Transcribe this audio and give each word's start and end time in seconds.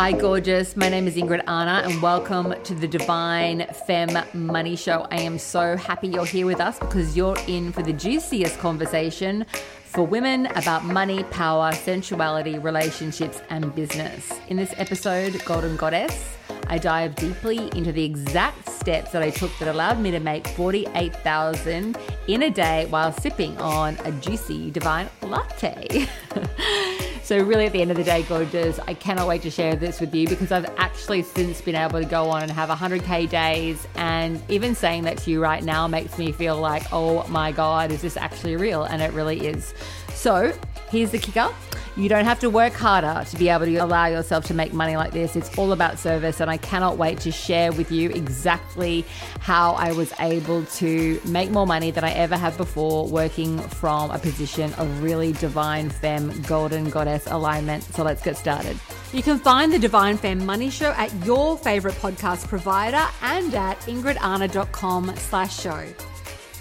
Hi, 0.00 0.12
gorgeous. 0.12 0.78
My 0.78 0.88
name 0.88 1.06
is 1.06 1.16
Ingrid 1.16 1.44
Arna, 1.46 1.82
and 1.84 2.00
welcome 2.00 2.54
to 2.64 2.74
the 2.74 2.88
Divine 2.88 3.66
Femme 3.86 4.24
Money 4.32 4.74
Show. 4.74 5.06
I 5.10 5.16
am 5.16 5.38
so 5.38 5.76
happy 5.76 6.08
you're 6.08 6.24
here 6.24 6.46
with 6.46 6.58
us 6.58 6.78
because 6.78 7.14
you're 7.14 7.36
in 7.48 7.70
for 7.70 7.82
the 7.82 7.92
juiciest 7.92 8.58
conversation 8.58 9.44
for 9.84 10.06
women 10.06 10.46
about 10.56 10.86
money, 10.86 11.22
power, 11.24 11.70
sensuality, 11.72 12.58
relationships, 12.58 13.42
and 13.50 13.74
business. 13.74 14.32
In 14.48 14.56
this 14.56 14.72
episode, 14.78 15.44
Golden 15.44 15.76
Goddess, 15.76 16.34
I 16.68 16.78
dive 16.78 17.14
deeply 17.14 17.68
into 17.76 17.92
the 17.92 18.02
exact 18.02 18.70
steps 18.70 19.12
that 19.12 19.22
I 19.22 19.28
took 19.28 19.50
that 19.58 19.68
allowed 19.68 20.00
me 20.00 20.10
to 20.12 20.18
make 20.18 20.48
48,000 20.48 21.98
in 22.26 22.44
a 22.44 22.50
day 22.50 22.86
while 22.88 23.12
sipping 23.12 23.54
on 23.58 23.98
a 24.06 24.12
juicy 24.12 24.70
divine 24.70 25.10
latte. 25.20 26.08
So, 27.30 27.38
really, 27.38 27.66
at 27.66 27.70
the 27.70 27.80
end 27.80 27.92
of 27.92 27.96
the 27.96 28.02
day, 28.02 28.24
gorgeous, 28.24 28.80
I 28.88 28.94
cannot 28.94 29.28
wait 29.28 29.42
to 29.42 29.52
share 29.52 29.76
this 29.76 30.00
with 30.00 30.12
you 30.12 30.26
because 30.26 30.50
I've 30.50 30.68
actually 30.78 31.22
since 31.22 31.60
been 31.60 31.76
able 31.76 32.00
to 32.00 32.04
go 32.04 32.28
on 32.28 32.42
and 32.42 32.50
have 32.50 32.70
100K 32.70 33.30
days. 33.30 33.86
And 33.94 34.42
even 34.48 34.74
saying 34.74 35.04
that 35.04 35.18
to 35.18 35.30
you 35.30 35.40
right 35.40 35.62
now 35.62 35.86
makes 35.86 36.18
me 36.18 36.32
feel 36.32 36.56
like, 36.56 36.92
oh 36.92 37.24
my 37.28 37.52
God, 37.52 37.92
is 37.92 38.02
this 38.02 38.16
actually 38.16 38.56
real? 38.56 38.82
And 38.82 39.00
it 39.00 39.12
really 39.12 39.46
is. 39.46 39.74
So, 40.20 40.52
here's 40.90 41.12
the 41.12 41.18
kicker 41.18 41.48
you 41.96 42.10
don't 42.10 42.26
have 42.26 42.38
to 42.40 42.50
work 42.50 42.74
harder 42.74 43.24
to 43.30 43.36
be 43.38 43.48
able 43.48 43.64
to 43.64 43.76
allow 43.76 44.04
yourself 44.04 44.44
to 44.48 44.54
make 44.54 44.74
money 44.74 44.96
like 44.96 45.12
this. 45.12 45.34
It's 45.34 45.56
all 45.56 45.72
about 45.72 45.98
service, 45.98 46.40
and 46.40 46.50
I 46.50 46.58
cannot 46.58 46.98
wait 46.98 47.20
to 47.20 47.32
share 47.32 47.72
with 47.72 47.90
you 47.90 48.10
exactly 48.10 49.06
how 49.40 49.72
I 49.72 49.92
was 49.92 50.12
able 50.20 50.64
to 50.64 51.18
make 51.24 51.50
more 51.50 51.66
money 51.66 51.90
than 51.90 52.04
I 52.04 52.12
ever 52.12 52.36
have 52.36 52.58
before 52.58 53.08
working 53.08 53.58
from 53.60 54.10
a 54.10 54.18
position 54.18 54.74
of 54.74 55.02
really 55.02 55.32
divine 55.32 55.88
femme, 55.88 56.38
golden 56.42 56.90
goddess 56.90 57.26
alignment. 57.26 57.82
So 57.84 58.04
let's 58.04 58.22
get 58.22 58.36
started. 58.36 58.78
You 59.14 59.22
can 59.22 59.38
find 59.38 59.72
the 59.72 59.78
Divine 59.78 60.18
Femme 60.18 60.44
Money 60.44 60.68
Show 60.68 60.90
at 60.98 61.14
your 61.24 61.56
favorite 61.56 61.94
podcast 61.94 62.46
provider 62.46 63.06
and 63.22 63.54
at 63.54 63.80
ingridarna.com 63.80 65.16
slash 65.16 65.58
show. 65.58 65.82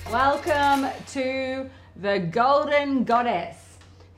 Welcome 0.10 0.90
to 1.10 1.70
the 2.02 2.17
Golden 2.17 3.03
Goddess. 3.03 3.58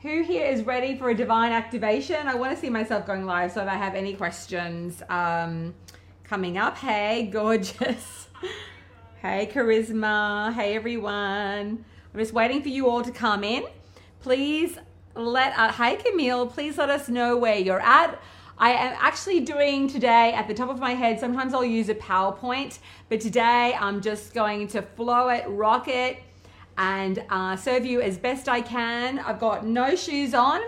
Who 0.02 0.22
here 0.22 0.46
is 0.46 0.62
ready 0.62 0.96
for 0.96 1.10
a 1.10 1.14
divine 1.16 1.50
activation? 1.50 2.28
I 2.28 2.34
want 2.36 2.54
to 2.54 2.60
see 2.60 2.70
myself 2.70 3.08
going 3.08 3.26
live, 3.26 3.50
so 3.50 3.60
if 3.60 3.68
I 3.68 3.74
have 3.74 3.96
any 3.96 4.14
questions 4.14 5.02
um, 5.08 5.74
coming 6.22 6.58
up, 6.58 6.78
hey, 6.78 7.26
gorgeous. 7.32 8.28
hey, 9.20 9.50
charisma. 9.52 10.52
Hey, 10.52 10.76
everyone. 10.76 11.84
I'm 12.14 12.20
just 12.20 12.32
waiting 12.32 12.62
for 12.62 12.68
you 12.68 12.88
all 12.88 13.02
to 13.02 13.10
come 13.10 13.42
in. 13.42 13.64
Please 14.20 14.78
let, 15.16 15.58
uh, 15.58 15.72
hey, 15.72 15.96
Camille, 15.96 16.46
please 16.46 16.78
let 16.78 16.88
us 16.88 17.08
know 17.08 17.36
where 17.36 17.58
you're 17.58 17.80
at. 17.80 18.20
I 18.58 18.70
am 18.70 18.96
actually 19.00 19.40
doing 19.40 19.88
today 19.88 20.32
at 20.34 20.46
the 20.46 20.54
top 20.54 20.70
of 20.70 20.78
my 20.78 20.92
head. 20.92 21.18
Sometimes 21.18 21.52
I'll 21.52 21.64
use 21.64 21.88
a 21.88 21.96
PowerPoint, 21.96 22.78
but 23.08 23.20
today 23.20 23.76
I'm 23.76 24.00
just 24.00 24.34
going 24.34 24.68
to 24.68 24.82
flow 24.82 25.30
it, 25.30 25.44
rock 25.48 25.88
it 25.88 26.22
and 26.82 27.24
uh, 27.30 27.54
serve 27.54 27.86
you 27.86 28.00
as 28.00 28.18
best 28.18 28.48
I 28.48 28.60
can. 28.60 29.20
I've 29.20 29.38
got 29.38 29.64
no 29.64 29.94
shoes 29.94 30.34
on. 30.34 30.60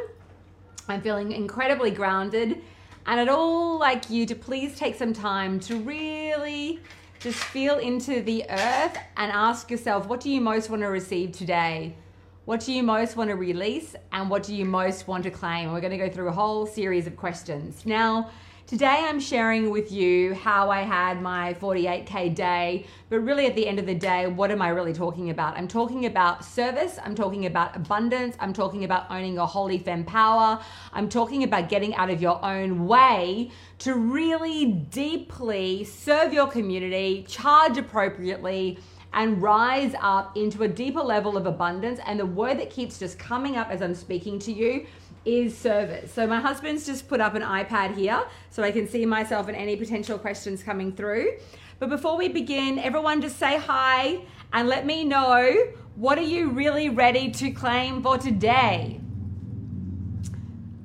I'm 0.87 1.03
feeling 1.03 1.33
incredibly 1.33 1.91
grounded. 1.91 2.63
And 3.07 3.19
I'd 3.19 3.29
all 3.29 3.81
like 3.81 4.09
you 4.11 4.25
to 4.27 4.35
please 4.37 4.79
take 4.79 4.95
some 4.95 5.13
time 5.13 5.59
to 5.61 5.81
really 5.81 6.79
just 7.19 7.39
feel 7.39 7.79
into 7.79 8.23
the 8.23 8.45
earth 8.49 8.97
and 9.17 9.33
ask 9.33 9.73
yourself, 9.73 10.07
what 10.07 10.21
do 10.21 10.31
you 10.31 10.41
most 10.41 10.71
want 10.71 10.83
to 10.83 10.89
receive 10.89 11.33
today? 11.33 11.97
What 12.45 12.61
do 12.61 12.73
you 12.73 12.85
most 12.85 13.17
want 13.17 13.31
to 13.31 13.37
release? 13.37 13.97
And 14.13 14.31
what 14.31 14.45
do 14.45 14.55
you 14.55 14.65
most 14.65 15.09
want 15.09 15.25
to 15.25 15.33
claim? 15.33 15.73
We're 15.73 15.81
going 15.81 15.99
to 15.99 15.99
go 15.99 16.09
through 16.09 16.29
a 16.29 16.33
whole 16.33 16.65
series 16.65 17.09
of 17.09 17.17
questions. 17.17 17.85
Now, 17.85 18.31
Today 18.67 19.05
I'm 19.07 19.21
sharing 19.21 19.69
with 19.69 19.93
you 19.93 20.33
how 20.33 20.71
I 20.71 20.81
had 20.81 21.21
my 21.21 21.53
48K 21.53 22.35
day, 22.35 22.87
but 23.11 23.19
really 23.21 23.45
at 23.45 23.55
the 23.55 23.67
end 23.67 23.79
of 23.79 23.85
the 23.85 23.95
day, 23.95 24.27
what 24.27 24.51
am 24.51 24.63
I 24.63 24.69
really 24.69 24.95
talking 24.95 25.29
about? 25.29 25.59
I'm 25.59 25.69
talking 25.69 26.07
about 26.07 26.43
service, 26.43 26.99
I'm 27.05 27.15
talking 27.15 27.45
about 27.45 27.77
abundance, 27.77 28.37
I'm 28.41 28.55
talking 28.55 28.85
about 28.85 29.11
owning 29.11 29.35
your 29.35 29.47
holy 29.47 29.77
femme 29.77 30.05
power, 30.05 30.59
I'm 30.95 31.11
talking 31.11 31.43
about 31.43 31.69
getting 31.69 31.95
out 31.95 32.09
of 32.09 32.23
your 32.23 32.43
own 32.43 32.87
way 32.87 33.51
to 33.81 33.97
really 33.97 34.73
deeply 34.73 35.85
serve 35.85 36.33
your 36.33 36.47
community, 36.47 37.27
charge 37.29 37.77
appropriately 37.77 38.79
and 39.15 39.41
rise 39.41 39.95
up 40.01 40.37
into 40.37 40.65
a 40.65 40.69
deeper 40.69 41.01
level 41.01 41.37
of 41.37 41.47
abundance. 41.47 42.01
And 42.05 42.19
the 42.19 42.27
word 42.27 42.59
that 42.59 42.71
keeps 42.71 42.99
just 42.99 43.19
coming 43.19 43.57
up 43.57 43.71
as 43.71 43.81
I'm 43.81 43.95
speaking 43.95 44.39
to 44.41 44.53
you 44.53 44.87
is 45.25 45.57
service. 45.57 46.13
So 46.13 46.27
my 46.27 46.41
husband's 46.41 46.87
just 46.87 47.09
put 47.09 47.21
up 47.21 47.35
an 47.35 47.43
iPad 47.43 47.97
here 47.97 48.23
so 48.51 48.63
I 48.63 48.71
can 48.71 48.87
see 48.87 49.07
myself 49.07 49.49
and 49.49 49.57
any 49.57 49.77
potential 49.77 50.19
questions 50.19 50.63
coming 50.63 50.93
through. 50.93 51.39
But 51.79 51.89
before 51.89 52.17
we 52.17 52.29
begin, 52.29 52.79
everyone 52.79 53.21
just 53.21 53.39
say 53.39 53.59
hi 53.59 54.21
and 54.53 54.69
let 54.69 54.87
me 54.87 55.05
know 55.05 55.67
what 55.97 56.19
are 56.19 56.23
you 56.23 56.51
really 56.51 56.89
ready 56.89 57.31
to 57.31 57.51
claim 57.51 58.03
for 58.03 58.19
today? 58.19 59.01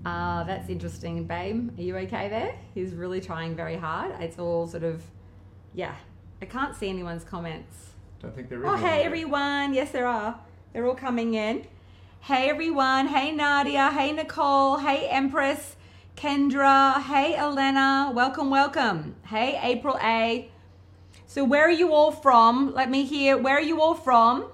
Ah, 0.05 0.39
uh, 0.39 0.43
that's 0.43 0.69
interesting, 0.69 1.25
babe. 1.25 1.77
Are 1.77 1.81
you 1.81 1.97
okay 1.97 2.29
there? 2.29 2.55
He's 2.73 2.93
really 2.93 3.19
trying 3.19 3.55
very 3.55 3.75
hard. 3.75 4.15
It's 4.21 4.39
all 4.39 4.67
sort 4.67 4.83
of, 4.83 5.03
yeah. 5.73 5.95
I 6.41 6.45
can't 6.45 6.75
see 6.75 6.89
anyone's 6.89 7.23
comments. 7.23 7.89
Don't 8.21 8.33
think 8.33 8.49
there 8.49 8.59
is. 8.59 8.65
Oh, 8.65 8.75
hey, 8.75 9.03
everyone. 9.03 9.73
Yes, 9.73 9.91
there 9.91 10.07
are. 10.07 10.39
They're 10.73 10.85
all 10.85 10.95
coming 10.95 11.33
in. 11.33 11.65
Hey 12.21 12.49
everyone. 12.49 13.07
Hey 13.07 13.31
Nadia. 13.31 13.89
Hey 13.91 14.11
Nicole. 14.11 14.77
Hey 14.77 15.07
Empress. 15.09 15.75
Kendra. 16.15 17.01
Hey 17.01 17.35
Elena. 17.35 18.11
Welcome, 18.13 18.49
welcome. 18.49 19.15
Hey 19.25 19.59
April 19.63 19.97
A. 20.03 20.49
So 21.25 21.43
where 21.43 21.63
are 21.63 21.71
you 21.71 21.91
all 21.93 22.11
from? 22.11 22.73
Let 22.73 22.89
me 22.89 23.03
hear. 23.05 23.37
Where 23.37 23.55
are 23.55 23.61
you 23.61 23.81
all 23.81 23.95
from? 23.95 24.45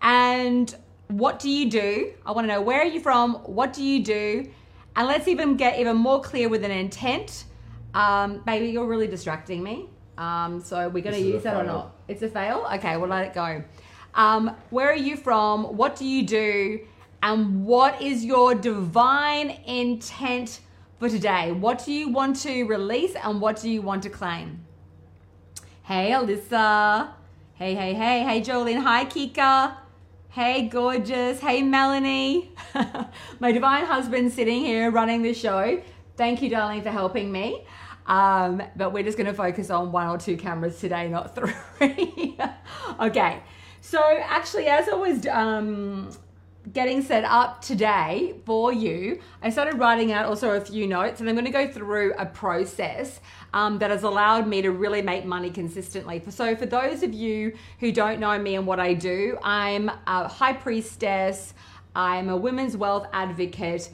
And 0.00 0.74
what 1.08 1.38
do 1.38 1.50
you 1.50 1.70
do? 1.70 2.12
I 2.24 2.32
want 2.32 2.46
to 2.46 2.52
know 2.54 2.62
where 2.62 2.80
are 2.80 2.86
you 2.86 3.00
from? 3.00 3.34
What 3.44 3.72
do 3.72 3.82
you 3.82 4.02
do? 4.02 4.50
And 4.96 5.06
let's 5.06 5.28
even 5.28 5.56
get 5.56 5.78
even 5.78 5.96
more 5.96 6.20
clear 6.20 6.48
with 6.48 6.64
an 6.64 6.70
intent. 6.70 7.44
Um, 7.94 8.42
baby, 8.44 8.68
you're 8.70 8.86
really 8.86 9.06
distracting 9.06 9.62
me. 9.62 9.88
Um, 10.16 10.60
so 10.60 10.88
we're 10.88 11.02
going 11.02 11.14
to 11.14 11.20
use 11.20 11.42
that 11.44 11.52
fail. 11.54 11.60
or 11.62 11.64
not? 11.64 11.96
It's 12.08 12.22
a 12.22 12.28
fail? 12.28 12.66
Okay, 12.74 12.96
we'll 12.96 13.08
let 13.08 13.26
it 13.26 13.34
go. 13.34 13.62
Um, 14.14 14.56
where 14.70 14.90
are 14.90 14.96
you 14.96 15.16
from? 15.16 15.76
What 15.76 15.96
do 15.96 16.04
you 16.04 16.24
do? 16.24 16.80
And 17.22 17.64
what 17.64 18.00
is 18.00 18.24
your 18.24 18.54
divine 18.54 19.50
intent 19.66 20.60
for 20.98 21.08
today? 21.08 21.52
What 21.52 21.84
do 21.84 21.92
you 21.92 22.08
want 22.10 22.36
to 22.42 22.64
release 22.64 23.14
and 23.16 23.40
what 23.40 23.60
do 23.60 23.70
you 23.70 23.82
want 23.82 24.02
to 24.04 24.10
claim? 24.10 24.64
Hey, 25.82 26.10
Alyssa. 26.10 27.10
Hey, 27.54 27.74
hey, 27.74 27.94
hey. 27.94 28.22
Hey, 28.22 28.40
Jolene. 28.40 28.82
Hi, 28.82 29.04
Kika. 29.04 29.76
Hey, 30.28 30.68
gorgeous. 30.68 31.40
Hey, 31.40 31.62
Melanie. 31.62 32.52
My 33.40 33.50
divine 33.50 33.84
husband 33.86 34.32
sitting 34.32 34.60
here 34.60 34.90
running 34.90 35.22
the 35.22 35.34
show. 35.34 35.82
Thank 36.16 36.42
you, 36.42 36.50
darling, 36.50 36.82
for 36.82 36.90
helping 36.90 37.32
me. 37.32 37.64
Um, 38.06 38.62
but 38.76 38.92
we're 38.92 39.02
just 39.02 39.18
going 39.18 39.26
to 39.26 39.34
focus 39.34 39.70
on 39.70 39.90
one 39.92 40.08
or 40.08 40.18
two 40.18 40.36
cameras 40.36 40.78
today, 40.78 41.08
not 41.08 41.34
three. 41.78 42.38
okay. 43.00 43.42
So 43.88 44.18
actually, 44.22 44.66
as 44.66 44.86
I 44.86 44.94
was 44.96 45.26
um, 45.28 46.10
getting 46.74 47.00
set 47.00 47.24
up 47.24 47.62
today 47.62 48.34
for 48.44 48.70
you, 48.70 49.18
I 49.42 49.48
started 49.48 49.78
writing 49.78 50.12
out 50.12 50.26
also 50.26 50.50
a 50.50 50.60
few 50.60 50.86
notes, 50.86 51.20
and 51.20 51.28
I'm 51.28 51.34
going 51.34 51.46
to 51.46 51.50
go 51.50 51.66
through 51.66 52.12
a 52.18 52.26
process 52.26 53.20
um, 53.54 53.78
that 53.78 53.90
has 53.90 54.02
allowed 54.02 54.46
me 54.46 54.60
to 54.60 54.72
really 54.72 55.00
make 55.00 55.24
money 55.24 55.48
consistently. 55.48 56.22
So, 56.28 56.54
for 56.54 56.66
those 56.66 57.02
of 57.02 57.14
you 57.14 57.56
who 57.80 57.90
don't 57.90 58.20
know 58.20 58.38
me 58.38 58.56
and 58.56 58.66
what 58.66 58.78
I 58.78 58.92
do, 58.92 59.38
I'm 59.42 59.90
a 60.06 60.28
high 60.28 60.52
priestess, 60.52 61.54
I'm 61.96 62.28
a 62.28 62.36
women's 62.36 62.76
wealth 62.76 63.06
advocate. 63.14 63.88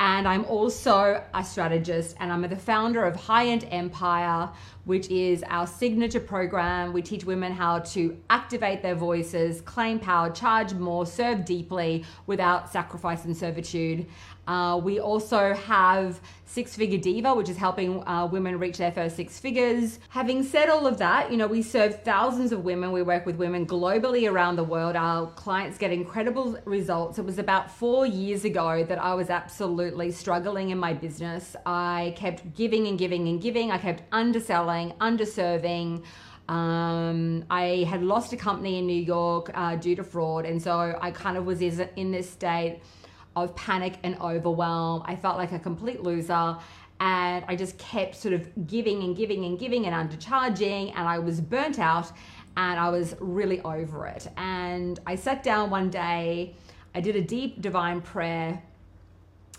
And 0.00 0.26
I'm 0.26 0.44
also 0.46 1.22
a 1.32 1.44
strategist, 1.44 2.16
and 2.18 2.32
I'm 2.32 2.42
the 2.42 2.56
founder 2.56 3.04
of 3.04 3.14
High 3.14 3.46
End 3.46 3.66
Empire, 3.70 4.50
which 4.84 5.08
is 5.08 5.44
our 5.44 5.68
signature 5.68 6.20
program. 6.20 6.92
We 6.92 7.00
teach 7.00 7.24
women 7.24 7.52
how 7.52 7.78
to 7.78 8.16
activate 8.28 8.82
their 8.82 8.96
voices, 8.96 9.60
claim 9.60 10.00
power, 10.00 10.30
charge 10.30 10.74
more, 10.74 11.06
serve 11.06 11.44
deeply 11.44 12.04
without 12.26 12.72
sacrifice 12.72 13.24
and 13.24 13.36
servitude. 13.36 14.06
Uh, 14.46 14.80
we 14.82 15.00
also 15.00 15.54
have 15.54 16.20
Six 16.46 16.76
Figure 16.76 16.98
Diva, 16.98 17.34
which 17.34 17.48
is 17.48 17.56
helping 17.56 18.06
uh, 18.06 18.26
women 18.30 18.58
reach 18.58 18.78
their 18.78 18.92
first 18.92 19.16
six 19.16 19.40
figures. 19.40 19.98
Having 20.10 20.44
said 20.44 20.68
all 20.68 20.86
of 20.86 20.98
that, 20.98 21.30
you 21.32 21.36
know, 21.36 21.48
we 21.48 21.62
serve 21.62 22.02
thousands 22.02 22.52
of 22.52 22.64
women. 22.64 22.92
We 22.92 23.02
work 23.02 23.26
with 23.26 23.36
women 23.36 23.66
globally 23.66 24.30
around 24.30 24.56
the 24.56 24.64
world. 24.64 24.94
Our 24.94 25.26
clients 25.32 25.78
get 25.78 25.90
incredible 25.90 26.56
results. 26.64 27.18
It 27.18 27.24
was 27.24 27.38
about 27.38 27.70
four 27.70 28.06
years 28.06 28.44
ago 28.44 28.84
that 28.84 28.98
I 29.02 29.14
was 29.14 29.30
absolutely 29.30 30.12
struggling 30.12 30.70
in 30.70 30.78
my 30.78 30.92
business. 30.92 31.56
I 31.66 32.14
kept 32.16 32.54
giving 32.54 32.86
and 32.86 32.96
giving 32.96 33.26
and 33.26 33.42
giving. 33.42 33.72
I 33.72 33.78
kept 33.78 34.02
underselling, 34.12 34.92
underserving. 35.00 36.04
Um, 36.48 37.44
I 37.50 37.86
had 37.88 38.02
lost 38.02 38.32
a 38.32 38.36
company 38.36 38.78
in 38.78 38.86
New 38.86 39.02
York 39.02 39.50
uh, 39.54 39.76
due 39.76 39.96
to 39.96 40.04
fraud. 40.04 40.44
And 40.44 40.62
so 40.62 40.96
I 41.00 41.10
kind 41.10 41.36
of 41.36 41.46
was 41.46 41.62
in 41.62 42.12
this 42.12 42.30
state 42.30 42.80
of 43.36 43.54
panic 43.56 43.94
and 44.02 44.20
overwhelm. 44.20 45.02
I 45.06 45.16
felt 45.16 45.36
like 45.36 45.52
a 45.52 45.58
complete 45.58 46.02
loser 46.02 46.56
and 47.00 47.44
I 47.48 47.56
just 47.56 47.76
kept 47.78 48.14
sort 48.14 48.34
of 48.34 48.66
giving 48.66 49.02
and 49.02 49.16
giving 49.16 49.44
and 49.44 49.58
giving 49.58 49.86
and 49.86 50.10
undercharging 50.10 50.92
and 50.94 51.08
I 51.08 51.18
was 51.18 51.40
burnt 51.40 51.78
out 51.78 52.10
and 52.56 52.78
I 52.78 52.88
was 52.90 53.14
really 53.20 53.60
over 53.62 54.06
it. 54.06 54.28
And 54.36 55.00
I 55.06 55.16
sat 55.16 55.42
down 55.42 55.70
one 55.70 55.90
day, 55.90 56.54
I 56.94 57.00
did 57.00 57.16
a 57.16 57.22
deep 57.22 57.60
divine 57.60 58.00
prayer 58.00 58.62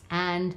and 0.09 0.55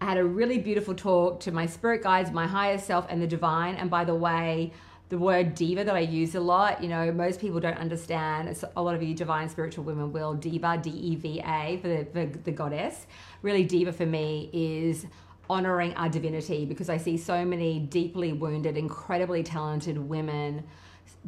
I 0.00 0.06
had 0.06 0.18
a 0.18 0.24
really 0.24 0.58
beautiful 0.58 0.94
talk 0.94 1.40
to 1.40 1.52
my 1.52 1.64
spirit 1.64 2.02
guides, 2.02 2.30
my 2.30 2.46
higher 2.46 2.76
self, 2.76 3.06
and 3.08 3.22
the 3.22 3.26
divine. 3.26 3.76
And 3.76 3.88
by 3.88 4.04
the 4.04 4.14
way, 4.14 4.72
the 5.14 5.20
word 5.20 5.54
diva 5.54 5.84
that 5.84 5.94
I 5.94 6.00
use 6.00 6.34
a 6.34 6.40
lot, 6.40 6.82
you 6.82 6.88
know, 6.88 7.12
most 7.12 7.40
people 7.40 7.60
don't 7.60 7.78
understand. 7.78 8.48
It's 8.48 8.64
a 8.74 8.82
lot 8.82 8.96
of 8.96 9.02
you 9.04 9.14
divine 9.14 9.48
spiritual 9.48 9.84
women 9.84 10.10
will. 10.12 10.34
Diva, 10.34 10.76
D 10.82 10.90
E 10.90 11.14
V 11.14 11.40
A, 11.46 11.78
for 11.80 11.86
the, 11.86 12.26
the 12.42 12.50
goddess. 12.50 13.06
Really, 13.40 13.62
diva 13.62 13.92
for 13.92 14.06
me 14.06 14.50
is 14.52 15.06
honoring 15.48 15.94
our 15.94 16.08
divinity 16.08 16.64
because 16.64 16.88
I 16.88 16.96
see 16.96 17.16
so 17.16 17.44
many 17.44 17.78
deeply 17.78 18.32
wounded, 18.32 18.76
incredibly 18.76 19.44
talented 19.44 19.98
women 19.98 20.64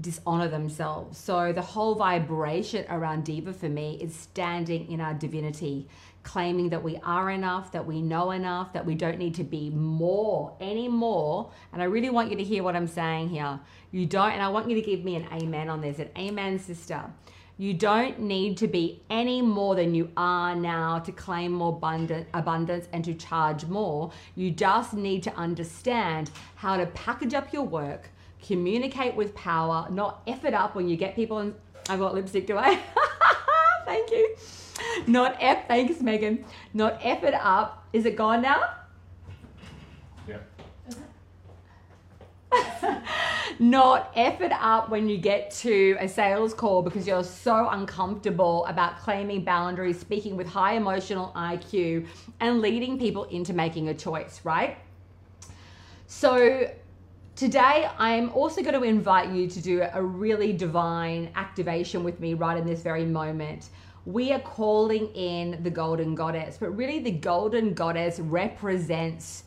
dishonor 0.01 0.49
themselves. 0.49 1.17
So 1.17 1.53
the 1.53 1.63
whole 1.63 1.95
vibration 1.95 2.87
around 2.91 3.25
diva 3.25 3.53
for 3.53 3.69
me 3.69 3.99
is 4.03 4.17
standing 4.17 4.91
in 4.91 5.01
our 5.01 5.15
divinity, 5.15 5.87
claiming 6.27 6.69
that 6.71 6.83
we 6.83 6.99
are 7.05 7.31
enough, 7.31 7.71
that 7.71 7.87
we 7.87 8.03
know 8.03 8.33
enough, 8.33 8.73
that 8.73 8.85
we 8.85 8.97
don't 8.97 9.17
need 9.17 9.35
to 9.37 9.45
be 9.45 9.71
more 9.71 10.55
anymore. 10.61 11.53
And 11.73 11.81
I 11.81 11.85
really 11.85 12.11
want 12.11 12.31
you 12.31 12.37
to 12.37 12.43
hear 12.43 12.65
what 12.65 12.75
I'm 12.75 12.89
saying 12.89 13.29
here. 13.29 13.61
You 13.93 14.07
don't, 14.07 14.33
and 14.33 14.43
I 14.43 14.49
want 14.49 14.69
you 14.69 14.75
to 14.75 14.83
give 14.83 15.05
me 15.05 15.15
an 15.15 15.27
amen 15.33 15.71
on 15.71 15.81
this, 15.81 16.01
an 16.01 16.11
amen, 16.19 16.59
sister. 16.59 17.05
You 17.59 17.73
don't 17.75 18.19
need 18.21 18.57
to 18.59 18.67
be 18.67 19.01
any 19.09 19.41
more 19.41 19.77
than 19.77 19.95
you 19.95 20.11
are 20.17 20.55
now 20.57 20.99
to 20.99 21.13
claim 21.13 21.53
more 21.53 21.79
abundance 22.35 22.89
and 22.93 23.05
to 23.05 23.15
charge 23.15 23.65
more. 23.67 24.11
You 24.35 24.51
just 24.51 24.95
need 24.95 25.23
to 25.23 25.35
understand 25.37 26.33
how 26.57 26.77
to 26.77 26.87
package 26.87 27.35
up 27.35 27.53
your 27.53 27.63
work, 27.63 28.11
communicate 28.45 29.15
with 29.15 29.33
power, 29.37 29.87
not 29.91 30.23
F 30.27 30.45
it 30.45 30.55
up 30.55 30.75
when 30.75 30.89
you 30.89 30.97
get 30.97 31.15
people 31.15 31.39
and 31.39 31.55
I've 31.89 32.01
got 32.01 32.15
lipstick, 32.15 32.49
do 32.49 32.59
I? 32.59 32.83
Thank 33.87 34.11
you. 34.11 34.37
Not 35.07 35.37
F, 35.41 35.69
thanks 35.69 36.01
Megan. 36.01 36.45
Not 36.75 36.99
F 37.03 37.23
it 37.23 37.35
up. 37.35 37.87
Is 37.93 38.07
it 38.07 38.17
gone 38.17 38.43
now? 38.43 38.71
Yeah. 40.29 40.39
not 43.59 44.13
F 44.15 44.41
it 44.41 44.53
up 44.53 44.89
when 44.91 45.09
you 45.09 45.19
get 45.19 45.51
to 45.51 45.97
a 46.01 46.09
sales 46.09 46.55
call 46.55 46.83
because 46.83 47.07
you're 47.07 47.25
so 47.25 47.69
uncomfortable 47.69 48.65
about 48.67 48.99
claiming 48.99 49.45
boundaries, 49.45 49.99
speaking 49.99 50.37
with 50.37 50.47
high 50.47 50.75
emotional 50.75 51.33
IQ, 51.37 52.07
and 52.41 52.61
leading 52.61 52.99
people 52.99 53.25
into 53.25 53.53
making 53.53 53.89
a 53.89 53.95
choice, 53.95 54.41
right? 54.45 54.79
So, 56.07 56.71
Today, 57.37 57.87
I'm 57.99 58.31
also 58.33 58.63
going 58.63 58.73
to 58.73 58.83
invite 58.83 59.29
you 59.29 59.47
to 59.47 59.61
do 59.61 59.87
a 59.93 60.03
really 60.03 60.55
divine 60.55 61.31
activation 61.35 62.03
with 62.03 62.19
me 62.19 62.33
right 62.33 62.57
in 62.57 62.65
this 62.65 62.81
very 62.81 63.05
moment. 63.05 63.69
We 64.07 64.33
are 64.33 64.39
calling 64.39 65.09
in 65.17 65.59
the 65.65 65.71
Golden 65.71 66.15
Goddess, 66.15 66.59
but 66.61 66.71
really, 66.71 67.01
the 67.01 67.11
Golden 67.11 67.75
Goddess 67.75 68.21
represents 68.21 69.43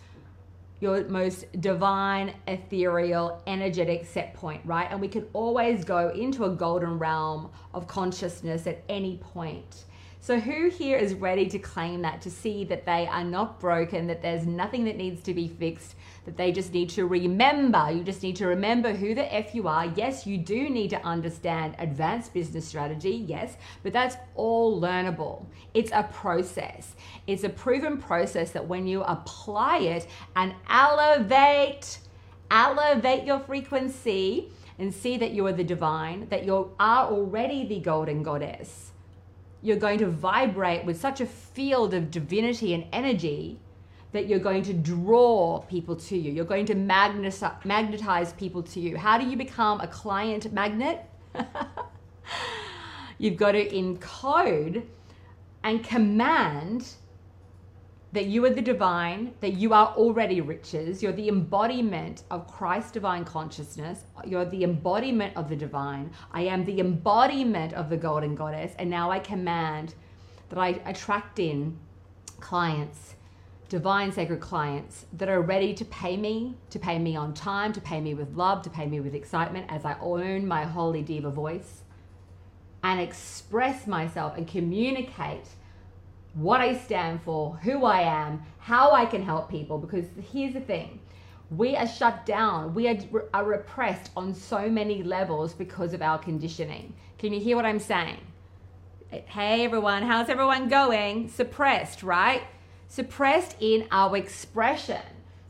your 0.82 1.08
most 1.08 1.46
divine, 1.62 2.34
ethereal, 2.46 3.42
energetic 3.48 4.06
set 4.06 4.34
point, 4.34 4.62
right? 4.66 4.88
And 4.92 5.00
we 5.00 5.08
can 5.08 5.26
always 5.32 5.86
go 5.86 6.10
into 6.10 6.44
a 6.44 6.50
golden 6.50 7.00
realm 7.00 7.50
of 7.74 7.88
consciousness 7.88 8.68
at 8.68 8.84
any 8.90 9.18
point. 9.18 9.86
So, 10.20 10.38
who 10.38 10.70
here 10.70 10.98
is 10.98 11.14
ready 11.14 11.48
to 11.48 11.60
claim 11.60 12.02
that, 12.02 12.22
to 12.24 12.30
see 12.30 12.66
that 12.66 12.86
they 12.86 13.08
are 13.08 13.24
not 13.24 13.62
broken, 13.62 14.08
that 14.08 14.22
there's 14.22 14.46
nothing 14.46 14.84
that 14.86 14.98
needs 14.98 15.24
to 15.24 15.34
be 15.34 15.48
fixed, 15.48 15.96
they 16.38 16.52
just 16.52 16.74
need 16.74 16.90
to 16.92 17.06
remember? 17.06 17.92
You 17.92 18.04
just 18.04 18.24
need 18.24 18.36
to 18.38 18.48
remember 18.48 18.94
who 18.94 19.16
the 19.16 19.34
F 19.34 19.54
you 19.56 19.68
are. 19.68 19.86
Yes, 19.96 20.26
you 20.26 20.38
do 20.38 20.70
need 20.70 20.90
to 20.92 21.02
understand 21.06 21.76
advanced 21.80 22.34
business 22.34 22.68
strategy, 22.68 23.24
yes, 23.28 23.58
but 23.84 23.94
that's 23.94 24.18
all 24.36 24.82
learnable. 24.82 25.46
It's 25.74 25.92
a 25.94 26.04
process, 26.04 26.96
it's 27.28 27.44
a 27.44 27.50
proven 27.50 27.98
process 27.98 28.52
that 28.52 28.68
when 28.68 28.88
you 28.88 29.02
apply 29.04 29.80
it 29.80 30.08
and 30.36 30.54
elevate, 30.70 32.00
elevate 32.52 33.24
your 33.26 33.40
frequency 33.40 34.52
and 34.78 34.94
see 34.94 35.18
that 35.18 35.32
you 35.32 35.46
are 35.46 35.54
the 35.54 35.64
divine, 35.64 36.28
that 36.30 36.46
you 36.46 36.72
are 36.80 37.06
already 37.08 37.66
the 37.68 37.80
golden 37.80 38.24
goddess 38.24 38.92
you're 39.62 39.78
going 39.78 40.00
to 40.00 40.08
vibrate 40.08 40.86
with 40.86 41.00
such 41.00 41.20
a 41.20 41.26
field 41.26 41.94
of 41.94 42.10
divinity 42.10 42.74
and 42.74 42.86
energy 42.94 43.60
that 44.12 44.28
you're 44.28 44.40
going 44.40 44.64
to 44.64 44.74
draw 44.74 45.60
people 45.70 45.96
to 45.96 46.18
you. 46.18 46.32
You're 46.32 46.46
going 46.46 46.66
to 46.66 46.76
magnetize 46.76 48.34
people 48.34 48.64
to 48.64 48.80
you. 48.80 48.98
How 48.98 49.18
do 49.18 49.26
you 49.26 49.38
become 49.38 49.82
a 49.82 49.88
client 49.88 50.52
magnet? 50.52 51.06
You've 53.20 53.38
got 53.38 53.52
to 53.52 53.70
encode 53.70 54.84
and 55.64 55.84
command 55.84 56.88
that 58.12 58.26
you 58.26 58.44
are 58.46 58.50
the 58.50 58.62
divine, 58.62 59.34
that 59.40 59.54
you 59.54 59.74
are 59.74 59.88
already 59.96 60.42
riches. 60.42 61.04
You're 61.04 61.12
the 61.12 61.28
embodiment 61.28 62.24
of 62.32 62.48
Christ's 62.48 62.92
divine 62.92 63.24
consciousness. 63.24 64.04
You're 64.26 64.46
the 64.46 64.64
embodiment 64.64 65.38
of 65.38 65.48
the 65.48 65.56
divine. 65.56 66.12
I 66.32 66.42
am 66.44 66.66
the 66.66 66.80
embodiment 66.80 67.74
of 67.74 67.90
the 67.90 67.98
golden 67.98 68.34
goddess. 68.34 68.74
And 68.80 68.90
now 68.90 69.12
I 69.12 69.20
command 69.20 69.94
that 70.50 70.58
I 70.58 70.82
attract 70.86 71.38
in 71.38 71.78
clients, 72.40 73.16
divine 73.70 74.12
sacred 74.12 74.40
clients 74.40 75.06
that 75.14 75.30
are 75.30 75.42
ready 75.42 75.74
to 75.76 75.86
pay 75.86 76.18
me, 76.18 76.56
to 76.72 76.80
pay 76.80 76.98
me 76.98 77.16
on 77.16 77.34
time, 77.34 77.72
to 77.72 77.80
pay 77.80 78.02
me 78.02 78.16
with 78.16 78.36
love, 78.36 78.64
to 78.64 78.70
pay 78.70 78.88
me 78.88 79.00
with 79.00 79.14
excitement 79.14 79.68
as 79.70 79.86
I 79.86 79.96
own 80.02 80.48
my 80.48 80.64
holy 80.64 81.04
diva 81.04 81.30
voice 81.30 81.84
and 82.84 83.00
express 83.00 83.86
myself 83.86 84.36
and 84.38 84.48
communicate 84.48 85.48
what 86.34 86.62
I 86.62 86.78
stand 86.78 87.22
for, 87.22 87.58
who 87.58 87.86
I 87.86 88.02
am, 88.02 88.44
how 88.58 88.92
I 88.92 89.06
can 89.06 89.22
help 89.22 89.50
people. 89.50 89.78
Because 89.78 90.06
here's 90.32 90.54
the 90.54 90.62
thing 90.62 91.00
we 91.52 91.76
are 91.76 91.88
shut 91.88 92.26
down, 92.26 92.74
we 92.74 92.88
are, 92.88 92.98
are 93.34 93.44
repressed 93.44 94.12
on 94.16 94.34
so 94.34 94.70
many 94.70 95.04
levels 95.04 95.54
because 95.54 95.94
of 95.94 96.02
our 96.02 96.18
conditioning. 96.18 96.94
Can 97.18 97.34
you 97.34 97.40
hear 97.40 97.56
what 97.56 97.66
I'm 97.66 97.80
saying? 97.80 98.20
Hey 99.10 99.64
everyone, 99.64 100.04
how's 100.04 100.30
everyone 100.30 100.70
going? 100.70 101.30
Suppressed, 101.30 102.04
right? 102.04 102.44
Suppressed 102.92 103.56
in 103.60 103.88
our 103.92 104.18
expression. 104.18 105.02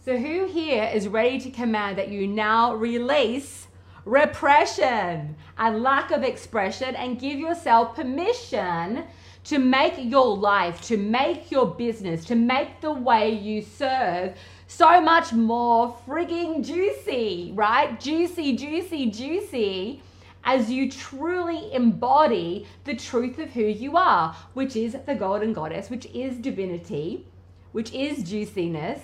So, 0.04 0.18
who 0.18 0.46
here 0.46 0.92
is 0.94 1.08
ready 1.08 1.40
to 1.40 1.50
command 1.50 1.98
that 1.98 2.10
you 2.10 2.28
now 2.28 2.76
release 2.76 3.68
repression 4.04 5.38
and 5.58 5.82
lack 5.82 6.12
of 6.12 6.24
expression 6.24 6.96
and 6.96 7.18
give 7.18 7.40
yourself 7.40 7.96
permission 7.96 9.06
to 9.46 9.58
make 9.58 9.94
your 9.98 10.36
life, 10.36 10.82
to 10.82 10.98
make 10.98 11.50
your 11.50 11.66
business, 11.66 12.26
to 12.26 12.36
make 12.36 12.82
the 12.82 12.92
way 12.92 13.32
you 13.32 13.62
serve 13.62 14.36
so 14.68 15.00
much 15.00 15.32
more 15.32 15.96
frigging 16.06 16.66
juicy, 16.66 17.54
right? 17.56 17.98
Juicy, 18.02 18.58
juicy, 18.58 19.10
juicy 19.10 20.02
as 20.44 20.72
you 20.72 20.90
truly 20.90 21.74
embody 21.74 22.66
the 22.86 22.96
truth 22.96 23.40
of 23.40 23.52
who 23.52 23.64
you 23.64 23.98
are, 23.98 24.36
which 24.54 24.76
is 24.76 24.96
the 25.06 25.16
golden 25.16 25.54
goddess, 25.54 25.90
which 25.90 26.06
is 26.08 26.38
divinity, 26.38 27.28
which 27.72 27.94
is 27.94 28.24
juiciness, 28.24 29.02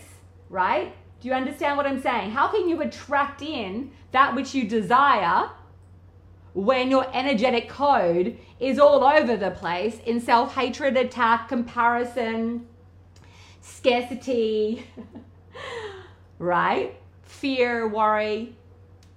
right? 0.49 0.93
Do 1.21 1.27
you 1.27 1.33
understand 1.33 1.77
what 1.77 1.85
I'm 1.85 2.01
saying? 2.01 2.31
How 2.31 2.47
can 2.47 2.69
you 2.69 2.81
attract 2.81 3.41
in 3.41 3.91
that 4.11 4.35
which 4.35 4.53
you 4.53 4.67
desire 4.67 5.49
when 6.53 6.89
your 6.89 7.05
energetic 7.13 7.67
code 7.67 8.37
is 8.59 8.79
all 8.79 9.03
over 9.03 9.35
the 9.35 9.51
place 9.51 9.99
in 10.05 10.21
self 10.21 10.55
hatred, 10.55 10.95
attack, 10.95 11.49
comparison, 11.49 12.65
scarcity, 13.61 14.87
right? 16.39 16.95
Fear, 17.23 17.89
worry. 17.89 18.55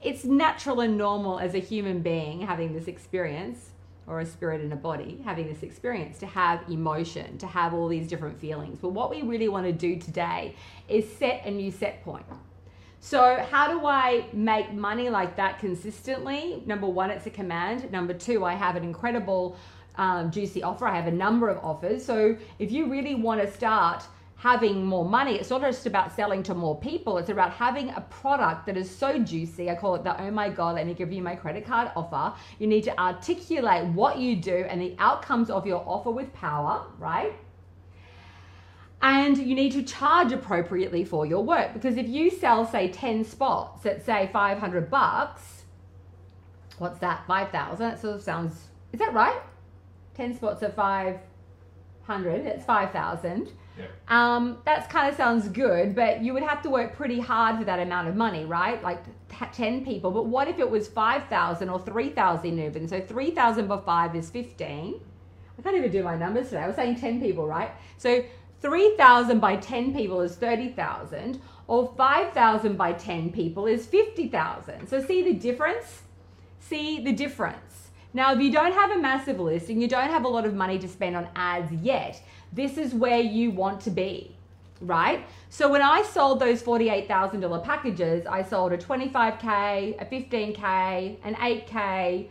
It's 0.03 0.25
natural 0.25 0.81
and 0.81 0.97
normal 0.97 1.41
as 1.41 1.55
a 1.55 1.59
human 1.59 2.01
being 2.03 2.43
having 2.43 2.73
this 2.73 2.87
experience, 2.87 3.71
or 4.07 4.21
a 4.21 4.27
spirit 4.27 4.61
in 4.61 4.73
a 4.73 4.77
body 4.77 5.21
having 5.25 5.49
this 5.49 5.63
experience, 5.63 6.19
to 6.19 6.27
have 6.27 6.63
emotion, 6.71 7.37
to 7.39 7.47
have 7.47 7.75
all 7.75 7.89
these 7.89 8.09
different 8.09 8.39
feelings. 8.39 8.79
But 8.81 8.91
what 8.91 9.11
we 9.11 9.23
really 9.23 9.49
want 9.49 9.67
to 9.67 9.73
do 9.73 9.97
today 9.97 10.55
is 10.89 11.11
set 11.17 11.45
a 11.45 11.51
new 11.51 11.71
set 11.71 12.03
point. 12.05 12.25
So, 13.01 13.45
how 13.51 13.69
do 13.69 13.87
I 13.87 14.27
make 14.33 14.73
money 14.73 15.09
like 15.09 15.37
that 15.37 15.59
consistently? 15.59 16.63
Number 16.67 16.87
one, 16.87 17.11
it's 17.11 17.27
a 17.27 17.31
command. 17.31 17.91
Number 17.93 18.15
two, 18.15 18.45
I 18.45 18.55
have 18.55 18.77
an 18.77 18.83
incredible 18.83 19.57
um, 19.97 20.31
juicy 20.31 20.63
offer. 20.63 20.87
I 20.87 20.97
have 20.97 21.07
a 21.07 21.17
number 21.17 21.49
of 21.49 21.59
offers. 21.65 22.05
So, 22.05 22.37
if 22.59 22.73
you 22.73 22.91
really 22.91 23.15
want 23.15 23.41
to 23.41 23.51
start 23.51 24.05
having 24.39 24.85
more 24.85 25.05
money, 25.05 25.35
it's 25.35 25.51
not 25.51 25.61
just 25.61 25.85
about 25.85 26.15
selling 26.15 26.43
to 26.45 26.55
more 26.55 26.79
people, 26.79 27.19
it's 27.19 27.29
about 27.29 27.53
having 27.53 27.91
a 27.91 28.01
product 28.03 28.67
that 28.67 28.77
is 28.77 28.89
so 28.89 29.19
juicy. 29.19 29.69
I 29.69 29.75
call 29.75 29.97
it 29.97 30.05
the 30.05 30.19
oh 30.21 30.31
my 30.31 30.49
God, 30.49 30.77
let 30.77 30.87
me 30.87 30.95
give 30.95 31.13
you 31.13 31.23
my 31.23 31.35
credit 31.35 31.67
card 31.67 31.91
offer. 31.95 32.35
You 32.59 32.69
need 32.69 32.85
to 32.85 32.99
articulate 32.99 33.85
what 33.89 34.19
you 34.19 34.37
do 34.37 34.65
and 34.69 34.81
the 34.81 34.95
outcomes 34.99 35.51
of 35.51 35.67
your 35.67 35.83
offer 35.87 36.11
with 36.11 36.33
power, 36.33 36.87
right? 36.99 37.35
and 39.01 39.39
you 39.39 39.55
need 39.55 39.73
to 39.73 39.83
charge 39.83 40.33
appropriately 40.33 41.05
for 41.05 41.25
your 41.25 41.45
work. 41.45 41.73
Because 41.73 41.97
if 41.97 42.09
you 42.09 42.31
sell 42.31 42.67
say 42.67 42.89
10 42.89 43.25
spots 43.25 43.87
at 43.87 44.05
say 44.05 44.29
500 44.33 44.91
bucks 44.91 45.65
what's 46.79 46.99
that? 47.01 47.27
5000 47.27 47.79
that 47.79 48.01
sort 48.01 48.17
of 48.17 48.23
sounds 48.23 48.69
is 48.93 48.99
that 48.99 49.13
right? 49.13 49.41
10 50.15 50.35
spots 50.35 50.63
at 50.63 50.75
500 50.75 52.47
it's 52.47 52.65
5000 52.65 53.53
Yep. 53.79 53.91
um, 54.09 54.59
that 54.65 54.91
kind 54.91 55.09
of 55.09 55.17
sounds 55.17 55.49
good, 55.49 55.95
but 55.95 56.23
you 56.23 56.33
would 56.35 56.43
have 56.43 56.63
to 56.63 56.71
work 56.71 56.97
pretty 56.97 57.21
hard 57.21 57.59
for 57.59 57.65
that 57.65 57.79
amount 57.79 58.09
of 58.09 58.17
money, 58.17 58.45
right? 58.45 58.83
Like 58.83 59.05
t- 59.05 59.47
10 59.53 59.85
people. 59.85 60.11
But 60.11 60.27
what 60.27 60.49
if 60.49 60.59
it 60.59 60.69
was 60.69 60.89
5,000 60.89 61.69
or 61.69 61.79
3,000 61.79 62.59
even? 62.59 62.89
So 62.89 63.01
3,000 63.01 63.67
by 63.69 63.79
5 63.79 64.17
is 64.17 64.31
15. 64.31 65.01
I 65.59 65.63
can't 65.63 65.77
even 65.77 65.91
do 65.91 66.03
my 66.03 66.17
numbers 66.17 66.47
today. 66.47 66.63
I 66.63 66.67
was 66.67 66.77
saying 66.77 67.01
10 67.01 67.21
people, 67.21 67.47
right? 67.47 67.71
So 67.97 68.25
3,000 68.61 69.39
by 69.39 69.57
10 69.57 69.95
people 69.95 70.21
is 70.21 70.37
30,000, 70.37 71.41
or 71.67 71.93
5,000 71.97 72.77
by 72.77 72.93
10 72.93 73.31
people 73.31 73.67
is 73.67 73.87
50,000. 73.87 74.89
So 74.89 75.03
see 75.03 75.23
the 75.23 75.35
difference? 75.35 76.03
See 76.61 77.01
the 77.01 77.13
difference. 77.13 77.88
Now, 78.15 78.33
if 78.33 78.41
you 78.41 78.51
don't 78.51 78.73
have 78.73 78.91
a 78.91 78.99
massive 78.99 79.39
list 79.39 79.69
and 79.69 79.83
you 79.83 79.89
don't 79.89 80.11
have 80.11 80.25
a 80.25 80.29
lot 80.29 80.47
of 80.47 80.55
money 80.55 80.79
to 80.79 80.89
spend 80.89 81.17
on 81.17 81.29
ads 81.37 81.71
yet, 81.73 82.21
this 82.53 82.79
is 82.79 82.95
where 82.95 83.21
you 83.21 83.51
want 83.51 83.81
to 83.83 83.91
be, 83.91 84.35
right? 84.81 85.27
So 85.51 85.71
when 85.71 85.83
I 85.83 86.03
sold 86.03 86.41
those 86.41 86.63
$48,000 86.63 87.63
packages, 87.65 88.27
I 88.27 88.43
sold 88.43 88.73
a 88.73 88.79
25K, 88.79 90.01
a 90.01 90.05
15K, 90.05 91.17
an 91.23 91.35
8K, 91.35 92.29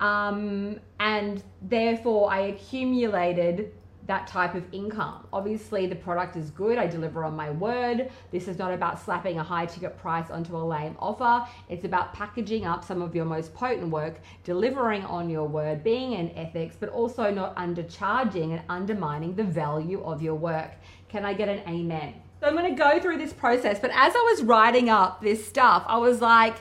um, 0.00 0.80
and 0.98 1.42
therefore 1.60 2.32
I 2.32 2.40
accumulated 2.40 3.72
that 4.06 4.26
type 4.26 4.54
of 4.54 4.64
income. 4.72 5.26
Obviously, 5.32 5.86
the 5.86 5.94
product 5.94 6.36
is 6.36 6.50
good. 6.50 6.78
I 6.78 6.86
deliver 6.86 7.24
on 7.24 7.36
my 7.36 7.50
word. 7.50 8.10
This 8.30 8.48
is 8.48 8.58
not 8.58 8.72
about 8.72 9.00
slapping 9.00 9.38
a 9.38 9.42
high 9.42 9.66
ticket 9.66 9.96
price 9.98 10.30
onto 10.30 10.56
a 10.56 10.64
lame 10.64 10.96
offer. 10.98 11.46
It's 11.68 11.84
about 11.84 12.12
packaging 12.12 12.66
up 12.66 12.84
some 12.84 13.00
of 13.00 13.14
your 13.14 13.24
most 13.24 13.54
potent 13.54 13.90
work, 13.90 14.20
delivering 14.44 15.04
on 15.04 15.30
your 15.30 15.46
word, 15.46 15.84
being 15.84 16.14
in 16.14 16.30
ethics, 16.30 16.76
but 16.78 16.88
also 16.88 17.30
not 17.30 17.54
undercharging 17.56 18.52
and 18.52 18.62
undermining 18.68 19.34
the 19.34 19.44
value 19.44 20.02
of 20.02 20.20
your 20.20 20.34
work. 20.34 20.72
Can 21.08 21.24
I 21.24 21.34
get 21.34 21.48
an 21.48 21.60
amen? 21.68 22.14
So 22.40 22.48
I'm 22.48 22.56
going 22.56 22.74
to 22.74 22.76
go 22.76 22.98
through 22.98 23.18
this 23.18 23.32
process, 23.32 23.78
but 23.78 23.92
as 23.92 24.14
I 24.16 24.28
was 24.32 24.42
writing 24.42 24.88
up 24.88 25.20
this 25.20 25.46
stuff, 25.46 25.84
I 25.86 25.98
was 25.98 26.20
like, 26.20 26.56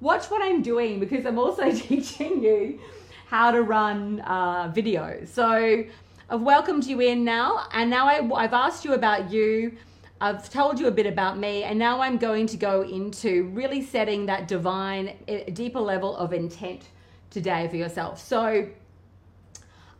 watch 0.00 0.26
what 0.26 0.42
I'm 0.42 0.60
doing 0.60 1.00
because 1.00 1.24
I'm 1.24 1.38
also 1.38 1.72
teaching 1.72 2.42
you 2.42 2.80
how 3.28 3.50
to 3.50 3.62
run 3.62 4.20
uh, 4.26 4.70
videos. 4.70 5.28
So 5.28 5.84
I've 6.32 6.40
welcomed 6.40 6.86
you 6.86 6.98
in 7.00 7.24
now, 7.24 7.66
and 7.72 7.90
now 7.90 8.06
I, 8.08 8.26
I've 8.42 8.54
asked 8.54 8.86
you 8.86 8.94
about 8.94 9.30
you. 9.30 9.76
I've 10.18 10.48
told 10.48 10.80
you 10.80 10.86
a 10.86 10.90
bit 10.90 11.04
about 11.04 11.38
me, 11.38 11.62
and 11.62 11.78
now 11.78 12.00
I'm 12.00 12.16
going 12.16 12.46
to 12.46 12.56
go 12.56 12.80
into 12.80 13.50
really 13.52 13.82
setting 13.82 14.24
that 14.26 14.48
divine, 14.48 15.14
eh, 15.28 15.50
deeper 15.50 15.78
level 15.78 16.16
of 16.16 16.32
intent 16.32 16.84
today 17.28 17.68
for 17.68 17.76
yourself. 17.76 18.18
So, 18.18 18.66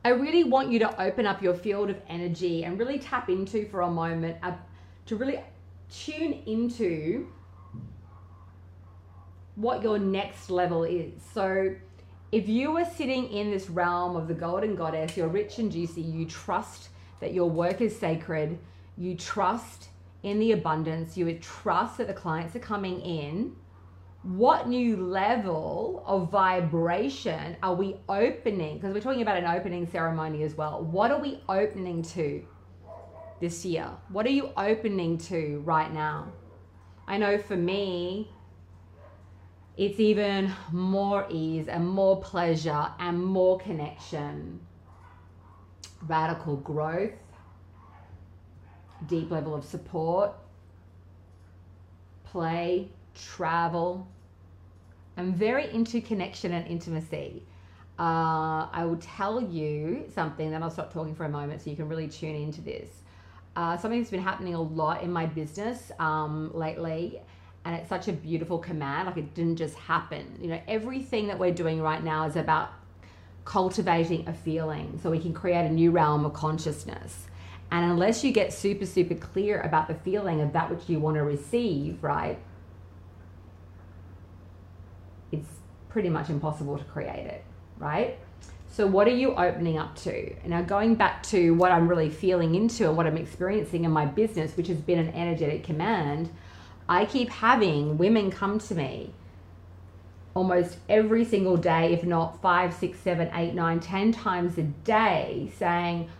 I 0.07 0.09
really 0.09 0.43
want 0.43 0.73
you 0.73 0.79
to 0.79 1.03
open 1.03 1.27
up 1.27 1.43
your 1.43 1.53
field 1.53 1.91
of 1.91 2.01
energy 2.09 2.65
and 2.65 2.79
really 2.79 2.99
tap 2.99 3.29
into 3.29 3.69
for 3.69 3.83
a 3.83 3.91
moment 3.91 4.39
uh, 4.43 4.53
to 5.05 5.17
really 5.17 5.39
tune 5.91 6.33
into 6.47 7.29
what 9.57 9.83
your 9.83 9.99
next 9.99 10.49
level 10.49 10.85
is. 10.85 11.13
So, 11.35 11.75
if 12.33 12.49
you 12.49 12.79
are 12.79 12.85
sitting 12.85 13.31
in 13.31 13.51
this 13.51 13.69
realm 13.69 14.17
of 14.17 14.27
the 14.27 14.35
golden 14.35 14.75
goddess, 14.75 15.19
you're 15.19 15.29
rich 15.29 15.59
and 15.59 15.71
juicy, 15.71 16.01
you 16.01 16.25
trust 16.25 16.89
that 17.21 17.35
your 17.35 17.49
work 17.49 17.83
is 17.83 17.97
sacred, 17.97 18.59
you 18.97 19.15
trust 19.15 19.91
in 20.23 20.39
the 20.39 20.53
abundance, 20.53 21.15
you 21.17 21.31
trust 21.39 21.99
that 21.99 22.07
the 22.07 22.15
clients 22.15 22.57
are 22.57 22.61
coming 22.61 23.01
in. 23.03 23.55
What 24.23 24.67
new 24.67 24.97
level 24.97 26.03
of 26.07 26.31
vibration 26.31 27.57
are 27.63 27.75
we 27.75 27.97
opening? 28.09 28.79
Because 28.79 28.95
we're 28.95 29.01
talking 29.01 29.23
about 29.23 29.37
an 29.37 29.45
opening 29.45 29.87
ceremony 29.87 30.43
as 30.43 30.55
well. 30.55 30.83
What 30.83 31.11
are 31.11 31.21
we 31.21 31.43
opening 31.51 32.03
to 32.03 32.47
this 33.41 33.65
year? 33.65 33.89
What 34.09 34.25
are 34.25 34.31
you 34.31 34.53
opening 34.57 35.19
to 35.19 35.61
right 35.67 35.93
now? 35.93 36.33
I 37.07 37.19
know 37.19 37.37
for 37.37 37.57
me, 37.57 38.31
it's 39.77 39.99
even 39.99 40.53
more 40.71 41.27
ease 41.31 41.69
and 41.69 41.87
more 41.87 42.21
pleasure 42.21 42.89
and 42.99 43.25
more 43.25 43.59
connection. 43.59 44.61
Radical 46.07 46.57
growth, 46.57 47.13
deep 49.07 49.31
level 49.31 49.55
of 49.55 49.65
support, 49.65 50.33
play, 52.25 52.89
travel. 53.15 54.07
I'm 55.17 55.33
very 55.33 55.73
into 55.73 56.01
connection 56.01 56.53
and 56.53 56.67
intimacy. 56.67 57.43
Uh, 57.99 58.69
I 58.73 58.85
will 58.85 58.97
tell 58.97 59.41
you 59.41 60.05
something, 60.15 60.51
then 60.51 60.63
I'll 60.63 60.71
stop 60.71 60.93
talking 60.93 61.15
for 61.15 61.25
a 61.25 61.29
moment 61.29 61.63
so 61.63 61.71
you 61.71 61.77
can 61.77 61.89
really 61.89 62.09
tune 62.09 62.35
into 62.35 62.61
this. 62.61 62.89
Uh, 63.55 63.77
something 63.77 64.01
that's 64.01 64.11
been 64.11 64.23
happening 64.23 64.55
a 64.55 64.61
lot 64.61 65.03
in 65.03 65.13
my 65.13 65.27
business 65.27 65.93
um, 65.99 66.51
lately 66.55 67.21
and 67.65 67.75
it's 67.77 67.89
such 67.89 68.09
a 68.09 68.13
beautiful 68.13 68.59
command 68.59 69.07
like 69.07 69.17
it 69.17 69.35
didn't 69.35 69.57
just 69.57 69.75
happen. 69.77 70.39
You 70.41 70.49
know 70.49 70.61
everything 70.67 71.29
that 71.29 71.39
we're 71.39 71.55
doing 71.55 71.81
right 71.81 72.03
now 72.03 72.27
is 72.27 72.37
about 72.37 72.71
cultivating 73.45 74.29
a 74.29 74.33
feeling 74.33 74.99
so 75.03 75.11
we 75.11 75.19
can 75.19 75.33
create 75.33 75.67
a 75.67 75.73
new 75.73 75.91
realm 75.91 76.25
of 76.25 76.33
consciousness. 76.33 77.27
And 77.71 77.91
unless 77.91 78.23
you 78.25 78.33
get 78.33 78.53
super 78.53 78.87
super 78.87 79.15
clear 79.15 79.61
about 79.61 79.89
the 79.89 79.95
feeling 79.95 80.41
of 80.41 80.53
that 80.53 80.71
which 80.71 80.89
you 80.89 80.99
want 80.99 81.17
to 81.17 81.23
receive 81.23 82.03
right 82.03 82.39
it's 85.31 85.49
pretty 85.89 86.09
much 86.09 86.29
impossible 86.31 86.79
to 86.79 86.85
create 86.85 87.27
it 87.27 87.45
right? 87.79 88.19
So 88.69 88.87
what 88.87 89.07
are 89.07 89.15
you 89.15 89.35
opening 89.35 89.77
up 89.77 89.97
to? 89.97 90.35
Now 90.49 90.63
going 90.63 90.95
back 90.95 91.23
to 91.25 91.55
what 91.55 91.71
i'm 91.71 91.89
really 91.89 92.11
feeling 92.11 92.55
into 92.55 92.89
and 92.89 92.97
what 92.97 93.07
i'm 93.07 93.17
experiencing 93.17 93.85
in 93.85 93.91
my 93.91 94.07
business 94.07 94.57
which 94.57 94.69
has 94.69 94.79
been 94.79 94.99
an 94.99 95.11
energetic 95.11 95.63
command 95.63 96.31
I 96.93 97.07
keep 97.07 97.31
having 97.31 97.97
women 97.97 98.31
come 98.31 98.59
to 98.59 98.75
me 98.75 99.15
almost 100.35 100.77
every 100.91 101.25
single 101.25 101.57
day, 101.57 101.95
if 101.95 102.05
not 102.05 102.43
five, 102.43 102.75
six, 102.75 102.99
seven, 102.99 103.31
eight, 103.33 103.55
nine, 103.55 103.81
ten 103.81 104.13
times 104.13 104.59
a 104.59 104.65
day, 104.65 105.51
saying, 105.57 106.11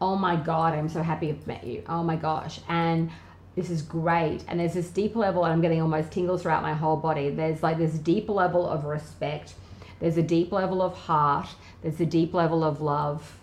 Oh 0.00 0.16
my 0.16 0.34
God, 0.34 0.74
I'm 0.74 0.88
so 0.88 1.04
happy 1.04 1.30
I've 1.30 1.46
met 1.46 1.62
you. 1.62 1.84
Oh 1.88 2.02
my 2.02 2.16
gosh. 2.16 2.58
And 2.68 3.12
this 3.54 3.70
is 3.70 3.80
great. 3.80 4.42
And 4.48 4.58
there's 4.58 4.74
this 4.74 4.90
deep 4.90 5.14
level, 5.14 5.44
and 5.44 5.52
I'm 5.52 5.60
getting 5.60 5.80
almost 5.80 6.10
tingles 6.10 6.42
throughout 6.42 6.62
my 6.62 6.74
whole 6.74 6.96
body. 6.96 7.30
There's 7.30 7.62
like 7.62 7.78
this 7.78 7.92
deep 7.92 8.28
level 8.28 8.68
of 8.68 8.84
respect, 8.84 9.54
there's 10.00 10.16
a 10.16 10.22
deep 10.22 10.50
level 10.50 10.82
of 10.82 10.96
heart, 10.96 11.46
there's 11.80 12.00
a 12.00 12.06
deep 12.06 12.34
level 12.34 12.64
of 12.64 12.80
love 12.80 13.38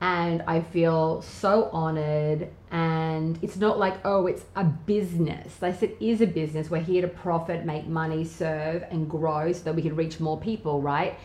and 0.00 0.42
I 0.46 0.60
feel 0.60 1.22
so 1.22 1.70
honored. 1.72 2.50
And 2.70 3.38
it's 3.42 3.56
not 3.56 3.78
like, 3.78 4.04
oh, 4.04 4.26
it's 4.26 4.44
a 4.56 4.64
business. 4.64 5.62
Like 5.62 5.82
it 5.82 5.96
is 6.00 6.20
a 6.20 6.26
business. 6.26 6.68
We're 6.68 6.80
here 6.80 7.02
to 7.02 7.08
profit, 7.08 7.64
make 7.64 7.86
money, 7.86 8.24
serve, 8.24 8.84
and 8.90 9.08
grow 9.08 9.52
so 9.52 9.62
that 9.64 9.74
we 9.74 9.82
can 9.82 9.94
reach 9.94 10.18
more 10.18 10.38
people, 10.38 10.82
right? 10.82 11.18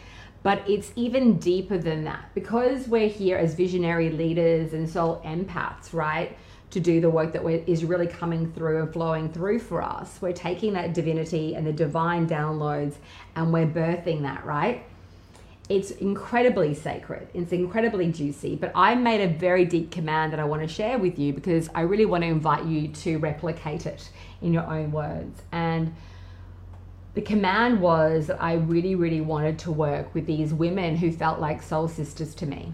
But 0.44 0.68
it's 0.70 0.92
even 0.96 1.38
deeper 1.38 1.78
than 1.78 2.04
that 2.06 2.34
because 2.34 2.88
we're 2.88 3.10
here 3.10 3.38
as 3.38 3.54
visionary 3.54 4.10
leaders 4.10 4.74
and 4.74 4.90
soul 4.90 5.22
empaths, 5.26 5.94
right? 5.94 6.36
To 6.72 6.80
do 6.80 7.02
the 7.02 7.10
work 7.10 7.34
that 7.34 7.46
is 7.70 7.84
really 7.86 8.08
coming 8.08 8.52
through 8.54 8.84
and 8.84 8.94
flowing 8.94 9.32
through 9.32 9.60
for 9.60 9.82
us. 9.82 10.20
We're 10.22 10.34
taking 10.34 10.74
that 10.74 10.94
divinity 10.94 11.56
and 11.56 11.66
the 11.66 11.74
divine 11.74 12.28
downloads 12.28 12.96
and 13.36 13.52
we're 13.52 13.68
birthing 13.68 14.22
that, 14.24 14.46
right? 14.46 14.84
It's 15.72 15.92
incredibly 15.92 16.74
sacred. 16.74 17.30
It's 17.34 17.54
incredibly 17.54 18.12
juicy. 18.12 18.58
But 18.58 18.74
I 18.76 18.94
made 18.94 19.22
a 19.22 19.30
very 19.30 19.64
deep 19.64 19.90
command 19.90 20.34
that 20.34 20.40
I 20.40 20.44
want 20.44 20.62
to 20.64 20.68
share 20.68 21.00
with 21.00 21.18
you 21.18 21.32
because 21.32 21.70
I 21.74 21.82
really 21.82 22.06
want 22.06 22.24
to 22.24 22.28
invite 22.28 22.66
you 22.66 22.90
to 22.90 23.20
replicate 23.20 23.86
it 23.86 24.10
in 24.42 24.54
your 24.54 24.70
own 24.70 24.92
words. 24.92 25.42
And 25.54 25.96
the 27.14 27.22
command 27.22 27.80
was 27.80 28.28
that 28.28 28.44
I 28.44 28.56
really, 28.56 28.96
really 28.96 29.22
wanted 29.22 29.60
to 29.60 29.72
work 29.72 30.14
with 30.14 30.26
these 30.26 30.54
women 30.54 30.98
who 30.98 31.10
felt 31.10 31.40
like 31.40 31.62
soul 31.62 31.88
sisters 31.88 32.36
to 32.36 32.46
me. 32.46 32.74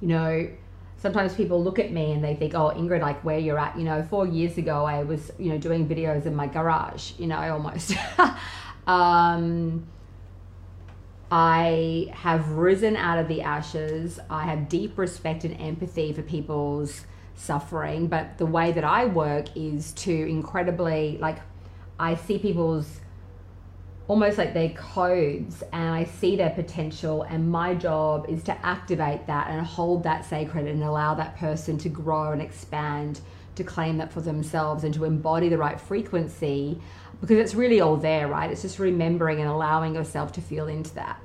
You 0.00 0.08
know, 0.08 0.48
sometimes 0.96 1.32
people 1.32 1.62
look 1.62 1.78
at 1.78 1.92
me 1.92 2.10
and 2.10 2.24
they 2.24 2.34
think, 2.34 2.54
oh, 2.54 2.72
Ingrid, 2.74 3.02
like 3.02 3.22
where 3.24 3.38
you're 3.38 3.58
at. 3.58 3.78
You 3.78 3.84
know, 3.84 4.02
four 4.02 4.26
years 4.26 4.58
ago, 4.58 4.84
I 4.84 5.04
was, 5.04 5.30
you 5.38 5.52
know, 5.52 5.58
doing 5.58 5.88
videos 5.88 6.26
in 6.26 6.34
my 6.34 6.48
garage, 6.48 7.12
you 7.18 7.28
know, 7.28 7.38
almost. 7.38 7.94
um, 8.88 9.86
I 11.30 12.10
have 12.12 12.50
risen 12.50 12.96
out 12.96 13.18
of 13.18 13.28
the 13.28 13.42
ashes. 13.42 14.18
I 14.30 14.44
have 14.44 14.68
deep 14.68 14.96
respect 14.96 15.44
and 15.44 15.60
empathy 15.60 16.12
for 16.12 16.22
people's 16.22 17.04
suffering, 17.34 18.06
but 18.06 18.38
the 18.38 18.46
way 18.46 18.72
that 18.72 18.84
I 18.84 19.04
work 19.04 19.56
is 19.56 19.92
to 19.92 20.12
incredibly 20.12 21.18
like 21.18 21.38
I 22.00 22.14
see 22.14 22.38
people's 22.38 23.00
almost 24.08 24.38
like 24.38 24.54
they're 24.54 24.70
codes 24.70 25.62
and 25.72 25.90
I 25.94 26.04
see 26.04 26.34
their 26.34 26.50
potential 26.50 27.22
and 27.24 27.50
my 27.50 27.74
job 27.74 28.24
is 28.28 28.42
to 28.44 28.66
activate 28.66 29.26
that 29.26 29.50
and 29.50 29.64
hold 29.64 30.02
that 30.04 30.24
sacred 30.24 30.66
and 30.66 30.82
allow 30.82 31.14
that 31.14 31.36
person 31.36 31.76
to 31.78 31.90
grow 31.90 32.32
and 32.32 32.40
expand 32.40 33.20
to 33.56 33.64
claim 33.64 33.98
that 33.98 34.10
for 34.10 34.22
themselves 34.22 34.84
and 34.84 34.94
to 34.94 35.04
embody 35.04 35.50
the 35.50 35.58
right 35.58 35.78
frequency 35.78 36.80
because 37.20 37.38
it's 37.38 37.54
really 37.54 37.80
all 37.80 37.96
there 37.96 38.28
right 38.28 38.50
it's 38.50 38.62
just 38.62 38.78
remembering 38.78 39.40
and 39.40 39.48
allowing 39.48 39.94
yourself 39.94 40.32
to 40.32 40.40
feel 40.40 40.68
into 40.68 40.94
that 40.94 41.20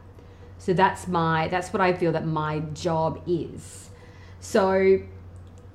so 0.58 0.74
that's 0.74 1.08
my 1.08 1.48
that's 1.50 1.74
what 1.74 1.82
I 1.82 1.94
feel 1.94 2.12
that 2.14 2.26
my 2.26 2.60
job 2.60 3.22
is 3.28 3.90
so 4.40 5.00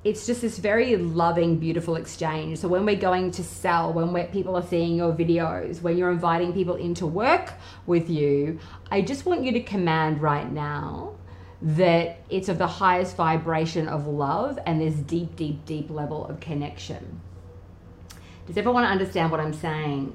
it's 0.03 0.25
just 0.25 0.41
this 0.41 0.57
very 0.57 0.95
loving, 0.95 1.57
beautiful 1.57 1.97
exchange. 1.97 2.59
So 2.59 2.69
when 2.69 2.85
we're 2.85 2.95
going 2.95 3.31
to 3.31 3.43
sell, 3.43 3.91
when 3.91 4.27
people 4.27 4.55
are 4.55 4.65
seeing 4.65 4.95
your 4.95 5.11
videos, 5.11 5.81
when 5.81 5.97
you're 5.97 6.11
inviting 6.11 6.53
people 6.53 6.75
into 6.75 7.05
work 7.05 7.53
with 7.85 8.09
you, 8.09 8.59
I 8.89 9.01
just 9.01 9.25
want 9.25 9.43
you 9.43 9.51
to 9.51 9.61
command 9.61 10.21
right 10.21 10.49
now 10.49 11.15
that 11.61 12.21
it's 12.29 12.47
of 12.47 12.57
the 12.57 12.67
highest 12.67 13.17
vibration 13.17 13.89
of 13.89 14.07
love 14.07 14.57
and 14.65 14.79
this 14.79 14.95
deep, 14.95 15.35
deep, 15.35 15.65
deep 15.65 15.89
level 15.89 16.25
of 16.27 16.39
connection. 16.39 17.19
Does 18.49 18.57
everyone 18.57 18.83
understand 18.83 19.29
what 19.29 19.39
I'm 19.39 19.53
saying? 19.53 20.11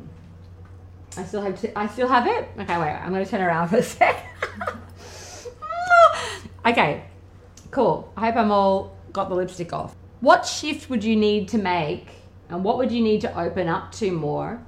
I 1.17 1.25
still 1.25 1.41
have 1.41 1.65
I 1.77 1.87
still 1.87 2.09
have 2.09 2.27
it. 2.27 2.49
Okay, 2.59 2.79
wait. 2.81 2.91
I'm 2.91 3.13
going 3.13 3.25
to 3.25 3.31
turn 3.31 3.41
around 3.41 3.69
for 3.69 3.77
a 3.77 3.83
sec. 3.85 4.27
okay, 6.67 7.05
cool. 7.71 8.13
I 8.17 8.27
hope 8.27 8.35
I'm 8.35 8.51
all 8.51 8.97
got 9.13 9.29
the 9.29 9.37
lipstick 9.37 9.73
off. 9.73 9.95
What 10.19 10.45
shift 10.45 10.91
would 10.91 11.05
you 11.05 11.15
need 11.15 11.47
to 11.51 11.59
make 11.59 12.09
and 12.49 12.65
what 12.65 12.77
would 12.77 12.91
you 12.91 13.03
need 13.03 13.21
to 13.21 13.39
open 13.39 13.69
up 13.69 13.93
to 13.93 14.11
more? 14.11 14.61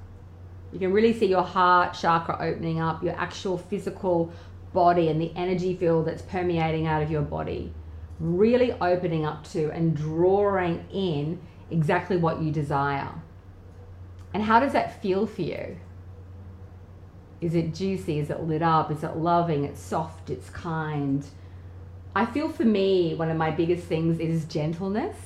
You 0.72 0.78
can 0.78 0.92
really 0.92 1.12
see 1.12 1.26
your 1.26 1.42
heart 1.42 1.92
chakra 1.92 2.36
opening 2.40 2.80
up, 2.80 3.02
your 3.02 3.16
actual 3.16 3.58
physical 3.58 4.32
body 4.72 5.08
and 5.08 5.20
the 5.20 5.32
energy 5.34 5.74
field 5.74 6.06
that's 6.06 6.22
permeating 6.22 6.86
out 6.86 7.02
of 7.02 7.10
your 7.10 7.22
body, 7.22 7.72
really 8.20 8.70
opening 8.74 9.26
up 9.26 9.42
to 9.50 9.72
and 9.72 9.96
drawing 9.96 10.86
in 10.92 11.40
exactly 11.68 12.16
what 12.16 12.40
you 12.40 12.52
desire. 12.52 13.10
And 14.36 14.44
how 14.44 14.60
does 14.60 14.74
that 14.74 15.00
feel 15.00 15.26
for 15.26 15.40
you? 15.40 15.78
Is 17.40 17.54
it 17.54 17.74
juicy? 17.74 18.18
Is 18.18 18.28
it 18.28 18.42
lit 18.42 18.60
up? 18.60 18.90
Is 18.90 19.02
it 19.02 19.16
loving? 19.16 19.64
It's 19.64 19.80
soft? 19.80 20.28
It's 20.28 20.50
kind? 20.50 21.24
I 22.14 22.26
feel 22.26 22.50
for 22.50 22.66
me, 22.66 23.14
one 23.14 23.30
of 23.30 23.38
my 23.38 23.50
biggest 23.50 23.86
things 23.86 24.20
is 24.20 24.44
gentleness. 24.44 25.16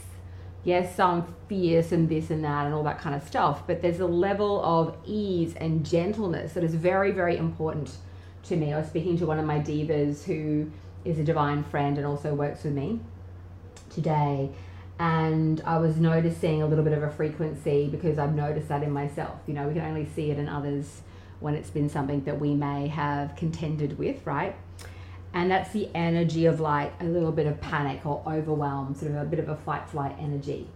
Yes, 0.63 1.01
I'm 1.01 1.25
fierce 1.49 1.91
and 1.91 2.09
this 2.09 2.31
and 2.31 2.45
that 2.45 2.67
and 2.67 2.73
all 2.73 2.85
that 2.85 3.01
kind 3.01 3.17
of 3.17 3.27
stuff, 3.27 3.67
but 3.67 3.83
there's 3.83 3.99
a 3.99 4.07
level 4.07 4.65
of 4.65 4.97
ease 5.05 5.57
and 5.57 5.85
gentleness 5.85 6.53
that 6.53 6.63
is 6.63 6.77
very, 6.77 7.11
very 7.11 7.37
important 7.37 7.97
to 8.45 8.55
me. 8.55 8.73
I 8.73 8.79
was 8.79 8.87
speaking 8.87 9.19
to 9.19 9.27
one 9.27 9.41
of 9.41 9.45
my 9.45 9.59
divas 9.59 10.23
who 10.23 10.71
is 11.05 11.19
a 11.19 11.25
divine 11.25 11.65
friend 11.65 11.99
and 11.99 12.07
also 12.07 12.33
works 12.33 12.63
with 12.63 12.75
me 12.75 13.01
today. 13.93 14.53
And 15.01 15.61
I 15.65 15.79
was 15.79 15.97
noticing 15.97 16.63
a 16.63 16.67
little 16.67 16.85
bit 16.85 16.93
of 16.93 17.03
a 17.03 17.11
frequency 17.11 17.89
because 17.91 18.19
I've 18.19 18.35
noticed 18.35 18.69
that 18.69 18.85
in 18.85 18.93
myself. 18.93 19.41
You 19.49 19.55
know, 19.55 19.67
we 19.67 19.75
can 19.75 19.83
only 19.83 20.07
see 20.15 20.31
it 20.31 20.39
in 20.39 20.49
others 20.49 21.01
when 21.41 21.55
it's 21.55 21.71
been 21.71 21.89
something 21.89 22.23
that 22.25 22.39
we 22.39 22.55
may 22.55 22.87
have 22.87 23.35
contended 23.35 23.99
with, 23.99 24.25
right? 24.25 24.55
and 25.33 25.51
that's 25.51 25.71
the 25.73 25.89
energy 25.95 26.47
of 26.47 26.61
like 26.61 26.93
a 27.01 27.05
little 27.05 27.33
bit 27.33 27.47
of 27.47 27.61
panic 27.61 28.05
or 28.05 28.23
overwhelm, 28.27 28.95
sort 28.95 29.13
of 29.13 29.19
a 29.19 29.25
bit 29.25 29.39
of 29.39 29.49
a 29.49 29.57
fight 29.57 29.89
flight 29.89 30.17
energy. 30.19 30.67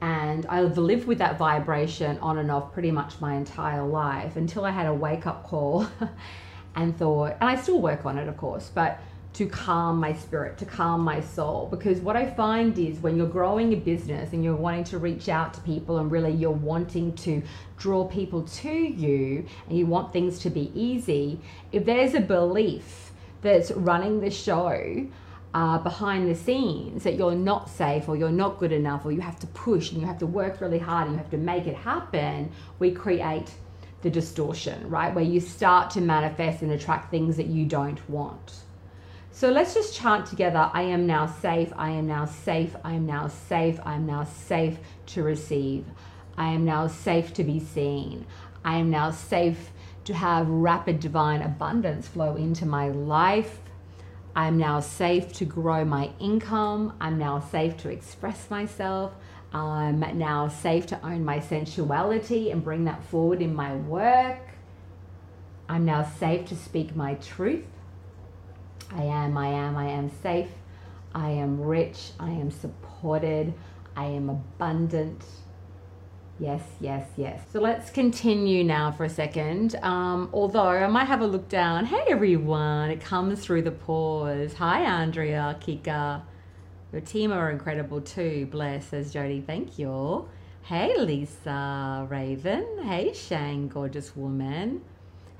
And 0.00 0.46
I've 0.46 0.78
lived 0.78 1.06
with 1.06 1.18
that 1.18 1.38
vibration 1.38 2.18
on 2.18 2.38
and 2.38 2.50
off 2.50 2.72
pretty 2.72 2.90
much 2.90 3.20
my 3.20 3.34
entire 3.34 3.84
life 3.84 4.36
until 4.36 4.64
I 4.64 4.70
had 4.70 4.86
a 4.86 4.94
wake 4.94 5.26
up 5.26 5.44
call 5.44 5.88
and 6.76 6.96
thought, 6.96 7.36
and 7.40 7.50
I 7.50 7.56
still 7.56 7.80
work 7.80 8.04
on 8.04 8.18
it, 8.18 8.28
of 8.28 8.36
course, 8.36 8.70
but 8.72 9.00
to 9.36 9.46
calm 9.46 10.00
my 10.00 10.14
spirit, 10.14 10.56
to 10.56 10.64
calm 10.64 11.02
my 11.02 11.20
soul. 11.20 11.68
Because 11.70 12.00
what 12.00 12.16
I 12.16 12.24
find 12.30 12.78
is 12.78 12.98
when 13.00 13.18
you're 13.18 13.26
growing 13.26 13.74
a 13.74 13.76
business 13.76 14.32
and 14.32 14.42
you're 14.42 14.56
wanting 14.56 14.84
to 14.84 14.98
reach 14.98 15.28
out 15.28 15.52
to 15.54 15.60
people 15.60 15.98
and 15.98 16.10
really 16.10 16.32
you're 16.32 16.50
wanting 16.50 17.12
to 17.16 17.42
draw 17.76 18.06
people 18.06 18.44
to 18.44 18.72
you 18.72 19.44
and 19.68 19.76
you 19.76 19.84
want 19.84 20.10
things 20.10 20.38
to 20.38 20.48
be 20.48 20.72
easy, 20.74 21.38
if 21.70 21.84
there's 21.84 22.14
a 22.14 22.20
belief 22.20 23.12
that's 23.42 23.70
running 23.72 24.20
the 24.20 24.30
show 24.30 25.06
uh, 25.52 25.78
behind 25.80 26.30
the 26.30 26.34
scenes 26.34 27.02
that 27.02 27.16
you're 27.16 27.34
not 27.34 27.68
safe 27.68 28.08
or 28.08 28.16
you're 28.16 28.30
not 28.30 28.58
good 28.58 28.72
enough 28.72 29.04
or 29.04 29.12
you 29.12 29.20
have 29.20 29.38
to 29.38 29.46
push 29.48 29.92
and 29.92 30.00
you 30.00 30.06
have 30.06 30.18
to 30.18 30.26
work 30.26 30.62
really 30.62 30.78
hard 30.78 31.08
and 31.08 31.12
you 31.14 31.18
have 31.18 31.30
to 31.30 31.36
make 31.36 31.66
it 31.66 31.76
happen, 31.76 32.50
we 32.78 32.90
create 32.90 33.50
the 34.00 34.08
distortion, 34.08 34.88
right? 34.88 35.14
Where 35.14 35.24
you 35.24 35.40
start 35.40 35.90
to 35.90 36.00
manifest 36.00 36.62
and 36.62 36.72
attract 36.72 37.10
things 37.10 37.36
that 37.36 37.48
you 37.48 37.66
don't 37.66 38.00
want. 38.08 38.54
So 39.36 39.50
let's 39.50 39.74
just 39.74 39.94
chant 39.94 40.24
together 40.24 40.70
I 40.72 40.80
am 40.80 41.06
now 41.06 41.26
safe, 41.26 41.70
I 41.76 41.90
am 41.90 42.06
now 42.06 42.24
safe, 42.24 42.74
I 42.82 42.94
am 42.94 43.04
now 43.04 43.28
safe, 43.28 43.78
I 43.84 43.96
am 43.96 44.06
now 44.06 44.24
safe 44.24 44.78
to 45.08 45.22
receive. 45.22 45.84
I 46.38 46.52
am 46.54 46.64
now 46.64 46.86
safe 46.86 47.34
to 47.34 47.44
be 47.44 47.60
seen. 47.60 48.24
I 48.64 48.78
am 48.78 48.88
now 48.88 49.10
safe 49.10 49.72
to 50.04 50.14
have 50.14 50.48
rapid 50.48 51.00
divine 51.00 51.42
abundance 51.42 52.08
flow 52.08 52.36
into 52.36 52.64
my 52.64 52.88
life. 52.88 53.60
I'm 54.34 54.56
now 54.56 54.80
safe 54.80 55.34
to 55.34 55.44
grow 55.44 55.84
my 55.84 56.12
income. 56.18 56.96
I'm 56.98 57.18
now 57.18 57.40
safe 57.40 57.76
to 57.82 57.90
express 57.90 58.48
myself. 58.48 59.12
I'm 59.52 60.00
now 60.16 60.48
safe 60.48 60.86
to 60.86 61.06
own 61.06 61.26
my 61.26 61.40
sensuality 61.40 62.50
and 62.52 62.64
bring 62.64 62.84
that 62.84 63.04
forward 63.04 63.42
in 63.42 63.54
my 63.54 63.74
work. 63.76 64.40
I'm 65.68 65.84
now 65.84 66.04
safe 66.04 66.46
to 66.46 66.56
speak 66.56 66.96
my 66.96 67.16
truth. 67.16 67.66
I 68.92 69.02
am, 69.02 69.36
I 69.36 69.48
am, 69.48 69.76
I 69.76 69.88
am 69.88 70.10
safe. 70.22 70.50
I 71.14 71.30
am 71.30 71.60
rich. 71.60 72.10
I 72.20 72.30
am 72.30 72.50
supported. 72.50 73.54
I 73.96 74.04
am 74.04 74.28
abundant. 74.28 75.24
Yes, 76.38 76.62
yes, 76.80 77.08
yes. 77.16 77.40
So 77.50 77.60
let's 77.60 77.88
continue 77.90 78.62
now 78.62 78.92
for 78.92 79.04
a 79.04 79.08
second. 79.08 79.76
Um, 79.76 80.28
although 80.34 80.68
I 80.68 80.86
might 80.86 81.06
have 81.06 81.22
a 81.22 81.26
look 81.26 81.48
down. 81.48 81.86
Hey 81.86 82.04
everyone, 82.08 82.90
it 82.90 83.00
comes 83.00 83.40
through 83.40 83.62
the 83.62 83.70
pause. 83.70 84.52
Hi 84.54 84.82
Andrea, 84.82 85.56
Kika. 85.60 86.20
Your 86.92 87.00
team 87.00 87.32
are 87.32 87.50
incredible 87.50 88.02
too. 88.02 88.46
Bless, 88.50 88.88
says 88.88 89.12
Jody. 89.12 89.40
Thank 89.40 89.78
you. 89.78 90.28
Hey 90.62 90.94
Lisa 90.98 92.06
Raven. 92.10 92.82
Hey 92.82 93.14
Shang, 93.14 93.68
gorgeous 93.68 94.14
woman. 94.14 94.82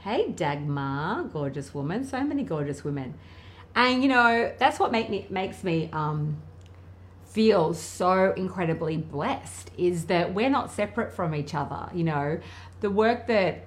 Hey 0.06 0.30
Dagmar, 0.30 1.24
gorgeous 1.32 1.74
woman. 1.74 2.04
So 2.04 2.22
many 2.22 2.44
gorgeous 2.44 2.84
women. 2.84 3.14
And 3.74 4.04
you 4.04 4.08
know, 4.08 4.52
that's 4.56 4.78
what 4.78 4.92
make 4.92 5.10
me 5.10 5.26
makes 5.30 5.64
me 5.64 5.90
um 5.92 6.40
feel 7.24 7.74
so 7.74 8.32
incredibly 8.36 8.98
blessed 8.98 9.72
is 9.76 10.04
that 10.04 10.32
we're 10.32 10.48
not 10.48 10.70
separate 10.70 11.12
from 11.12 11.34
each 11.34 11.56
other. 11.56 11.90
You 11.92 12.04
know, 12.04 12.38
the 12.82 12.88
work 12.88 13.26
that 13.26 13.66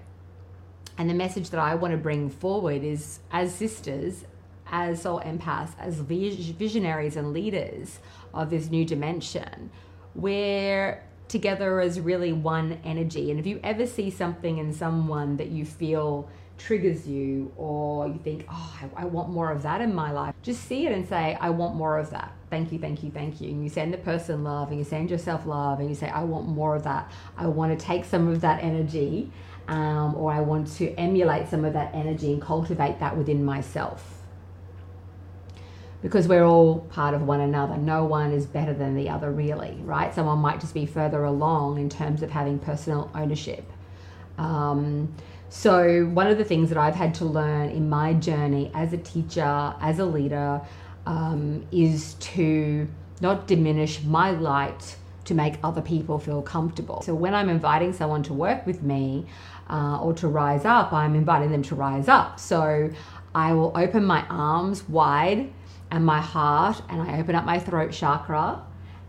and 0.97 1.09
the 1.09 1.13
message 1.13 1.49
that 1.49 1.59
I 1.59 1.75
want 1.75 1.91
to 1.91 1.97
bring 1.97 2.29
forward 2.29 2.85
is 2.85 3.19
as 3.33 3.53
sisters, 3.53 4.23
as 4.71 5.01
soul 5.01 5.19
empaths, 5.19 5.71
as 5.77 5.99
visionaries 5.99 7.17
and 7.17 7.33
leaders 7.33 7.99
of 8.33 8.49
this 8.49 8.69
new 8.69 8.85
dimension, 8.85 9.71
we're 10.15 11.03
together 11.29 11.79
as 11.79 11.99
really 11.99 12.33
one 12.33 12.79
energy. 12.83 13.31
And 13.31 13.39
if 13.39 13.47
you 13.47 13.59
ever 13.63 13.85
see 13.85 14.09
something 14.09 14.57
in 14.57 14.73
someone 14.73 15.37
that 15.37 15.49
you 15.49 15.63
feel 15.63 16.27
triggers 16.57 17.07
you 17.07 17.51
or 17.55 18.07
you 18.07 18.19
think, 18.21 18.45
oh, 18.49 18.79
I, 18.81 19.03
I, 19.03 19.05
want 19.05 19.29
more 19.29 19.49
of 19.49 19.63
that 19.63 19.79
in 19.79 19.95
my 19.95 20.11
life, 20.11 20.35
just 20.41 20.65
see 20.65 20.85
it 20.85 20.91
and 20.91 21.07
say, 21.07 21.37
I 21.39 21.51
want 21.51 21.75
more 21.75 21.97
of 21.97 22.09
that. 22.09 22.33
Thank 22.49 22.73
you, 22.73 22.79
thank 22.79 23.01
you, 23.01 23.11
thank 23.11 23.39
you. 23.39 23.49
And 23.49 23.63
you 23.63 23.69
send 23.69 23.93
the 23.93 23.97
person 23.97 24.43
love 24.43 24.69
and 24.69 24.77
you 24.77 24.83
send 24.83 25.09
yourself 25.09 25.45
love 25.45 25.79
and 25.79 25.87
you 25.87 25.95
say, 25.95 26.09
I 26.09 26.23
want 26.23 26.49
more 26.49 26.75
of 26.75 26.83
that. 26.83 27.11
I 27.37 27.47
want 27.47 27.79
to 27.79 27.85
take 27.85 28.03
some 28.03 28.27
of 28.27 28.41
that 28.41 28.61
energy 28.61 29.31
um, 29.69 30.15
or 30.15 30.33
I 30.33 30.41
want 30.41 30.67
to 30.77 30.93
emulate 30.95 31.47
some 31.47 31.63
of 31.63 31.73
that 31.73 31.93
energy 31.95 32.33
and 32.33 32.41
cultivate 32.41 32.99
that 32.99 33.15
within 33.15 33.45
myself. 33.45 34.18
Because 36.01 36.27
we're 36.27 36.45
all 36.45 36.79
part 36.91 37.13
of 37.13 37.23
one 37.23 37.41
another. 37.41 37.75
No 37.75 38.05
one 38.05 38.31
is 38.31 38.45
better 38.45 38.73
than 38.73 38.95
the 38.95 39.09
other, 39.09 39.31
really, 39.31 39.77
right? 39.83 40.13
Someone 40.13 40.39
might 40.39 40.61
just 40.61 40.73
be 40.73 40.85
further 40.85 41.25
along 41.25 41.77
in 41.77 41.89
terms 41.89 42.23
of 42.23 42.31
having 42.31 42.57
personal 42.57 43.11
ownership. 43.13 43.65
Um, 44.37 45.13
so, 45.49 46.05
one 46.05 46.27
of 46.27 46.37
the 46.37 46.45
things 46.45 46.69
that 46.69 46.77
I've 46.77 46.95
had 46.95 47.15
to 47.15 47.25
learn 47.25 47.69
in 47.69 47.89
my 47.89 48.13
journey 48.13 48.71
as 48.75 48.93
a 48.93 48.97
teacher, 48.97 49.73
as 49.81 49.97
a 49.97 50.05
leader, 50.05 50.61
um, 51.07 51.65
is 51.71 52.13
to 52.19 52.87
not 53.19 53.47
diminish 53.47 54.03
my 54.03 54.31
light 54.31 54.95
to 55.25 55.33
make 55.33 55.55
other 55.63 55.81
people 55.81 56.19
feel 56.19 56.41
comfortable. 56.43 57.01
So, 57.01 57.15
when 57.15 57.33
I'm 57.33 57.49
inviting 57.49 57.93
someone 57.93 58.21
to 58.23 58.33
work 58.33 58.67
with 58.67 58.83
me 58.83 59.25
uh, 59.69 59.99
or 60.01 60.13
to 60.13 60.27
rise 60.27 60.65
up, 60.65 60.93
I'm 60.93 61.15
inviting 61.15 61.51
them 61.51 61.63
to 61.63 61.75
rise 61.75 62.07
up. 62.07 62.39
So, 62.39 62.91
I 63.33 63.53
will 63.53 63.71
open 63.75 64.05
my 64.05 64.25
arms 64.29 64.87
wide 64.87 65.51
and 65.91 66.05
my 66.05 66.21
heart, 66.21 66.81
and 66.89 67.01
I 67.01 67.19
open 67.19 67.35
up 67.35 67.45
my 67.45 67.59
throat 67.59 67.91
chakra 67.91 68.61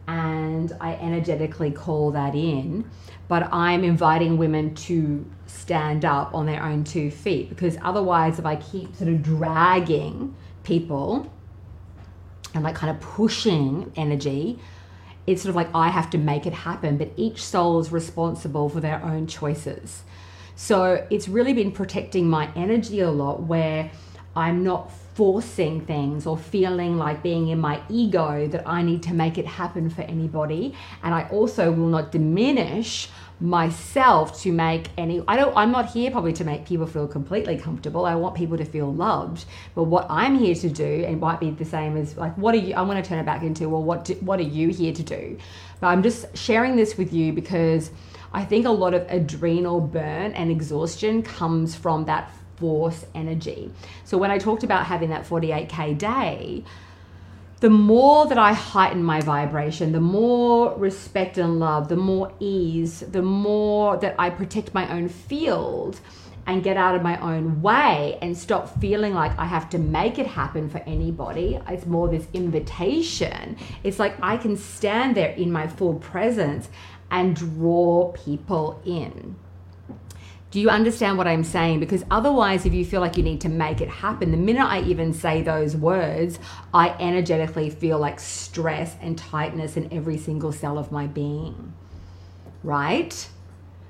and 0.09 0.77
I 0.81 0.95
energetically 0.95 1.71
call 1.71 2.11
that 2.13 2.35
in. 2.35 2.91
But 3.29 3.53
I'm 3.53 3.85
inviting 3.85 4.39
women 4.39 4.75
to 4.87 5.25
stand 5.47 6.05
up 6.05 6.35
on 6.35 6.47
their 6.47 6.63
own 6.63 6.85
two 6.85 7.11
feet 7.11 7.49
because 7.49 7.77
otherwise, 7.83 8.39
if 8.39 8.47
I 8.47 8.57
keep 8.57 8.97
sort 8.97 9.11
of 9.11 9.23
dragging 9.23 10.35
people 10.65 11.31
and 12.55 12.65
like 12.65 12.75
kind 12.75 12.91
of 12.91 13.01
pushing 13.01 13.93
energy, 13.95 14.59
it's 15.27 15.43
sort 15.43 15.51
of 15.51 15.57
like 15.57 15.69
I 15.75 15.91
have 15.91 16.11
to 16.11 16.19
make 16.19 16.47
it 16.47 16.53
happen, 16.53 16.97
but 16.97 17.13
each 17.17 17.45
soul 17.45 17.79
is 17.79 17.93
responsible 17.93 18.69
for 18.69 18.81
their 18.81 19.03
own 19.05 19.27
choices. 19.29 20.03
So 20.57 21.07
it's 21.09 21.29
really 21.29 21.53
been 21.53 21.71
protecting 21.73 22.29
my 22.29 22.51
energy 22.57 23.01
a 23.01 23.11
lot 23.11 23.43
where 23.45 23.91
I'm 24.35 24.65
not 24.65 24.91
forcing 25.21 25.83
things 25.83 26.27
or 26.27 26.35
feeling 26.35 26.97
like 26.97 27.23
being 27.23 27.49
in 27.49 27.59
my 27.59 27.79
ego 27.91 28.49
that 28.49 28.67
I 28.67 28.81
need 28.81 29.03
to 29.03 29.13
make 29.13 29.37
it 29.37 29.45
happen 29.45 29.91
for 29.91 30.01
anybody. 30.01 30.75
And 31.03 31.13
I 31.13 31.29
also 31.29 31.71
will 31.71 31.89
not 31.89 32.11
diminish 32.11 33.11
myself 33.39 34.41
to 34.41 34.51
make 34.51 34.89
any 34.97 35.23
I 35.29 35.37
don't 35.37 35.55
I'm 35.55 35.73
not 35.73 35.91
here 35.91 36.11
probably 36.11 36.33
to 36.33 36.45
make 36.45 36.65
people 36.65 36.87
feel 36.87 37.07
completely 37.07 37.59
comfortable. 37.59 38.07
I 38.07 38.15
want 38.15 38.35
people 38.35 38.57
to 38.57 38.65
feel 38.65 38.91
loved. 38.95 39.45
But 39.75 39.85
what 39.85 40.07
I'm 40.09 40.39
here 40.39 40.55
to 40.55 40.71
do 40.71 41.05
and 41.07 41.21
might 41.21 41.39
be 41.39 41.51
the 41.51 41.67
same 41.67 41.99
as 41.99 42.17
like 42.17 42.35
what 42.39 42.55
are 42.55 42.59
you 42.59 42.75
I'm 42.75 42.87
going 42.87 43.03
to 43.03 43.07
turn 43.07 43.19
it 43.19 43.27
back 43.27 43.43
into 43.43 43.69
well 43.69 43.83
what 43.83 44.07
do, 44.07 44.15
what 44.15 44.41
are 44.41 44.51
you 44.59 44.71
here 44.71 44.95
to 44.95 45.03
do? 45.03 45.37
But 45.81 45.89
I'm 45.89 46.03
just 46.03 46.35
sharing 46.35 46.77
this 46.77 46.97
with 46.97 47.13
you 47.13 47.35
because 47.35 47.91
I 48.33 48.47
think 48.47 48.65
a 48.65 48.71
lot 48.71 48.95
of 48.95 49.05
adrenal 49.11 49.83
burn 49.83 50.33
and 50.33 50.51
exhaustion 50.51 51.23
comes 51.23 51.75
from 51.75 52.07
that 52.07 52.33
force 52.61 53.07
energy. 53.15 53.73
So 54.05 54.19
when 54.19 54.31
I 54.31 54.39
talked 54.39 54.63
about 54.63 54.87
having 54.87 55.11
that 55.11 55.27
48k 55.27 55.99
day, 55.99 56.63
the 57.61 57.71
more 57.71 58.27
that 58.27 58.39
I 58.39 58.53
heighten 58.53 59.03
my 59.03 59.21
vibration, 59.21 59.93
the 59.93 60.01
more 60.01 60.75
respect 60.79 61.37
and 61.37 61.59
love, 61.59 61.89
the 61.89 61.97
more 61.97 62.33
ease, 62.41 63.01
the 63.01 63.23
more 63.23 63.97
that 63.99 64.15
I 64.19 64.31
protect 64.31 64.73
my 64.73 64.91
own 64.91 65.09
field 65.09 66.01
and 66.47 66.63
get 66.65 66.79
out 66.79 66.97
of 66.97 67.03
my 67.03 67.21
own 67.21 67.61
way 67.61 68.19
and 68.23 68.37
stop 68.37 68.81
feeling 68.81 69.15
like 69.15 69.39
I 69.39 69.45
have 69.45 69.69
to 69.71 69.79
make 69.79 70.19
it 70.19 70.27
happen 70.27 70.71
for 70.71 70.79
anybody. 70.79 71.61
It's 71.69 71.85
more 71.85 72.09
this 72.09 72.27
invitation. 72.33 73.57
It's 73.85 73.99
like 73.99 74.17
I 74.23 74.39
can 74.39 74.57
stand 74.57 75.15
there 75.15 75.31
in 75.31 75.53
my 75.53 75.67
full 75.67 75.95
presence 75.95 76.71
and 77.11 77.37
draw 77.37 78.13
people 78.13 78.81
in. 78.87 79.37
Do 80.51 80.61
you 80.61 80.69
understand 80.69 81.17
what 81.17 81.29
I'm 81.29 81.45
saying? 81.45 81.79
Because 81.79 82.05
otherwise, 82.11 82.67
if 82.67 82.75
you 82.75 82.85
feel 82.85 83.01
like 83.01 83.17
you 83.17 83.23
need 83.23 83.41
to 83.43 83.49
make 83.49 83.81
it 83.81 83.89
happen, 83.89 84.33
the 84.33 84.37
minute 84.37 84.67
I 84.67 84.81
even 84.81 85.13
say 85.13 85.43
those 85.43 85.77
words, 85.77 86.41
I 86.75 86.89
energetically 86.99 87.71
feel 87.71 88.01
like 88.01 88.19
stress 88.19 88.97
and 89.01 89.17
tightness 89.17 89.77
in 89.77 89.93
every 89.93 90.19
single 90.19 90.51
cell 90.51 90.77
of 90.77 90.91
my 90.91 91.07
being. 91.07 91.73
Right? 92.65 93.29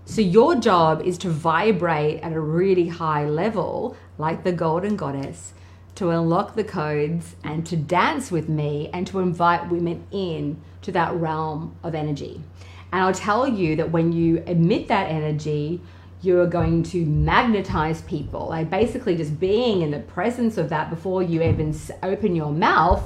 So, 0.04 0.20
your 0.20 0.54
job 0.56 1.00
is 1.02 1.16
to 1.18 1.30
vibrate 1.30 2.20
at 2.20 2.32
a 2.32 2.40
really 2.40 2.88
high 2.88 3.24
level, 3.24 3.96
like 4.18 4.44
the 4.44 4.52
Golden 4.52 4.96
Goddess, 4.96 5.54
to 5.94 6.10
unlock 6.10 6.56
the 6.56 6.64
codes 6.64 7.36
and 7.42 7.66
to 7.66 7.76
dance 7.76 8.30
with 8.30 8.50
me 8.50 8.90
and 8.92 9.06
to 9.06 9.20
invite 9.20 9.70
women 9.70 10.04
in 10.10 10.60
to 10.82 10.92
that 10.92 11.14
realm 11.14 11.76
of 11.82 11.94
energy. 11.94 12.42
And 12.92 13.02
I'll 13.02 13.14
tell 13.14 13.48
you 13.48 13.76
that 13.76 13.92
when 13.92 14.12
you 14.12 14.38
emit 14.46 14.88
that 14.88 15.08
energy, 15.10 15.80
you're 16.22 16.46
going 16.46 16.82
to 16.82 17.04
magnetize 17.06 18.02
people. 18.02 18.48
Like 18.48 18.68
basically 18.68 19.16
just 19.16 19.38
being 19.40 19.82
in 19.82 19.90
the 19.90 20.00
presence 20.00 20.58
of 20.58 20.68
that 20.68 20.90
before 20.90 21.22
you 21.22 21.42
even 21.42 21.74
open 22.02 22.36
your 22.36 22.52
mouth 22.52 23.02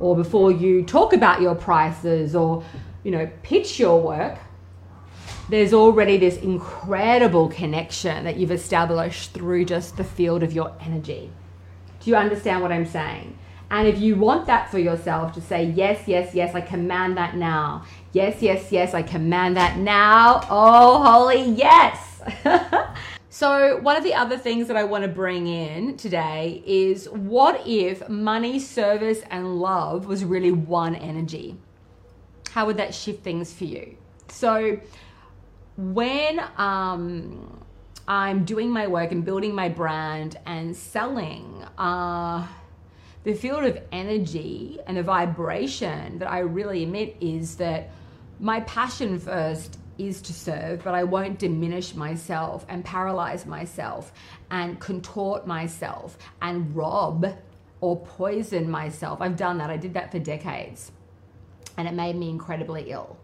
or 0.00 0.16
before 0.16 0.50
you 0.50 0.82
talk 0.82 1.12
about 1.12 1.40
your 1.40 1.54
prices 1.54 2.34
or, 2.34 2.64
you 3.04 3.10
know, 3.10 3.30
pitch 3.42 3.78
your 3.78 4.00
work. 4.00 4.38
There's 5.48 5.72
already 5.72 6.18
this 6.18 6.36
incredible 6.36 7.48
connection 7.48 8.24
that 8.24 8.36
you've 8.36 8.50
established 8.50 9.32
through 9.32 9.64
just 9.64 9.96
the 9.96 10.04
field 10.04 10.42
of 10.42 10.52
your 10.52 10.74
energy. 10.80 11.30
Do 12.00 12.10
you 12.10 12.16
understand 12.16 12.60
what 12.60 12.70
I'm 12.70 12.86
saying? 12.86 13.38
And 13.70 13.86
if 13.86 13.98
you 13.98 14.16
want 14.16 14.46
that 14.46 14.70
for 14.70 14.78
yourself, 14.78 15.32
to 15.34 15.40
say, 15.40 15.64
yes, 15.64 16.06
yes, 16.06 16.34
yes, 16.34 16.54
I 16.54 16.60
command 16.60 17.16
that 17.18 17.36
now. 17.36 17.84
Yes, 18.12 18.40
yes, 18.40 18.72
yes, 18.72 18.94
I 18.94 19.02
command 19.02 19.56
that 19.56 19.76
now. 19.76 20.40
Oh, 20.50 21.02
holy 21.02 21.50
yes. 21.50 22.07
so, 23.30 23.78
one 23.78 23.96
of 23.96 24.04
the 24.04 24.14
other 24.14 24.36
things 24.38 24.68
that 24.68 24.76
I 24.76 24.84
want 24.84 25.02
to 25.02 25.08
bring 25.08 25.46
in 25.46 25.96
today 25.96 26.62
is 26.66 27.08
what 27.08 27.66
if 27.66 28.08
money, 28.08 28.58
service, 28.58 29.20
and 29.30 29.60
love 29.60 30.06
was 30.06 30.24
really 30.24 30.52
one 30.52 30.94
energy? 30.94 31.56
How 32.50 32.66
would 32.66 32.76
that 32.78 32.94
shift 32.94 33.22
things 33.22 33.52
for 33.52 33.64
you? 33.64 33.96
So, 34.28 34.80
when 35.76 36.40
um, 36.56 37.64
I'm 38.06 38.44
doing 38.44 38.70
my 38.70 38.86
work 38.86 39.12
and 39.12 39.24
building 39.24 39.54
my 39.54 39.68
brand 39.68 40.38
and 40.46 40.76
selling, 40.76 41.64
uh, 41.76 42.46
the 43.24 43.34
field 43.34 43.64
of 43.64 43.78
energy 43.92 44.78
and 44.86 44.96
the 44.96 45.02
vibration 45.02 46.18
that 46.18 46.30
I 46.30 46.40
really 46.40 46.84
emit 46.84 47.16
is 47.20 47.56
that 47.56 47.90
my 48.40 48.60
passion 48.60 49.18
first 49.18 49.78
is 49.98 50.22
to 50.22 50.32
serve, 50.32 50.82
but 50.84 50.94
I 50.94 51.04
won't 51.04 51.38
diminish 51.38 51.94
myself 51.94 52.64
and 52.68 52.84
paralyze 52.84 53.44
myself 53.44 54.12
and 54.50 54.78
contort 54.80 55.46
myself 55.46 56.16
and 56.40 56.74
rob 56.74 57.26
or 57.80 57.96
poison 58.00 58.70
myself. 58.70 59.20
I've 59.20 59.36
done 59.36 59.58
that. 59.58 59.70
I 59.70 59.76
did 59.76 59.94
that 59.94 60.10
for 60.10 60.18
decades. 60.18 60.92
And 61.76 61.86
it 61.86 61.94
made 61.94 62.16
me 62.16 62.30
incredibly 62.30 62.90
ill, 62.90 63.16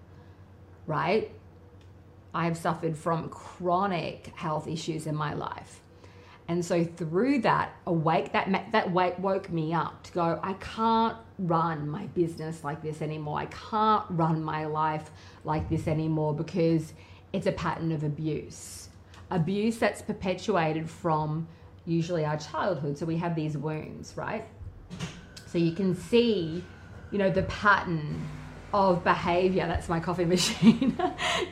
right? 0.87 1.31
I 2.33 2.45
have 2.45 2.57
suffered 2.57 2.97
from 2.97 3.29
chronic 3.29 4.33
health 4.35 4.67
issues 4.67 5.07
in 5.07 5.15
my 5.15 5.35
life. 5.35 5.81
And 6.49 6.65
so 6.65 6.85
through 6.85 7.41
that 7.41 7.75
awake 7.87 8.33
that 8.33 8.73
that 8.73 8.93
wake 8.93 9.19
woke 9.19 9.51
me 9.51 9.73
up 9.73 10.03
to 10.05 10.13
go 10.13 10.41
I 10.43 10.53
can't 10.55 11.17
run 11.39 11.89
my 11.89 12.07
business 12.09 12.63
like 12.65 12.83
this 12.83 13.03
anymore. 13.03 13.39
I 13.39 13.47
can't 13.47 14.05
run 14.11 14.43
my 14.43 14.67
life 14.67 15.11
like 15.45 15.69
this 15.69 15.89
anymore 15.89 16.35
because 16.35 16.93
it's 17.33 17.47
a 17.47 17.53
pattern 17.53 17.93
of 17.93 18.05
abuse. 18.05 18.89
Abuse 19.31 19.79
that's 19.79 20.03
perpetuated 20.03 20.89
from 20.89 21.49
usually 21.87 22.25
our 22.25 22.37
childhood. 22.37 22.97
So 22.97 23.07
we 23.07 23.17
have 23.17 23.35
these 23.35 23.57
wounds, 23.57 24.15
right? 24.17 24.47
So 25.47 25.59
you 25.59 25.73
can 25.73 25.95
see, 25.95 26.65
you 27.11 27.19
know, 27.19 27.31
the 27.31 27.43
pattern 27.45 28.27
of 28.73 29.05
behavior. 29.05 29.67
That's 29.67 29.89
my 29.89 30.01
coffee 30.01 30.25
machine. 30.37 30.97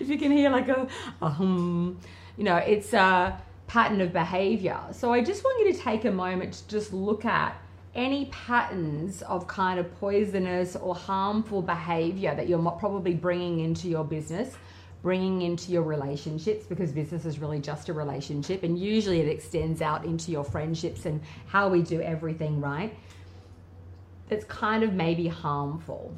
if 0.01 0.09
you 0.09 0.19
can 0.19 0.31
hear 0.31 0.51
like 0.51 0.69
a, 0.69 0.87
a 1.21 1.29
hum, 1.29 1.99
you 2.37 2.45
know, 2.45 2.57
it's 2.57 2.93
a 2.93 3.41
pattern 3.67 4.01
of 4.01 4.13
behavior. 4.13 4.79
So 4.93 5.13
I 5.13 5.23
just 5.23 5.45
want 5.45 5.67
you 5.67 5.73
to 5.73 5.79
take 5.79 6.05
a 6.05 6.11
moment 6.11 6.55
to 6.55 6.69
just 6.69 6.93
look 6.93 7.25
at 7.25 7.57
any 7.95 8.27
patterns 8.27 9.23
of 9.23 9.47
kind 9.47 9.79
of 9.79 9.95
poisonous 10.01 10.77
or 10.77 10.95
harmful 10.95 11.61
behavior 11.63 12.35
that 12.35 12.49
you're 12.49 12.71
probably 12.73 13.15
bringing 13.15 13.61
into 13.61 13.89
your 13.89 14.05
business, 14.05 14.57
bringing 15.03 15.43
into 15.43 15.73
your 15.73 15.83
relationships, 15.83 16.65
because 16.65 16.93
business 16.93 17.25
is 17.25 17.39
really 17.39 17.59
just 17.59 17.89
a 17.89 17.93
relationship, 17.93 18.63
and 18.63 18.79
usually 18.79 19.21
it 19.21 19.29
extends 19.29 19.83
out 19.83 20.05
into 20.05 20.31
your 20.31 20.45
friendships 20.45 21.05
and 21.05 21.21
how 21.47 21.69
we 21.69 21.83
do 21.83 22.01
everything, 22.01 22.61
right? 22.61 22.97
It's 24.31 24.45
kind 24.47 24.83
of 24.83 24.95
maybe 24.95 25.29
harmful. 25.29 26.17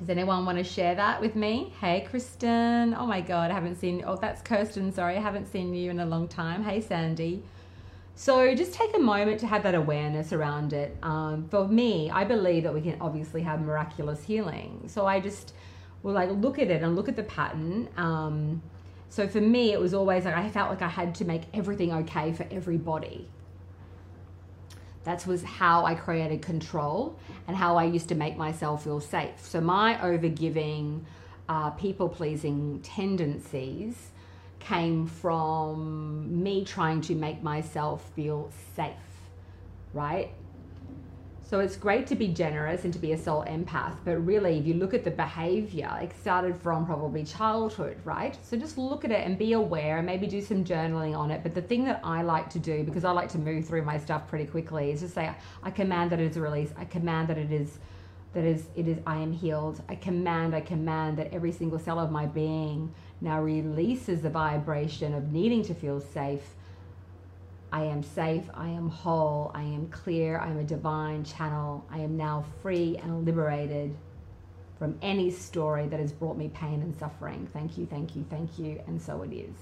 Does 0.00 0.10
anyone 0.10 0.44
want 0.44 0.58
to 0.58 0.64
share 0.64 0.96
that 0.96 1.20
with 1.20 1.36
me? 1.36 1.72
Hey, 1.80 2.04
Kristen. 2.10 2.92
Oh 2.98 3.06
my 3.06 3.20
God, 3.20 3.52
I 3.52 3.54
haven't 3.54 3.76
seen. 3.76 4.02
Oh, 4.04 4.16
that's 4.16 4.42
Kirsten. 4.42 4.90
Sorry, 4.92 5.16
I 5.16 5.20
haven't 5.20 5.46
seen 5.46 5.72
you 5.72 5.92
in 5.92 6.00
a 6.00 6.06
long 6.06 6.26
time. 6.26 6.64
Hey, 6.64 6.80
Sandy. 6.80 7.44
So 8.14 8.54
just 8.54 8.74
take 8.74 8.94
a 8.94 8.98
moment 8.98 9.40
to 9.40 9.46
have 9.46 9.62
that 9.62 9.74
awareness 9.74 10.32
around 10.32 10.72
it. 10.72 10.96
Um, 11.02 11.48
for 11.48 11.66
me, 11.66 12.10
I 12.10 12.24
believe 12.24 12.62
that 12.64 12.74
we 12.74 12.80
can 12.80 12.96
obviously 13.00 13.42
have 13.42 13.60
miraculous 13.60 14.22
healing. 14.22 14.84
So 14.86 15.06
I 15.06 15.18
just 15.18 15.54
will 16.02 16.12
like 16.12 16.30
look 16.30 16.58
at 16.58 16.70
it 16.70 16.82
and 16.82 16.94
look 16.94 17.08
at 17.08 17.16
the 17.16 17.22
pattern. 17.22 17.88
Um, 17.96 18.62
so 19.08 19.26
for 19.26 19.40
me, 19.40 19.72
it 19.72 19.80
was 19.80 19.94
always 19.94 20.24
like 20.24 20.34
I 20.34 20.48
felt 20.50 20.70
like 20.70 20.82
I 20.82 20.88
had 20.88 21.14
to 21.16 21.24
make 21.24 21.42
everything 21.54 21.92
okay 21.92 22.32
for 22.32 22.46
everybody. 22.50 23.28
That 25.04 25.26
was 25.26 25.42
how 25.42 25.84
I 25.84 25.94
created 25.94 26.42
control 26.42 27.18
and 27.48 27.56
how 27.56 27.76
I 27.76 27.84
used 27.84 28.08
to 28.10 28.14
make 28.14 28.36
myself 28.36 28.84
feel 28.84 29.00
safe. 29.00 29.44
So 29.44 29.60
my 29.60 29.96
overgiving, 29.96 31.00
uh, 31.48 31.70
people 31.70 32.08
pleasing 32.08 32.80
tendencies 32.82 34.11
came 34.62 35.06
from 35.06 36.42
me 36.42 36.64
trying 36.64 37.00
to 37.02 37.14
make 37.14 37.42
myself 37.42 38.08
feel 38.14 38.50
safe, 38.76 38.94
right? 39.92 40.30
So 41.42 41.60
it's 41.60 41.76
great 41.76 42.06
to 42.06 42.14
be 42.14 42.28
generous 42.28 42.84
and 42.84 42.94
to 42.94 42.98
be 42.98 43.12
a 43.12 43.18
soul 43.18 43.44
empath, 43.46 43.96
but 44.06 44.24
really, 44.24 44.58
if 44.58 44.66
you 44.66 44.72
look 44.72 44.94
at 44.94 45.04
the 45.04 45.10
behavior, 45.10 45.98
it 46.00 46.12
started 46.18 46.56
from 46.56 46.86
probably 46.86 47.24
childhood, 47.24 47.98
right? 48.04 48.38
So 48.42 48.56
just 48.56 48.78
look 48.78 49.04
at 49.04 49.10
it 49.10 49.26
and 49.26 49.36
be 49.36 49.52
aware 49.52 49.98
and 49.98 50.06
maybe 50.06 50.26
do 50.26 50.40
some 50.40 50.64
journaling 50.64 51.14
on 51.14 51.30
it. 51.30 51.42
But 51.42 51.54
the 51.54 51.60
thing 51.60 51.84
that 51.84 52.00
I 52.02 52.22
like 52.22 52.48
to 52.50 52.58
do, 52.58 52.84
because 52.84 53.04
I 53.04 53.10
like 53.10 53.28
to 53.32 53.38
move 53.38 53.66
through 53.66 53.82
my 53.82 53.98
stuff 53.98 54.26
pretty 54.28 54.46
quickly, 54.46 54.92
is 54.92 55.00
just 55.00 55.12
say, 55.14 55.30
I 55.62 55.70
command 55.70 56.10
that 56.12 56.20
it 56.20 56.30
is 56.30 56.38
released. 56.38 56.72
I 56.78 56.86
command 56.86 57.28
that 57.28 57.36
it 57.36 57.52
is 57.52 57.78
that 58.32 58.44
is 58.44 58.68
it 58.74 58.88
is 58.88 58.96
I 59.06 59.16
am 59.16 59.30
healed. 59.30 59.82
I 59.90 59.94
command, 59.96 60.54
I 60.54 60.62
command 60.62 61.18
that 61.18 61.34
every 61.34 61.52
single 61.52 61.78
cell 61.78 61.98
of 61.98 62.10
my 62.10 62.24
being 62.24 62.94
now 63.22 63.40
releases 63.40 64.20
the 64.20 64.30
vibration 64.30 65.14
of 65.14 65.32
needing 65.32 65.62
to 65.64 65.74
feel 65.74 66.00
safe. 66.00 66.42
I 67.72 67.84
am 67.84 68.02
safe, 68.02 68.44
I 68.52 68.68
am 68.68 68.90
whole, 68.90 69.50
I 69.54 69.62
am 69.62 69.88
clear, 69.88 70.38
I 70.38 70.50
am 70.50 70.58
a 70.58 70.64
divine 70.64 71.24
channel. 71.24 71.86
I 71.90 72.00
am 72.00 72.16
now 72.16 72.44
free 72.60 72.98
and 73.02 73.24
liberated 73.24 73.96
from 74.78 74.98
any 75.00 75.30
story 75.30 75.86
that 75.86 76.00
has 76.00 76.12
brought 76.12 76.36
me 76.36 76.48
pain 76.48 76.82
and 76.82 76.94
suffering. 76.96 77.48
Thank 77.52 77.78
you, 77.78 77.86
thank 77.86 78.16
you, 78.16 78.26
thank 78.28 78.58
you. 78.58 78.82
And 78.88 79.00
so 79.00 79.22
it 79.22 79.32
is. 79.32 79.54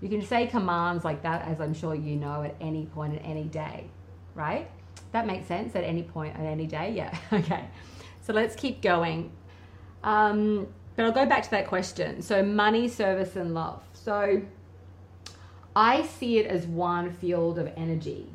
You 0.00 0.08
can 0.08 0.22
say 0.22 0.46
commands 0.46 1.04
like 1.04 1.22
that, 1.22 1.46
as 1.46 1.60
I'm 1.60 1.74
sure 1.74 1.94
you 1.94 2.16
know, 2.16 2.42
at 2.42 2.56
any 2.60 2.86
point 2.86 3.12
in 3.12 3.18
any 3.20 3.44
day, 3.44 3.84
right? 4.34 4.68
That 5.12 5.26
makes 5.26 5.46
sense 5.46 5.76
at 5.76 5.84
any 5.84 6.02
point 6.02 6.34
at 6.36 6.44
any 6.46 6.66
day? 6.66 6.92
Yeah, 6.96 7.16
okay. 7.32 7.68
So 8.22 8.32
let's 8.32 8.56
keep 8.56 8.80
going. 8.80 9.30
Um, 10.02 10.66
but 10.96 11.04
I'll 11.04 11.12
go 11.12 11.26
back 11.26 11.42
to 11.44 11.50
that 11.50 11.66
question. 11.66 12.22
So, 12.22 12.42
money, 12.42 12.88
service, 12.88 13.36
and 13.36 13.54
love. 13.54 13.82
So, 13.92 14.42
I 15.74 16.02
see 16.02 16.38
it 16.38 16.46
as 16.46 16.66
one 16.66 17.12
field 17.12 17.58
of 17.58 17.72
energy, 17.76 18.30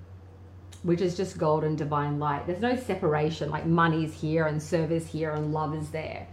which 0.84 1.02
is 1.02 1.16
just 1.16 1.38
golden 1.38 1.76
divine 1.76 2.20
light. 2.20 2.46
There's 2.48 2.62
no 2.62 2.76
separation, 2.76 3.50
like 3.50 3.66
money's 3.66 4.14
here 4.14 4.48
and 4.48 4.62
service 4.62 5.08
here 5.08 5.32
and 5.32 5.54
love 5.54 5.74
is 5.74 5.90
there. 5.90 6.28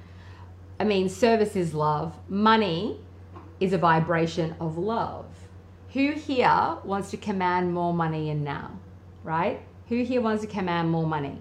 I 0.81 0.85
mean, 0.85 1.09
service 1.09 1.57
is 1.57 1.75
love, 1.75 2.15
money 2.29 3.01
is 3.61 3.73
a 3.73 3.79
vibration 3.79 4.55
of 4.61 4.77
love. 4.77 5.27
Who 5.93 6.13
here 6.13 6.77
wants 6.85 7.11
to 7.13 7.17
command 7.17 7.73
more 7.73 7.95
money 7.95 8.31
in 8.31 8.43
now, 8.43 8.79
right? 9.23 9.63
Who 9.89 10.03
here 10.03 10.21
wants 10.21 10.43
to 10.43 10.49
command 10.49 10.91
more 10.91 11.07
money? 11.07 11.41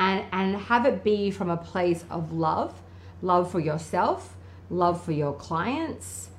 and, 0.00 0.24
and 0.32 0.56
have 0.56 0.86
it 0.86 1.04
be 1.04 1.30
from 1.30 1.50
a 1.50 1.56
place 1.58 2.04
of 2.10 2.32
love 2.32 2.74
love 3.22 3.50
for 3.50 3.60
yourself, 3.60 4.36
love 4.68 5.02
for 5.02 5.12
your 5.12 5.32
clients. 5.34 6.30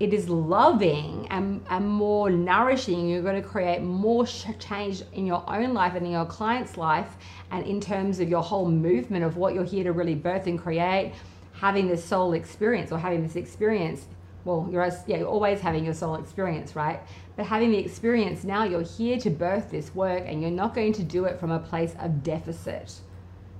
It 0.00 0.14
is 0.14 0.28
loving 0.28 1.26
and, 1.30 1.64
and 1.68 1.88
more 1.88 2.30
nourishing. 2.30 3.08
You're 3.08 3.22
going 3.22 3.42
to 3.42 3.48
create 3.48 3.82
more 3.82 4.26
change 4.26 5.02
in 5.12 5.26
your 5.26 5.42
own 5.48 5.74
life 5.74 5.94
and 5.94 6.06
in 6.06 6.12
your 6.12 6.26
client's 6.26 6.76
life, 6.76 7.16
and 7.50 7.66
in 7.66 7.80
terms 7.80 8.20
of 8.20 8.28
your 8.28 8.42
whole 8.42 8.68
movement 8.70 9.24
of 9.24 9.36
what 9.36 9.54
you're 9.54 9.64
here 9.64 9.84
to 9.84 9.92
really 9.92 10.14
birth 10.14 10.46
and 10.46 10.58
create. 10.58 11.14
Having 11.52 11.88
this 11.88 12.04
soul 12.04 12.34
experience 12.34 12.92
or 12.92 12.98
having 12.98 13.22
this 13.24 13.34
experience 13.34 14.06
well, 14.48 14.66
you're 14.70 14.88
yeah, 15.06 15.18
you're 15.18 15.28
always 15.28 15.60
having 15.60 15.84
your 15.84 15.92
soul 15.92 16.14
experience, 16.14 16.74
right? 16.74 17.00
But 17.36 17.44
having 17.44 17.70
the 17.70 17.78
experience 17.78 18.44
now, 18.44 18.64
you're 18.64 18.82
here 18.82 19.18
to 19.18 19.28
birth 19.30 19.70
this 19.70 19.94
work, 19.94 20.24
and 20.26 20.40
you're 20.40 20.50
not 20.50 20.74
going 20.74 20.94
to 20.94 21.02
do 21.02 21.24
it 21.24 21.38
from 21.38 21.50
a 21.50 21.58
place 21.58 21.94
of 21.98 22.22
deficit, 22.22 22.94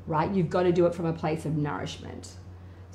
right? 0.06 0.30
You've 0.32 0.48
got 0.48 0.62
to 0.62 0.72
do 0.72 0.86
it 0.86 0.94
from 0.94 1.04
a 1.04 1.12
place 1.12 1.44
of 1.44 1.56
nourishment. 1.56 2.30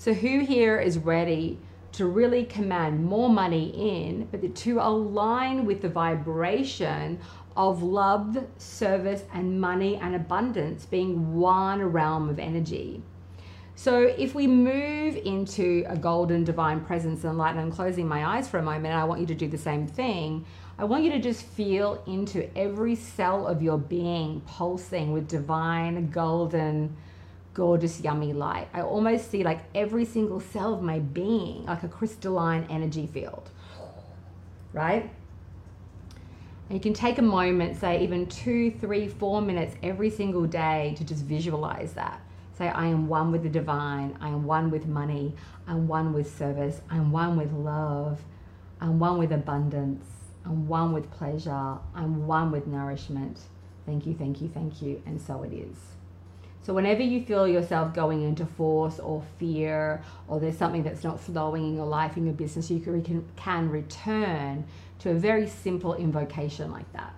So, 0.03 0.13
who 0.13 0.39
here 0.39 0.81
is 0.81 0.97
ready 0.97 1.57
to 1.93 2.07
really 2.07 2.43
command 2.43 3.05
more 3.05 3.29
money 3.29 3.69
in, 3.69 4.27
but 4.31 4.53
to 4.53 4.79
align 4.81 5.65
with 5.65 5.81
the 5.81 5.87
vibration 5.87 7.19
of 7.55 7.81
love, 7.81 8.45
service, 8.57 9.23
and 9.33 9.61
money 9.61 9.95
and 9.95 10.13
abundance 10.13 10.85
being 10.85 11.35
one 11.35 11.81
realm 11.81 12.27
of 12.27 12.37
energy? 12.37 13.01
So 13.75 14.01
if 14.01 14.35
we 14.35 14.45
move 14.45 15.15
into 15.23 15.85
a 15.87 15.95
golden 15.95 16.43
divine 16.43 16.81
presence 16.81 17.23
and 17.23 17.37
light, 17.37 17.51
and 17.51 17.61
I'm 17.61 17.71
closing 17.71 18.05
my 18.05 18.25
eyes 18.25 18.49
for 18.49 18.57
a 18.57 18.61
moment, 18.61 18.93
I 18.93 19.05
want 19.05 19.21
you 19.21 19.27
to 19.27 19.35
do 19.35 19.47
the 19.47 19.57
same 19.57 19.87
thing. 19.87 20.43
I 20.77 20.83
want 20.83 21.05
you 21.05 21.11
to 21.11 21.19
just 21.19 21.43
feel 21.43 22.03
into 22.07 22.53
every 22.57 22.95
cell 22.95 23.47
of 23.47 23.63
your 23.63 23.77
being 23.77 24.41
pulsing 24.41 25.13
with 25.13 25.29
divine, 25.29 26.09
golden, 26.09 26.93
gorgeous, 27.53 28.01
yummy 28.01 28.33
light. 28.33 28.67
I 28.73 28.81
almost 28.81 29.29
see 29.29 29.43
like 29.43 29.61
every 29.75 30.05
single 30.05 30.39
cell 30.39 30.73
of 30.73 30.81
my 30.81 30.99
being, 30.99 31.65
like 31.65 31.83
a 31.83 31.87
crystalline 31.87 32.65
energy 32.69 33.07
field. 33.07 33.49
Right? 34.73 35.09
And 36.69 36.77
you 36.77 36.79
can 36.79 36.93
take 36.93 37.17
a 37.17 37.21
moment, 37.21 37.79
say 37.79 38.01
even 38.03 38.25
two, 38.27 38.71
three, 38.71 39.07
four 39.07 39.41
minutes 39.41 39.75
every 39.83 40.09
single 40.09 40.45
day 40.45 40.95
to 40.97 41.03
just 41.03 41.23
visualize 41.23 41.93
that. 41.93 42.21
Say, 42.57 42.69
I 42.69 42.85
am 42.87 43.07
one 43.07 43.31
with 43.31 43.43
the 43.43 43.49
divine. 43.49 44.17
I 44.21 44.29
am 44.29 44.45
one 44.45 44.69
with 44.69 44.85
money. 44.85 45.33
I'm 45.67 45.87
one 45.87 46.13
with 46.13 46.35
service. 46.35 46.81
I'm 46.89 47.11
one 47.11 47.35
with 47.35 47.51
love. 47.51 48.21
I'm 48.79 48.99
one 48.99 49.17
with 49.17 49.31
abundance. 49.31 50.05
I'm 50.45 50.67
one 50.67 50.93
with 50.93 51.09
pleasure. 51.11 51.77
I'm 51.95 52.27
one 52.27 52.51
with 52.51 52.67
nourishment. 52.67 53.39
Thank 53.85 54.05
you, 54.05 54.13
thank 54.13 54.41
you, 54.41 54.49
thank 54.49 54.81
you. 54.81 55.01
And 55.05 55.19
so 55.19 55.43
it 55.43 55.53
is. 55.53 55.92
So, 56.63 56.73
whenever 56.73 57.03
you 57.03 57.25
feel 57.25 57.45
yourself 57.45 57.93
going 57.93 58.23
into 58.23 58.45
force 58.45 58.97
or 58.97 59.21
fear, 59.37 60.01
or 60.29 60.39
there's 60.39 60.57
something 60.57 60.81
that's 60.81 61.03
not 61.03 61.19
flowing 61.19 61.65
in 61.65 61.75
your 61.75 61.85
life, 61.85 62.15
in 62.15 62.25
your 62.25 62.33
business, 62.33 62.71
you 62.71 62.79
can, 62.79 63.25
can 63.35 63.69
return 63.69 64.63
to 64.99 65.11
a 65.11 65.13
very 65.13 65.47
simple 65.47 65.93
invocation 65.95 66.71
like 66.71 66.91
that. 66.93 67.13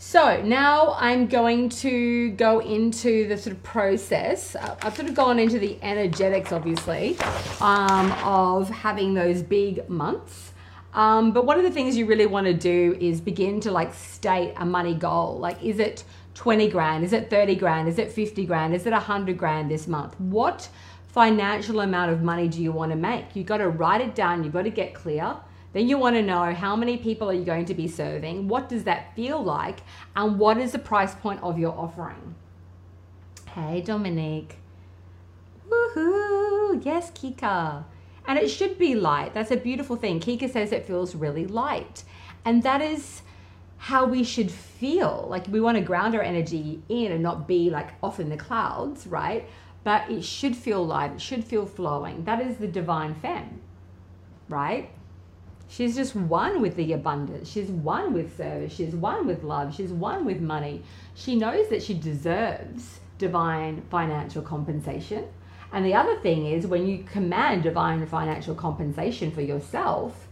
So 0.00 0.42
now 0.42 0.96
I'm 0.98 1.26
going 1.26 1.68
to 1.70 2.30
go 2.30 2.58
into 2.58 3.28
the 3.28 3.36
sort 3.36 3.54
of 3.54 3.62
process. 3.62 4.56
I've 4.56 4.96
sort 4.96 5.08
of 5.08 5.14
gone 5.14 5.38
into 5.38 5.60
the 5.60 5.78
energetics, 5.82 6.50
obviously, 6.50 7.16
um, 7.60 8.12
of 8.24 8.68
having 8.70 9.14
those 9.14 9.42
big 9.42 9.88
months. 9.88 10.52
Um, 10.94 11.32
but 11.32 11.46
one 11.46 11.58
of 11.58 11.64
the 11.64 11.70
things 11.70 11.96
you 11.96 12.06
really 12.06 12.26
want 12.26 12.46
to 12.46 12.54
do 12.54 12.96
is 13.00 13.20
begin 13.20 13.60
to 13.60 13.70
like 13.70 13.94
state 13.94 14.54
a 14.56 14.64
money 14.64 14.94
goal. 14.94 15.38
Like, 15.38 15.62
is 15.62 15.78
it 15.78 16.02
20 16.38 16.68
grand? 16.68 17.02
Is 17.04 17.12
it 17.12 17.30
30 17.30 17.56
grand? 17.56 17.88
Is 17.88 17.98
it 17.98 18.12
50 18.12 18.46
grand? 18.46 18.72
Is 18.72 18.86
it 18.86 18.92
100 18.92 19.36
grand 19.36 19.68
this 19.68 19.88
month? 19.88 20.18
What 20.20 20.68
financial 21.08 21.80
amount 21.80 22.12
of 22.12 22.22
money 22.22 22.46
do 22.46 22.62
you 22.62 22.70
want 22.70 22.92
to 22.92 22.96
make? 22.96 23.34
You've 23.34 23.48
got 23.48 23.56
to 23.56 23.68
write 23.68 24.00
it 24.00 24.14
down, 24.14 24.44
you've 24.44 24.52
got 24.52 24.62
to 24.62 24.70
get 24.70 24.94
clear. 24.94 25.36
Then 25.72 25.88
you 25.88 25.98
want 25.98 26.14
to 26.14 26.22
know 26.22 26.54
how 26.54 26.76
many 26.76 26.96
people 26.96 27.28
are 27.28 27.34
you 27.34 27.44
going 27.44 27.64
to 27.64 27.74
be 27.74 27.88
serving? 27.88 28.46
What 28.46 28.68
does 28.68 28.84
that 28.84 29.16
feel 29.16 29.42
like? 29.42 29.80
And 30.14 30.38
what 30.38 30.58
is 30.58 30.70
the 30.70 30.78
price 30.78 31.12
point 31.12 31.42
of 31.42 31.58
your 31.58 31.76
offering? 31.76 32.36
Hey, 33.48 33.80
Dominique. 33.80 34.58
Woohoo! 35.68 36.84
Yes, 36.84 37.10
Kika. 37.10 37.82
And 38.28 38.38
it 38.38 38.46
should 38.46 38.78
be 38.78 38.94
light. 38.94 39.34
That's 39.34 39.50
a 39.50 39.56
beautiful 39.56 39.96
thing. 39.96 40.20
Kika 40.20 40.48
says 40.52 40.70
it 40.70 40.86
feels 40.86 41.16
really 41.16 41.46
light. 41.46 42.04
And 42.44 42.62
that 42.62 42.80
is 42.80 43.22
how 43.78 44.04
we 44.04 44.22
should 44.22 44.50
feel. 44.50 45.26
Like 45.30 45.46
we 45.48 45.60
want 45.60 45.76
to 45.78 45.82
ground 45.82 46.14
our 46.14 46.22
energy 46.22 46.82
in 46.88 47.12
and 47.12 47.22
not 47.22 47.48
be 47.48 47.70
like 47.70 47.90
off 48.02 48.20
in 48.20 48.28
the 48.28 48.36
clouds, 48.36 49.06
right? 49.06 49.48
But 49.84 50.10
it 50.10 50.22
should 50.22 50.56
feel 50.56 50.84
light. 50.84 51.12
It 51.12 51.20
should 51.20 51.44
feel 51.44 51.64
flowing. 51.64 52.24
That 52.24 52.40
is 52.40 52.58
the 52.58 52.66
divine 52.66 53.14
femme, 53.14 53.60
right? 54.48 54.90
She's 55.68 55.94
just 55.94 56.16
one 56.16 56.60
with 56.60 56.76
the 56.76 56.92
abundance. 56.94 57.48
She's 57.48 57.68
one 57.68 58.14
with 58.14 58.36
service. 58.36 58.74
She's 58.74 58.94
one 58.94 59.26
with 59.26 59.42
love. 59.42 59.74
She's 59.74 59.90
one 59.90 60.24
with 60.24 60.40
money. 60.40 60.82
She 61.14 61.36
knows 61.36 61.68
that 61.68 61.82
she 61.82 61.94
deserves 61.94 63.00
divine 63.18 63.82
financial 63.90 64.42
compensation. 64.42 65.26
And 65.72 65.84
the 65.84 65.94
other 65.94 66.16
thing 66.20 66.46
is 66.46 66.66
when 66.66 66.86
you 66.86 67.04
command 67.04 67.62
divine 67.62 68.06
financial 68.06 68.54
compensation 68.54 69.30
for 69.30 69.42
yourself, 69.42 70.27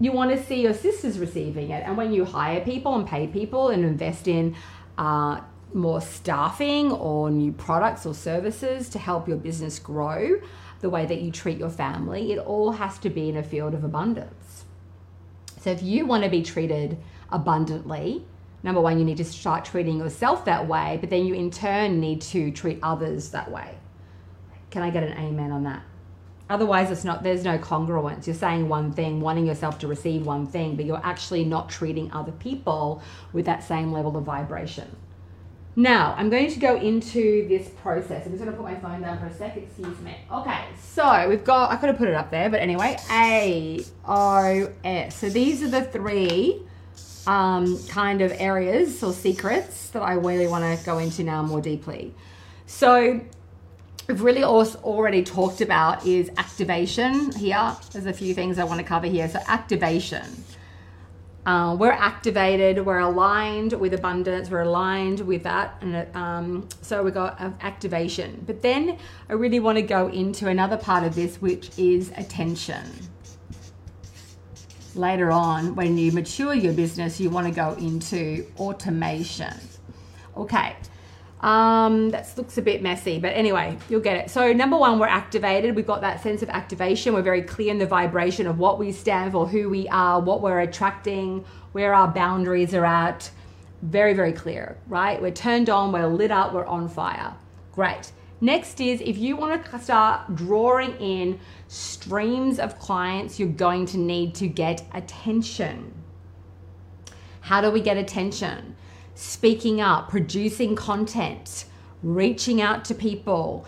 you 0.00 0.12
want 0.12 0.30
to 0.30 0.42
see 0.42 0.62
your 0.62 0.74
sisters 0.74 1.18
receiving 1.18 1.70
it. 1.70 1.82
And 1.84 1.96
when 1.96 2.12
you 2.12 2.24
hire 2.24 2.60
people 2.60 2.94
and 2.94 3.06
pay 3.06 3.26
people 3.26 3.70
and 3.70 3.84
invest 3.84 4.28
in 4.28 4.54
uh, 4.96 5.40
more 5.74 6.00
staffing 6.00 6.92
or 6.92 7.30
new 7.30 7.52
products 7.52 8.06
or 8.06 8.14
services 8.14 8.88
to 8.90 8.98
help 8.98 9.28
your 9.28 9.36
business 9.36 9.78
grow, 9.78 10.40
the 10.80 10.90
way 10.90 11.06
that 11.06 11.20
you 11.20 11.30
treat 11.30 11.58
your 11.58 11.70
family. 11.70 12.32
It 12.32 12.38
all 12.38 12.72
has 12.72 12.98
to 12.98 13.10
be 13.10 13.28
in 13.28 13.36
a 13.36 13.42
field 13.42 13.74
of 13.74 13.84
abundance. 13.84 14.64
So 15.60 15.70
if 15.70 15.82
you 15.82 16.06
want 16.06 16.24
to 16.24 16.30
be 16.30 16.42
treated 16.42 16.96
abundantly, 17.30 18.24
number 18.62 18.80
one, 18.80 18.98
you 18.98 19.04
need 19.04 19.16
to 19.16 19.24
start 19.24 19.64
treating 19.64 19.98
yourself 19.98 20.44
that 20.44 20.66
way, 20.66 20.98
but 21.00 21.10
then 21.10 21.26
you 21.26 21.34
in 21.34 21.50
turn 21.50 22.00
need 22.00 22.20
to 22.22 22.50
treat 22.52 22.78
others 22.82 23.30
that 23.30 23.50
way. 23.50 23.76
Can 24.70 24.82
I 24.82 24.90
get 24.90 25.02
an 25.02 25.18
amen 25.18 25.50
on 25.50 25.64
that? 25.64 25.82
Otherwise, 26.50 26.90
it's 26.90 27.04
not. 27.04 27.22
There's 27.22 27.44
no 27.44 27.58
congruence. 27.58 28.26
You're 28.26 28.36
saying 28.36 28.68
one 28.68 28.92
thing, 28.92 29.20
wanting 29.20 29.46
yourself 29.46 29.78
to 29.80 29.86
receive 29.86 30.24
one 30.24 30.46
thing, 30.46 30.76
but 30.76 30.84
you're 30.84 31.00
actually 31.04 31.44
not 31.44 31.68
treating 31.68 32.10
other 32.12 32.32
people 32.32 33.02
with 33.32 33.44
that 33.46 33.62
same 33.62 33.92
level 33.92 34.16
of 34.16 34.24
vibration. 34.24 34.96
Now, 35.76 36.14
I'm 36.18 36.28
going 36.28 36.50
to 36.50 36.58
go 36.58 36.76
into 36.76 37.46
this 37.46 37.68
process. 37.68 38.26
I'm 38.26 38.32
just 38.32 38.42
going 38.42 38.50
to 38.50 38.56
put 38.60 38.64
my 38.64 38.74
phone 38.80 39.00
down 39.00 39.18
for 39.20 39.26
a 39.26 39.32
sec. 39.32 39.56
Excuse 39.56 40.00
me. 40.00 40.16
Okay, 40.32 40.64
so 40.76 41.28
we've 41.28 41.44
got, 41.44 41.70
I 41.70 41.76
could 41.76 41.88
have 41.88 41.98
put 41.98 42.08
it 42.08 42.14
up 42.14 42.32
there, 42.32 42.50
but 42.50 42.60
anyway, 42.60 42.96
A, 43.12 43.84
O, 44.04 44.72
S. 44.82 45.16
So 45.16 45.28
these 45.28 45.62
are 45.62 45.68
the 45.68 45.82
three 45.82 46.62
um, 47.28 47.78
kind 47.88 48.22
of 48.22 48.32
areas 48.38 49.04
or 49.04 49.12
secrets 49.12 49.90
that 49.90 50.02
I 50.02 50.14
really 50.14 50.48
want 50.48 50.64
to 50.64 50.84
go 50.84 50.98
into 50.98 51.22
now 51.22 51.42
more 51.42 51.60
deeply. 51.60 52.12
So 52.66 53.20
we've 54.08 54.22
really 54.22 54.42
also 54.42 54.78
already 54.78 55.22
talked 55.22 55.60
about 55.60 56.04
is 56.06 56.30
activation 56.38 57.30
here. 57.32 57.76
There's 57.92 58.06
a 58.06 58.12
few 58.12 58.32
things 58.32 58.58
I 58.58 58.64
want 58.64 58.80
to 58.80 58.86
cover 58.86 59.06
here. 59.06 59.28
So 59.28 59.38
activation. 59.46 60.24
Uh, 61.44 61.76
we're 61.78 61.92
activated, 61.92 62.84
we're 62.84 62.98
aligned 62.98 63.72
with 63.74 63.94
abundance, 63.94 64.50
we're 64.50 64.62
aligned 64.62 65.20
with 65.20 65.42
that. 65.44 65.76
And 65.80 66.16
um, 66.16 66.68
so 66.82 67.02
we 67.02 67.10
got 67.10 67.40
uh, 67.40 67.50
activation. 67.60 68.42
But 68.46 68.60
then 68.62 68.98
I 69.28 69.34
really 69.34 69.60
want 69.60 69.76
to 69.76 69.82
go 69.82 70.08
into 70.08 70.48
another 70.48 70.76
part 70.76 71.04
of 71.04 71.14
this, 71.14 71.40
which 71.40 71.70
is 71.78 72.10
attention. 72.16 72.84
Later 74.94 75.30
on, 75.30 75.74
when 75.74 75.96
you 75.96 76.12
mature 76.12 76.54
your 76.54 76.72
business, 76.72 77.20
you 77.20 77.30
want 77.30 77.46
to 77.46 77.52
go 77.52 77.74
into 77.74 78.46
automation. 78.58 79.54
Okay, 80.36 80.76
um, 81.40 82.10
that 82.10 82.32
looks 82.36 82.58
a 82.58 82.62
bit 82.62 82.82
messy, 82.82 83.18
but 83.20 83.28
anyway, 83.28 83.78
you'll 83.88 84.00
get 84.00 84.16
it. 84.16 84.30
So, 84.30 84.52
number 84.52 84.76
one, 84.76 84.98
we're 84.98 85.06
activated. 85.06 85.76
We've 85.76 85.86
got 85.86 86.00
that 86.00 86.20
sense 86.22 86.42
of 86.42 86.48
activation. 86.48 87.14
We're 87.14 87.22
very 87.22 87.42
clear 87.42 87.70
in 87.70 87.78
the 87.78 87.86
vibration 87.86 88.46
of 88.46 88.58
what 88.58 88.78
we 88.78 88.90
stand 88.90 89.32
for, 89.32 89.46
who 89.46 89.68
we 89.68 89.88
are, 89.88 90.20
what 90.20 90.42
we're 90.42 90.60
attracting, 90.60 91.44
where 91.72 91.94
our 91.94 92.08
boundaries 92.08 92.74
are 92.74 92.84
at. 92.84 93.30
Very, 93.82 94.14
very 94.14 94.32
clear, 94.32 94.76
right? 94.88 95.22
We're 95.22 95.30
turned 95.30 95.70
on, 95.70 95.92
we're 95.92 96.08
lit 96.08 96.32
up, 96.32 96.52
we're 96.52 96.66
on 96.66 96.88
fire. 96.88 97.34
Great. 97.72 98.10
Next 98.40 98.80
is 98.80 99.00
if 99.00 99.18
you 99.18 99.36
want 99.36 99.64
to 99.64 99.78
start 99.78 100.34
drawing 100.34 100.96
in 100.96 101.38
streams 101.68 102.58
of 102.58 102.78
clients, 102.80 103.38
you're 103.38 103.48
going 103.48 103.86
to 103.86 103.98
need 103.98 104.34
to 104.36 104.48
get 104.48 104.82
attention. 104.92 105.92
How 107.40 107.60
do 107.60 107.70
we 107.70 107.80
get 107.80 107.96
attention? 107.96 108.76
Speaking 109.18 109.80
up, 109.80 110.08
producing 110.08 110.76
content, 110.76 111.64
reaching 112.04 112.62
out 112.62 112.84
to 112.84 112.94
people, 112.94 113.66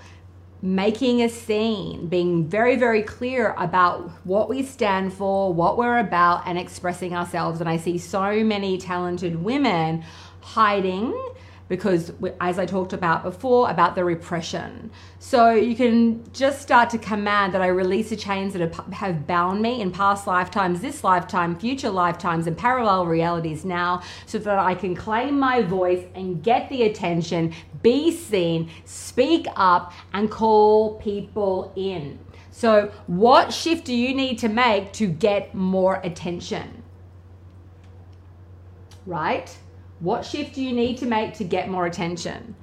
making 0.62 1.22
a 1.22 1.28
scene, 1.28 2.06
being 2.06 2.46
very, 2.46 2.76
very 2.76 3.02
clear 3.02 3.52
about 3.58 4.08
what 4.22 4.48
we 4.48 4.62
stand 4.62 5.12
for, 5.12 5.52
what 5.52 5.76
we're 5.76 5.98
about, 5.98 6.46
and 6.46 6.56
expressing 6.56 7.16
ourselves. 7.16 7.60
And 7.60 7.68
I 7.68 7.78
see 7.78 7.98
so 7.98 8.44
many 8.44 8.78
talented 8.78 9.42
women 9.42 10.04
hiding 10.40 11.20
because 11.70 12.12
as 12.40 12.58
I 12.58 12.66
talked 12.66 12.92
about 12.92 13.22
before 13.22 13.70
about 13.70 13.94
the 13.94 14.04
repression. 14.04 14.90
So 15.20 15.52
you 15.52 15.76
can 15.76 16.20
just 16.32 16.60
start 16.60 16.90
to 16.90 16.98
command 16.98 17.54
that 17.54 17.62
I 17.62 17.68
release 17.68 18.10
the 18.10 18.16
chains 18.16 18.54
that 18.54 18.74
have 18.92 19.24
bound 19.24 19.62
me 19.62 19.80
in 19.80 19.92
past 19.92 20.26
lifetimes, 20.26 20.80
this 20.80 21.04
lifetime, 21.04 21.56
future 21.56 21.88
lifetimes, 21.88 22.48
and 22.48 22.58
parallel 22.58 23.06
realities 23.06 23.64
now 23.64 24.02
so 24.26 24.38
that 24.38 24.58
I 24.58 24.74
can 24.74 24.96
claim 24.96 25.38
my 25.38 25.62
voice 25.62 26.04
and 26.16 26.42
get 26.42 26.68
the 26.70 26.82
attention, 26.82 27.54
be 27.82 28.10
seen, 28.10 28.68
speak 28.84 29.46
up, 29.54 29.92
and 30.12 30.28
call 30.28 30.96
people 30.96 31.72
in. 31.76 32.18
So, 32.50 32.90
what 33.06 33.52
shift 33.52 33.84
do 33.84 33.94
you 33.94 34.12
need 34.12 34.40
to 34.40 34.48
make 34.48 34.92
to 34.94 35.06
get 35.06 35.54
more 35.54 36.00
attention? 36.02 36.82
Right? 39.06 39.56
What 40.00 40.24
shift 40.24 40.54
do 40.54 40.62
you 40.62 40.72
need 40.72 40.96
to 40.98 41.06
make 41.06 41.34
to 41.34 41.44
get 41.44 41.68
more 41.68 41.86
attention? 41.86 42.54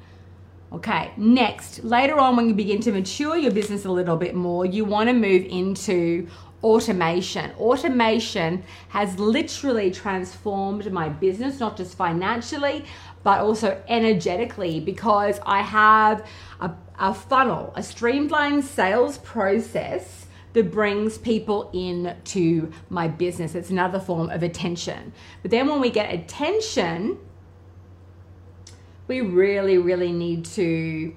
Okay, 0.73 1.11
next, 1.15 1.83
later 1.83 2.19
on, 2.19 2.35
when 2.35 2.49
you 2.49 2.53
begin 2.53 2.81
to 2.81 2.91
mature 2.91 3.37
your 3.37 3.51
business 3.51 3.85
a 3.85 3.91
little 3.91 4.17
bit 4.17 4.35
more, 4.35 4.65
you 4.65 4.83
want 4.83 5.07
to 5.07 5.13
move 5.13 5.45
into 5.45 6.27
automation. 6.61 7.51
Automation 7.59 8.63
has 8.89 9.17
literally 9.17 9.91
transformed 9.91 10.91
my 10.91 11.07
business, 11.07 11.59
not 11.59 11.77
just 11.77 11.95
financially, 11.95 12.83
but 13.23 13.39
also 13.39 13.81
energetically, 13.87 14.79
because 14.79 15.39
I 15.45 15.61
have 15.61 16.27
a, 16.59 16.71
a 16.99 17.13
funnel, 17.13 17.71
a 17.75 17.83
streamlined 17.83 18.65
sales 18.65 19.19
process 19.19 20.25
that 20.53 20.71
brings 20.71 21.17
people 21.17 21.69
in 21.71 22.15
to 22.25 22.71
my 22.89 23.07
business. 23.07 23.53
It's 23.53 23.69
another 23.69 23.99
form 23.99 24.31
of 24.31 24.43
attention. 24.43 25.13
But 25.43 25.51
then 25.51 25.67
when 25.67 25.79
we 25.79 25.91
get 25.91 26.13
attention, 26.13 27.19
we 29.07 29.21
really, 29.21 29.77
really 29.77 30.11
need 30.11 30.45
to 30.45 31.15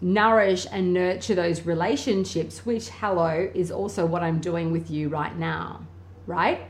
nourish 0.00 0.66
and 0.70 0.92
nurture 0.92 1.34
those 1.34 1.62
relationships, 1.62 2.66
which, 2.66 2.88
hello, 2.88 3.50
is 3.54 3.70
also 3.70 4.04
what 4.04 4.22
I'm 4.22 4.40
doing 4.40 4.72
with 4.72 4.90
you 4.90 5.08
right 5.08 5.36
now, 5.36 5.86
right? 6.26 6.68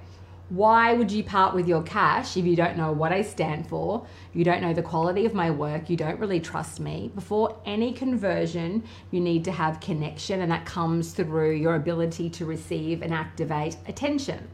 Why 0.49 0.92
would 0.92 1.11
you 1.11 1.25
part 1.25 1.57
with 1.57 1.66
your 1.66 1.83
cash 1.83 2.37
if 2.37 2.44
you 2.44 2.55
don't 2.55 2.77
know 2.77 2.92
what 2.92 3.12
I 3.12 3.22
stand 3.22 3.68
for? 3.68 4.07
You 4.33 4.44
don't 4.44 4.62
know 4.62 4.72
the 4.72 4.83
quality 4.83 5.27
of 5.27 5.35
my 5.35 5.51
work. 5.51 5.90
You 5.90 5.96
don't 5.96 6.20
really 6.20 6.38
trust 6.38 6.79
me. 6.79 7.11
Before 7.16 7.61
any 7.66 7.92
conversion, 7.92 8.85
you 9.11 9.20
need 9.20 9.44
to 9.46 9.51
have 9.51 9.81
connection, 9.81 10.42
and 10.42 10.53
that 10.53 10.64
comes 10.64 11.11
through 11.11 11.57
your 11.57 11.75
ability 11.75 12.31
to 12.31 12.46
receive 12.46 13.03
and 13.03 13.12
activate 13.12 13.77
attention. 13.88 14.49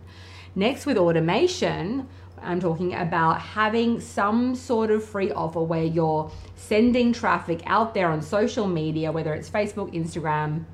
Next, 0.54 0.86
with 0.86 0.96
automation, 0.96 2.08
I'm 2.42 2.60
talking 2.60 2.94
about 2.94 3.40
having 3.40 4.00
some 4.00 4.54
sort 4.54 4.90
of 4.90 5.04
free 5.04 5.30
offer 5.32 5.60
where 5.60 5.84
you're 5.84 6.30
sending 6.56 7.12
traffic 7.12 7.62
out 7.66 7.94
there 7.94 8.08
on 8.10 8.22
social 8.22 8.66
media, 8.66 9.12
whether 9.12 9.34
it's 9.34 9.48
Facebook, 9.48 9.94
Instagram, 9.94 10.64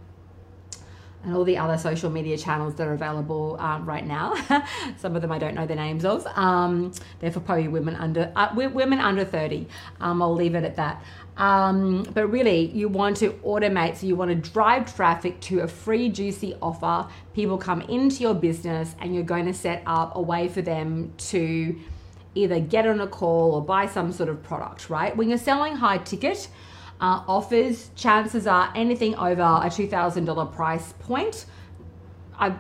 and 1.25 1.35
all 1.35 1.45
the 1.45 1.59
other 1.59 1.77
social 1.77 2.11
media 2.11 2.39
channels 2.39 2.75
that 2.77 2.87
are 2.87 2.93
available 2.93 3.57
um, 3.59 3.85
right 3.85 4.07
now. 4.07 4.35
Some 4.99 5.17
of 5.17 5.23
them 5.23 5.33
I 5.33 5.39
don't 5.39 5.55
know 5.55 5.67
the 5.67 5.75
names 5.75 6.05
of. 6.05 6.27
Um, 6.29 6.93
they're 7.19 7.31
for 7.31 7.41
probably 7.41 7.69
women 7.69 7.97
under 7.97 8.33
uh, 8.37 8.49
women 8.55 9.01
under 9.01 9.25
thirty. 9.25 9.69
Um, 10.01 10.23
I'll 10.23 10.35
leave 10.35 10.55
it 10.55 10.65
at 10.65 10.77
that. 10.77 11.03
Um, 11.39 12.03
but 12.15 12.27
really, 12.27 12.67
you 12.73 12.89
want 12.89 13.17
to 13.19 13.31
automate, 13.45 13.97
so 13.97 14.07
you 14.07 14.17
want 14.17 14.31
to 14.31 14.51
drive 14.51 14.95
traffic 14.95 15.41
to 15.43 15.61
a 15.61 15.69
free, 15.69 16.09
juicy 16.09 16.57
offer. 16.61 17.09
People 17.33 17.57
come 17.57 17.81
into 17.83 18.23
your 18.23 18.35
business, 18.35 18.95
and 19.01 19.15
you're 19.15 19.23
going 19.25 19.47
to 19.47 19.55
set 19.55 19.83
up 19.87 20.17
a 20.17 20.21
way 20.21 20.49
for 20.49 20.63
them 20.63 21.13
to 21.19 21.79
either 22.35 22.61
get 22.61 22.87
on 22.87 23.01
a 23.01 23.07
call 23.07 23.55
or 23.55 23.63
buy 23.63 23.87
some 23.87 24.13
sort 24.13 24.29
of 24.29 24.43
product, 24.43 24.91
right? 24.91 25.17
When 25.17 25.29
you're 25.29 25.39
selling 25.39 25.77
high 25.77 25.99
ticket 25.99 26.49
uh, 27.01 27.23
offers, 27.29 27.91
chances 27.95 28.47
are 28.47 28.73
anything 28.75 29.15
over 29.15 29.43
a 29.43 29.71
$2,000 29.71 30.53
price 30.53 30.93
point. 31.01 31.47
I've 32.39 32.59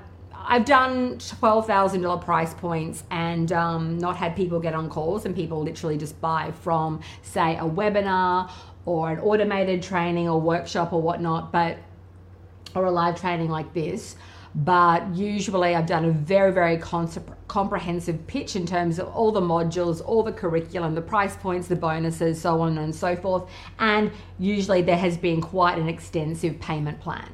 I've 0.51 0.65
done 0.65 1.19
twelve 1.19 1.67
thousand 1.67 2.01
dollar 2.01 2.23
price 2.23 2.55
points 2.55 3.05
and 3.11 3.53
um, 3.53 3.99
not 3.99 4.17
had 4.17 4.35
people 4.35 4.59
get 4.61 4.73
on 4.73 4.89
calls 4.89 5.27
and 5.27 5.35
people 5.37 5.63
literally 5.63 5.99
just 5.99 6.19
buy 6.23 6.53
from 6.63 7.01
say 7.21 7.57
a 7.57 7.65
webinar 7.65 8.51
or 8.89 9.11
an 9.11 9.21
automated 9.21 9.83
training 9.83 10.29
or 10.29 10.41
workshop 10.41 10.95
or 10.95 11.03
whatnot, 11.03 11.53
but 11.53 11.77
or 12.75 12.87
a 12.87 12.91
live 12.91 13.21
training 13.21 13.51
like 13.51 13.75
this. 13.75 14.17
But 14.55 15.15
usually, 15.15 15.75
I've 15.75 15.87
done 15.87 16.07
a 16.07 16.11
very, 16.11 16.53
very 16.53 16.79
comprehensive 16.79 18.27
pitch 18.27 18.57
in 18.57 18.65
terms 18.65 18.99
of 18.99 19.09
all 19.09 19.31
the 19.31 19.43
modules, 19.43 20.03
all 20.05 20.23
the 20.23 20.33
curriculum, 20.33 20.95
the 20.95 21.03
price 21.03 21.37
points, 21.37 21.69
the 21.69 21.77
bonuses, 21.77 22.41
so 22.41 22.63
on 22.63 22.79
and 22.79 22.95
so 22.95 23.15
forth. 23.15 23.49
And 23.79 24.11
usually, 24.39 24.81
there 24.81 24.97
has 24.97 25.19
been 25.19 25.43
quite 25.43 25.77
an 25.77 25.87
extensive 25.87 26.59
payment 26.61 26.99
plan. 26.99 27.31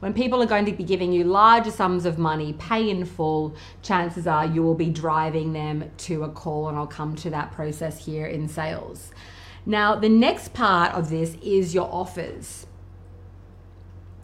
When 0.00 0.12
people 0.12 0.42
are 0.42 0.46
going 0.46 0.66
to 0.66 0.72
be 0.72 0.84
giving 0.84 1.10
you 1.10 1.24
larger 1.24 1.70
sums 1.70 2.04
of 2.04 2.18
money, 2.18 2.52
pay 2.52 2.90
in 2.90 3.04
full, 3.06 3.56
chances 3.82 4.26
are 4.26 4.46
you 4.46 4.62
will 4.62 4.76
be 4.76 4.90
driving 4.90 5.54
them 5.54 5.90
to 6.06 6.24
a 6.24 6.28
call, 6.28 6.68
and 6.68 6.76
I'll 6.76 6.86
come 6.86 7.16
to 7.16 7.30
that 7.30 7.50
process 7.50 8.04
here 8.04 8.26
in 8.26 8.46
sales. 8.46 9.10
Now, 9.68 9.94
the 9.96 10.08
next 10.08 10.54
part 10.54 10.94
of 10.94 11.10
this 11.10 11.36
is 11.42 11.74
your 11.74 11.90
offers. 11.92 12.66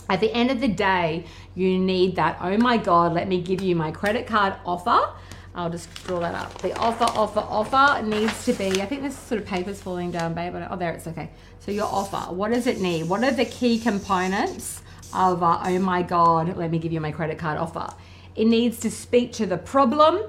At 0.08 0.20
the 0.20 0.32
end 0.32 0.50
of 0.50 0.58
the 0.58 0.68
day, 0.68 1.26
you 1.54 1.78
need 1.78 2.16
that, 2.16 2.38
oh 2.40 2.56
my 2.56 2.78
God, 2.78 3.12
let 3.12 3.28
me 3.28 3.42
give 3.42 3.60
you 3.60 3.76
my 3.76 3.90
credit 3.90 4.26
card 4.26 4.54
offer. 4.64 5.12
I'll 5.54 5.68
just 5.68 5.92
draw 6.06 6.20
that 6.20 6.34
up. 6.34 6.56
The 6.62 6.74
offer, 6.78 7.04
offer, 7.04 7.40
offer 7.40 8.02
needs 8.02 8.46
to 8.46 8.54
be, 8.54 8.80
I 8.80 8.86
think 8.86 9.02
this 9.02 9.18
sort 9.18 9.38
of 9.38 9.46
paper's 9.46 9.82
falling 9.82 10.10
down, 10.10 10.32
babe. 10.32 10.54
But 10.54 10.66
oh, 10.70 10.76
there, 10.76 10.92
it's 10.92 11.06
okay. 11.08 11.28
So 11.60 11.70
your 11.70 11.88
offer, 11.88 12.32
what 12.32 12.50
does 12.50 12.66
it 12.66 12.80
need? 12.80 13.06
What 13.06 13.22
are 13.22 13.30
the 13.30 13.44
key 13.44 13.78
components 13.78 14.80
of, 15.12 15.42
uh, 15.42 15.60
oh 15.62 15.78
my 15.78 16.02
God, 16.02 16.56
let 16.56 16.70
me 16.70 16.78
give 16.78 16.90
you 16.90 17.02
my 17.02 17.12
credit 17.12 17.36
card 17.36 17.58
offer? 17.58 17.92
It 18.34 18.46
needs 18.46 18.80
to 18.80 18.90
speak 18.90 19.34
to 19.34 19.44
the 19.44 19.58
problem 19.58 20.22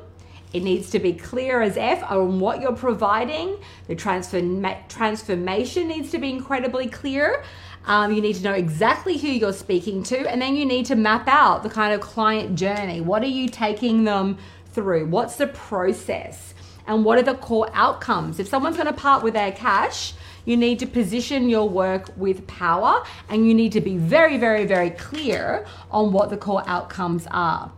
it 0.54 0.64
needs 0.64 0.90
to 0.92 1.00
be 1.00 1.14
clear 1.14 1.62
as 1.62 1.78
F 1.78 2.04
on 2.10 2.40
what 2.40 2.62
you're 2.62 2.76
providing. 2.76 3.58
The 3.88 3.96
transform- 3.96 4.66
transformation 4.88 5.88
needs 5.88 6.12
to 6.12 6.18
be 6.18 6.30
incredibly 6.30 6.88
clear. 6.88 7.44
Um, 7.86 8.14
you 8.14 8.22
need 8.22 8.36
to 8.38 8.44
know 8.44 8.54
exactly 8.54 9.18
who 9.18 9.28
you're 9.28 9.54
speaking 9.54 10.02
to, 10.04 10.18
and 10.30 10.42
then 10.42 10.56
you 10.56 10.66
need 10.66 10.86
to 10.88 10.96
map 10.96 11.28
out 11.28 11.62
the 11.62 11.70
kind 11.70 11.94
of 11.94 12.02
client 12.02 12.56
journey. 12.56 13.02
What 13.02 13.22
are 13.22 13.28
you 13.28 13.48
taking 13.48 14.06
them 14.06 14.38
through? 14.72 15.08
What's 15.08 15.36
the 15.36 15.48
process? 15.48 16.54
And 16.88 17.04
what 17.04 17.18
are 17.18 17.24
the 17.24 17.36
core 17.36 17.70
outcomes? 17.74 18.40
If 18.40 18.48
someone's 18.48 18.78
going 18.78 18.88
to 18.88 18.94
part 18.94 19.24
with 19.24 19.34
their 19.34 19.52
cash, 19.52 20.14
you 20.46 20.56
need 20.56 20.80
to 20.80 20.86
position 20.86 21.50
your 21.50 21.68
work 21.68 22.12
with 22.16 22.46
power 22.46 23.04
and 23.30 23.48
you 23.48 23.54
need 23.54 23.72
to 23.72 23.82
be 23.82 23.98
very, 23.98 24.38
very, 24.38 24.66
very 24.66 24.92
clear 24.92 25.66
on 25.90 26.12
what 26.12 26.30
the 26.30 26.38
core 26.38 26.64
outcomes 26.68 27.28
are. 27.32 27.72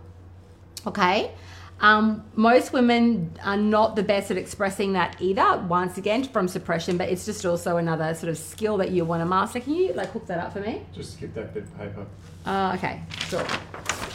Okay? 0.86 1.32
Um, 1.80 2.26
most 2.36 2.74
women 2.74 3.38
are 3.44 3.58
not 3.58 3.96
the 3.96 4.04
best 4.04 4.32
at 4.32 4.38
expressing 4.38 4.94
that 4.94 5.22
either, 5.22 5.64
once 5.68 5.98
again, 5.98 6.24
from 6.24 6.48
suppression, 6.48 6.98
but 6.98 7.10
it's 7.10 7.26
just 7.26 7.46
also 7.46 7.78
another 7.78 8.14
sort 8.16 8.30
of 8.30 8.38
skill 8.38 8.78
that 8.78 8.92
you 8.92 9.06
want 9.06 9.22
to 9.22 9.26
master. 9.26 9.60
Can 9.60 9.76
you 9.76 9.94
like 9.94 10.10
hook 10.10 10.26
that 10.28 10.40
up 10.40 10.54
for 10.54 10.60
me? 10.60 10.82
Just 10.94 11.14
skip 11.14 11.34
that 11.36 11.54
bit 11.54 11.64
of 11.64 11.78
paper. 11.78 12.06
Uh, 12.46 12.74
okay, 12.78 13.02
sure. 13.28 13.46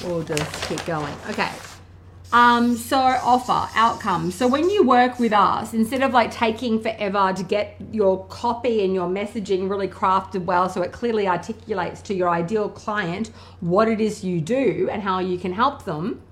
We'll 0.04 0.24
just 0.24 0.68
keep 0.68 0.84
going. 0.86 1.14
Okay. 1.30 1.50
Um, 2.32 2.76
so 2.76 2.96
offer 2.96 3.68
outcomes. 3.76 4.34
So 4.34 4.48
when 4.48 4.70
you 4.70 4.84
work 4.84 5.18
with 5.18 5.34
us, 5.34 5.74
instead 5.74 6.02
of 6.02 6.12
like 6.12 6.30
taking 6.30 6.80
forever 6.80 7.32
to 7.36 7.42
get 7.42 7.76
your 7.92 8.24
copy 8.26 8.84
and 8.84 8.94
your 8.94 9.06
messaging 9.06 9.68
really 9.68 9.86
crafted 9.86 10.46
well, 10.46 10.70
so 10.70 10.80
it 10.80 10.92
clearly 10.92 11.28
articulates 11.28 12.00
to 12.02 12.14
your 12.14 12.30
ideal 12.30 12.70
client 12.70 13.30
what 13.60 13.86
it 13.86 14.00
is 14.00 14.24
you 14.24 14.40
do 14.40 14.88
and 14.90 15.02
how 15.02 15.18
you 15.18 15.38
can 15.38 15.52
help 15.52 15.84
them. 15.84 16.22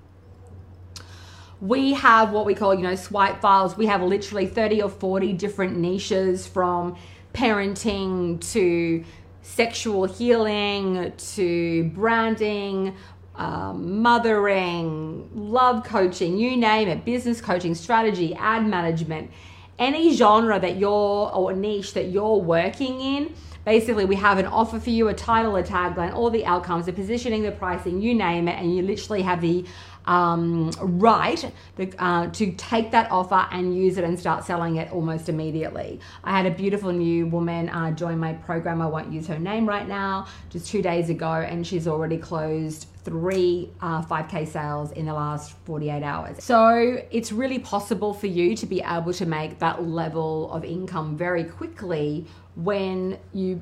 We 1.61 1.93
have 1.93 2.31
what 2.31 2.45
we 2.45 2.55
call, 2.55 2.73
you 2.73 2.81
know, 2.81 2.95
swipe 2.95 3.39
files. 3.39 3.77
We 3.77 3.85
have 3.85 4.01
literally 4.01 4.47
30 4.47 4.81
or 4.81 4.89
40 4.89 5.33
different 5.33 5.77
niches 5.77 6.47
from 6.47 6.97
parenting 7.33 8.41
to 8.51 9.03
sexual 9.43 10.05
healing 10.05 11.13
to 11.35 11.83
branding, 11.95 12.95
um, 13.35 14.01
mothering, 14.01 15.29
love 15.33 15.83
coaching, 15.83 16.37
you 16.37 16.57
name 16.57 16.87
it, 16.87 17.05
business 17.05 17.41
coaching, 17.41 17.75
strategy, 17.75 18.35
ad 18.35 18.65
management, 18.65 19.31
any 19.79 20.15
genre 20.15 20.59
that 20.59 20.77
you're 20.77 20.89
or 21.33 21.53
niche 21.53 21.93
that 21.93 22.09
you're 22.09 22.37
working 22.37 23.01
in. 23.01 23.33
Basically, 23.65 24.05
we 24.05 24.15
have 24.15 24.39
an 24.39 24.47
offer 24.47 24.79
for 24.79 24.89
you, 24.89 25.07
a 25.09 25.13
title, 25.13 25.55
a 25.55 25.63
tagline, 25.63 26.13
all 26.15 26.31
the 26.31 26.45
outcomes, 26.45 26.87
the 26.87 26.93
positioning, 26.93 27.43
the 27.43 27.51
pricing, 27.51 28.01
you 28.01 28.15
name 28.15 28.47
it, 28.47 28.53
and 28.53 28.75
you 28.75 28.81
literally 28.81 29.21
have 29.21 29.39
the 29.39 29.63
um, 30.05 30.71
right 30.79 31.51
the, 31.75 31.93
uh, 32.03 32.27
to 32.31 32.51
take 32.53 32.91
that 32.91 33.11
offer 33.11 33.47
and 33.51 33.75
use 33.75 33.97
it 33.97 34.03
and 34.03 34.19
start 34.19 34.45
selling 34.45 34.77
it 34.77 34.91
almost 34.91 35.29
immediately. 35.29 35.99
I 36.23 36.35
had 36.35 36.45
a 36.45 36.51
beautiful 36.51 36.91
new 36.91 37.27
woman 37.27 37.69
uh, 37.69 37.91
join 37.91 38.17
my 38.19 38.33
program. 38.33 38.81
I 38.81 38.87
won't 38.87 39.11
use 39.11 39.27
her 39.27 39.39
name 39.39 39.67
right 39.67 39.87
now, 39.87 40.27
just 40.49 40.67
two 40.67 40.81
days 40.81 41.09
ago, 41.09 41.31
and 41.31 41.65
she's 41.65 41.87
already 41.87 42.17
closed 42.17 42.87
three 43.03 43.71
uh, 43.81 44.03
5K 44.03 44.47
sales 44.47 44.91
in 44.91 45.05
the 45.05 45.13
last 45.13 45.53
48 45.65 46.03
hours. 46.03 46.43
So 46.43 47.01
it's 47.11 47.31
really 47.31 47.59
possible 47.59 48.13
for 48.13 48.27
you 48.27 48.55
to 48.55 48.65
be 48.65 48.81
able 48.81 49.13
to 49.13 49.25
make 49.25 49.59
that 49.59 49.83
level 49.83 50.51
of 50.51 50.63
income 50.63 51.17
very 51.17 51.43
quickly 51.43 52.27
when 52.55 53.17
you 53.33 53.61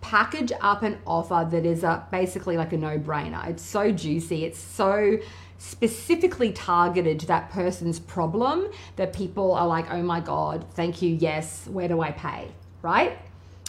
package 0.00 0.52
up 0.60 0.82
an 0.82 0.98
offer 1.06 1.46
that 1.50 1.66
is 1.66 1.84
a, 1.84 2.06
basically 2.10 2.56
like 2.56 2.72
a 2.72 2.76
no 2.76 2.98
brainer. 2.98 3.46
It's 3.48 3.62
so 3.62 3.92
juicy, 3.92 4.44
it's 4.44 4.58
so 4.58 5.18
specifically 5.60 6.50
targeted 6.52 7.20
to 7.20 7.26
that 7.26 7.50
person's 7.50 8.00
problem 8.00 8.66
that 8.96 9.12
people 9.12 9.52
are 9.52 9.66
like, 9.66 9.90
oh 9.90 10.02
my 10.02 10.18
God, 10.18 10.64
thank 10.72 11.02
you, 11.02 11.14
yes, 11.14 11.66
where 11.66 11.86
do 11.86 12.00
I 12.00 12.12
pay? 12.12 12.48
Right? 12.80 13.18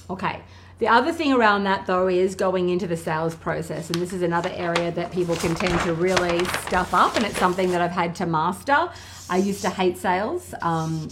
Okay. 0.10 0.42
The 0.80 0.88
other 0.88 1.12
thing 1.12 1.34
around 1.34 1.66
that 1.66 1.86
though 1.86 2.08
is 2.08 2.34
going 2.34 2.70
into 2.70 2.88
the 2.88 2.96
sales 2.96 3.36
process, 3.36 3.90
and 3.90 4.02
this 4.02 4.14
is 4.14 4.22
another 4.22 4.50
area 4.56 4.90
that 4.94 5.12
people 5.12 5.36
can 5.36 5.54
tend 5.54 5.78
to 5.82 5.94
really 5.94 6.44
stuff 6.66 6.94
up, 6.94 7.18
and 7.18 7.26
it's 7.26 7.38
something 7.38 7.72
that 7.72 7.82
I've 7.82 7.92
had 7.92 8.16
to 8.16 8.26
master. 8.26 8.90
I 9.30 9.38
used 9.38 9.62
to 9.62 9.70
hate 9.70 9.98
sales. 9.98 10.54
Um, 10.62 11.10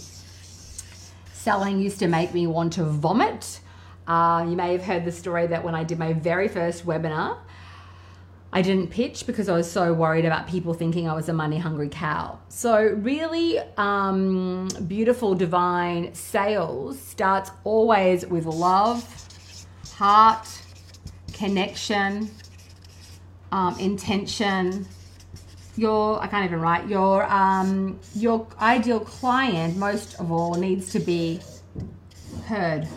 selling 1.32 1.78
used 1.78 1.98
to 1.98 2.08
make 2.08 2.32
me 2.32 2.46
want 2.46 2.72
to 2.74 2.84
vomit. 2.84 3.60
Uh, 4.08 4.46
you 4.48 4.56
may 4.56 4.72
have 4.72 4.82
heard 4.82 5.04
the 5.04 5.12
story 5.12 5.46
that 5.46 5.62
when 5.62 5.74
I 5.74 5.84
did 5.84 5.98
my 5.98 6.14
very 6.14 6.48
first 6.48 6.86
webinar, 6.86 7.36
I 8.52 8.62
didn't 8.62 8.88
pitch 8.88 9.26
because 9.26 9.48
I 9.48 9.54
was 9.54 9.70
so 9.70 9.92
worried 9.92 10.24
about 10.24 10.48
people 10.48 10.74
thinking 10.74 11.08
I 11.08 11.14
was 11.14 11.28
a 11.28 11.32
money 11.32 11.58
hungry 11.58 11.88
cow. 11.88 12.38
So, 12.48 12.82
really 12.82 13.60
um, 13.76 14.68
beautiful, 14.88 15.36
divine 15.36 16.12
sales 16.14 16.98
starts 16.98 17.52
always 17.62 18.26
with 18.26 18.46
love, 18.46 19.04
heart, 19.92 20.48
connection, 21.32 22.28
um, 23.52 23.78
intention. 23.78 24.86
Your 25.76 26.20
I 26.20 26.26
can't 26.26 26.44
even 26.44 26.60
write 26.60 26.88
your 26.88 27.24
um, 27.30 28.00
your 28.14 28.46
ideal 28.60 29.00
client 29.00 29.76
most 29.76 30.18
of 30.18 30.32
all 30.32 30.54
needs 30.54 30.90
to 30.92 30.98
be 30.98 31.40
heard 32.46 32.88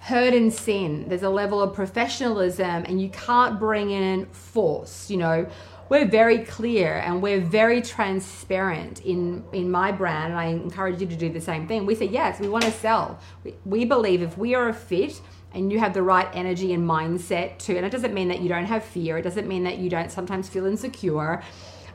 hurt 0.00 0.34
and 0.34 0.52
sin. 0.52 1.08
There's 1.08 1.22
a 1.22 1.30
level 1.30 1.62
of 1.62 1.74
professionalism, 1.74 2.84
and 2.86 3.00
you 3.00 3.10
can't 3.10 3.60
bring 3.60 3.90
in 3.90 4.26
force. 4.26 5.10
You 5.10 5.18
know, 5.18 5.46
we're 5.90 6.06
very 6.06 6.38
clear 6.38 6.98
and 6.98 7.20
we're 7.20 7.40
very 7.40 7.82
transparent 7.82 9.00
in 9.04 9.44
in 9.52 9.70
my 9.70 9.92
brand, 9.92 10.32
and 10.32 10.40
I 10.40 10.46
encourage 10.46 11.00
you 11.00 11.06
to 11.06 11.16
do 11.16 11.28
the 11.28 11.40
same 11.40 11.66
thing. 11.66 11.84
We 11.84 11.94
say 11.94 12.06
yes, 12.06 12.40
we 12.40 12.48
want 12.48 12.64
to 12.64 12.72
sell. 12.72 13.18
We, 13.44 13.54
we 13.64 13.84
believe 13.84 14.22
if 14.22 14.38
we 14.38 14.54
are 14.54 14.68
a 14.68 14.74
fit 14.74 15.20
and 15.52 15.72
you 15.72 15.80
have 15.80 15.92
the 15.92 16.02
right 16.02 16.28
energy 16.32 16.72
and 16.72 16.88
mindset 16.88 17.58
to, 17.58 17.76
and 17.76 17.84
it 17.84 17.90
doesn't 17.90 18.14
mean 18.14 18.28
that 18.28 18.40
you 18.40 18.48
don't 18.48 18.66
have 18.66 18.84
fear. 18.84 19.18
It 19.18 19.22
doesn't 19.22 19.48
mean 19.48 19.64
that 19.64 19.78
you 19.78 19.90
don't 19.90 20.10
sometimes 20.10 20.48
feel 20.48 20.64
insecure. 20.64 21.42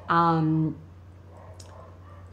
Um, 0.10 0.78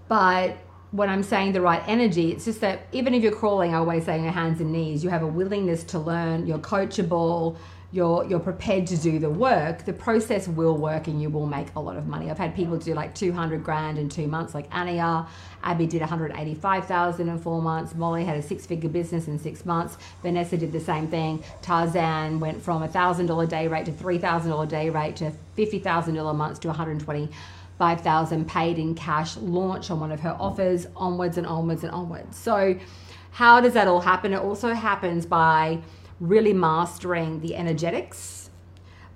but 0.09 0.59
when 0.93 1.09
I'm 1.09 1.23
saying 1.23 1.53
the 1.53 1.61
right 1.63 1.83
energy, 1.87 2.33
it's 2.33 2.45
just 2.45 2.61
that 2.61 2.87
even 2.93 3.15
if 3.15 3.23
you're 3.23 3.33
crawling, 3.33 3.75
I 3.75 3.79
always 3.79 4.05
say 4.05 4.23
your 4.23 4.31
hands 4.31 4.61
and 4.61 4.71
knees, 4.71 5.03
you 5.03 5.09
have 5.09 5.23
a 5.23 5.27
willingness 5.27 5.85
to 5.85 5.99
learn, 5.99 6.47
you're 6.47 6.59
coachable, 6.59 7.57
you're 7.93 8.25
you're 8.25 8.41
prepared 8.41 8.87
to 8.87 8.97
do 8.97 9.19
the 9.19 9.29
work, 9.29 9.85
the 9.85 9.93
process 9.93 10.49
will 10.49 10.77
work 10.77 11.09
and 11.09 11.21
you 11.21 11.31
will 11.31 11.47
make 11.47 11.69
a 11.77 11.81
lot 11.81 11.97
of 11.97 12.07
money. 12.07 12.31
I've 12.31 12.39
had 12.39 12.55
people 12.55 12.77
do 12.77 12.95
like 12.95 13.15
200 13.15 13.65
grand 13.65 13.99
in 13.99 14.09
two 14.09 14.27
months, 14.27 14.55
like 14.55 14.71
Ania. 14.71 15.27
Abby 15.63 15.87
did 15.87 16.01
185,000 16.01 17.29
in 17.29 17.39
four 17.39 17.63
months. 17.63 17.95
Molly 17.95 18.25
had 18.25 18.37
a 18.37 18.43
six-figure 18.43 18.91
business 18.91 19.29
in 19.29 19.39
six 19.39 19.65
months. 19.65 19.97
Vanessa 20.23 20.57
did 20.57 20.73
the 20.73 20.81
same 20.81 21.07
thing. 21.07 21.45
Tarzan 21.63 22.41
went 22.41 22.61
from 22.63 22.83
a 22.83 22.89
thousand 22.89 23.27
dollar 23.27 23.47
day 23.47 23.67
rate 23.69 23.87
to 23.87 23.93
three 23.93 24.19
thousand 24.19 24.51
dollar 24.51 24.67
day 24.67 24.91
rate 24.91 25.17
to 25.17 25.31
fifty 25.55 25.79
thousand 25.79 26.15
dollar 26.15 26.35
months 26.35 26.59
to 26.61 26.69
120. 26.69 27.31
5,000 27.79 28.47
paid 28.49 28.79
in 28.79 28.95
cash 28.95 29.37
launch 29.37 29.91
on 29.91 30.01
one 30.01 30.13
of 30.13 30.21
her 30.21 30.37
offers, 30.39 30.87
onwards 30.97 31.37
and 31.39 31.47
onwards 31.47 31.83
and 31.83 31.93
onwards. 31.93 32.37
So, 32.37 32.79
how 33.33 33.61
does 33.61 33.73
that 33.73 33.89
all 33.89 34.01
happen? 34.01 34.33
It 34.35 34.41
also 34.41 34.75
happens 34.75 35.25
by 35.25 35.81
really 36.21 36.53
mastering 36.53 37.41
the 37.41 37.57
energetics, 37.57 38.51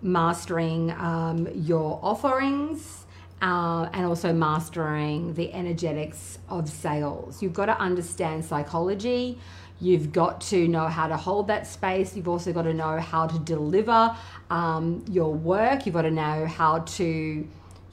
mastering 0.03 0.91
um, 0.93 1.49
your 1.55 2.01
offerings, 2.03 3.07
uh, 3.43 3.89
and 3.93 4.07
also 4.07 4.33
mastering 4.33 5.35
the 5.35 5.53
energetics 5.53 6.39
of 6.49 6.69
sales. 6.69 7.43
You've 7.43 7.53
got 7.53 7.67
to 7.67 7.79
understand 7.79 8.45
psychology. 8.45 9.39
You've 9.79 10.11
got 10.11 10.41
to 10.43 10.67
know 10.67 10.87
how 10.89 11.07
to 11.07 11.17
hold 11.17 11.49
that 11.49 11.67
space. 11.67 12.17
You've 12.17 12.29
also 12.29 12.53
got 12.53 12.63
to 12.63 12.73
know 12.73 12.99
how 12.99 13.27
to 13.27 13.39
deliver 13.41 14.17
um, 14.49 15.05
your 15.11 15.33
work. 15.35 15.85
You've 15.85 15.95
got 15.95 16.03
to 16.03 16.11
know 16.11 16.47
how 16.47 16.79
to 16.79 17.47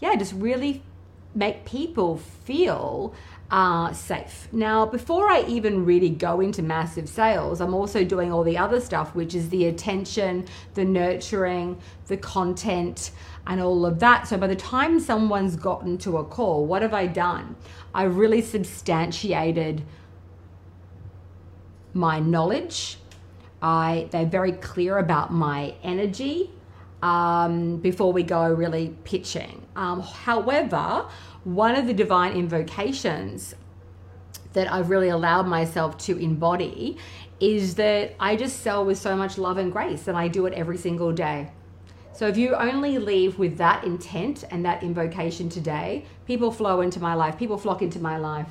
yeah, 0.03 0.15
just 0.15 0.33
really 0.33 0.83
make 1.33 1.63
people 1.63 2.17
feel 2.17 3.15
uh, 3.49 3.93
safe. 3.93 4.49
Now, 4.51 4.85
before 4.85 5.29
I 5.29 5.43
even 5.43 5.85
really 5.85 6.09
go 6.09 6.41
into 6.41 6.61
massive 6.61 7.07
sales, 7.07 7.61
I'm 7.61 7.73
also 7.73 8.03
doing 8.03 8.29
all 8.29 8.43
the 8.43 8.57
other 8.57 8.81
stuff, 8.81 9.15
which 9.15 9.33
is 9.33 9.47
the 9.47 9.67
attention, 9.67 10.45
the 10.73 10.83
nurturing, 10.83 11.77
the 12.07 12.17
content, 12.17 13.11
and 13.47 13.61
all 13.61 13.85
of 13.85 13.99
that. 13.99 14.27
So 14.27 14.37
by 14.37 14.47
the 14.47 14.57
time 14.57 14.99
someone's 14.99 15.55
gotten 15.55 15.97
to 15.99 16.17
a 16.17 16.25
call, 16.25 16.65
what 16.65 16.81
have 16.81 16.93
I 16.93 17.07
done? 17.07 17.55
I 17.95 18.03
really 18.03 18.41
substantiated 18.41 19.83
my 21.93 22.19
knowledge. 22.19 22.97
I 23.61 24.09
they're 24.11 24.25
very 24.25 24.51
clear 24.51 24.97
about 24.97 25.31
my 25.31 25.75
energy 25.81 26.51
um, 27.01 27.77
before 27.77 28.11
we 28.11 28.23
go 28.23 28.51
really 28.53 28.93
pitching. 29.05 29.62
Um, 29.75 30.01
however, 30.01 31.07
one 31.43 31.75
of 31.75 31.87
the 31.87 31.93
divine 31.93 32.33
invocations 32.33 33.55
that 34.53 34.71
I've 34.71 34.89
really 34.89 35.09
allowed 35.09 35.47
myself 35.47 35.97
to 35.99 36.17
embody 36.17 36.97
is 37.39 37.75
that 37.75 38.15
I 38.19 38.35
just 38.35 38.61
sell 38.61 38.85
with 38.85 38.97
so 38.97 39.15
much 39.15 39.37
love 39.37 39.57
and 39.57 39.71
grace, 39.71 40.07
and 40.07 40.17
I 40.17 40.27
do 40.27 40.45
it 40.45 40.53
every 40.53 40.77
single 40.77 41.11
day. 41.11 41.51
So 42.13 42.27
if 42.27 42.37
you 42.37 42.53
only 42.53 42.99
leave 42.99 43.39
with 43.39 43.57
that 43.57 43.83
intent 43.83 44.43
and 44.51 44.63
that 44.65 44.83
invocation 44.83 45.49
today, 45.49 46.05
people 46.27 46.51
flow 46.51 46.81
into 46.81 46.99
my 46.99 47.15
life, 47.15 47.39
people 47.39 47.57
flock 47.57 47.81
into 47.81 47.99
my 47.99 48.17
life. 48.17 48.49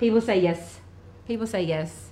People 0.00 0.22
say 0.22 0.40
yes. 0.40 0.80
People 1.28 1.46
say 1.46 1.62
yes. 1.62 2.08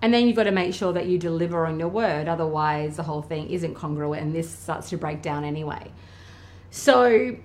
And 0.00 0.14
then 0.14 0.26
you've 0.26 0.36
got 0.36 0.44
to 0.44 0.52
make 0.52 0.72
sure 0.72 0.92
that 0.92 1.06
you 1.06 1.18
deliver 1.18 1.66
on 1.66 1.80
your 1.80 1.88
word, 1.88 2.28
otherwise, 2.28 2.96
the 2.96 3.02
whole 3.02 3.22
thing 3.22 3.50
isn't 3.50 3.74
congruent 3.74 4.22
and 4.22 4.34
this 4.34 4.48
starts 4.48 4.88
to 4.90 4.96
break 4.96 5.20
down 5.20 5.44
anyway. 5.44 5.90
So, 6.76 7.36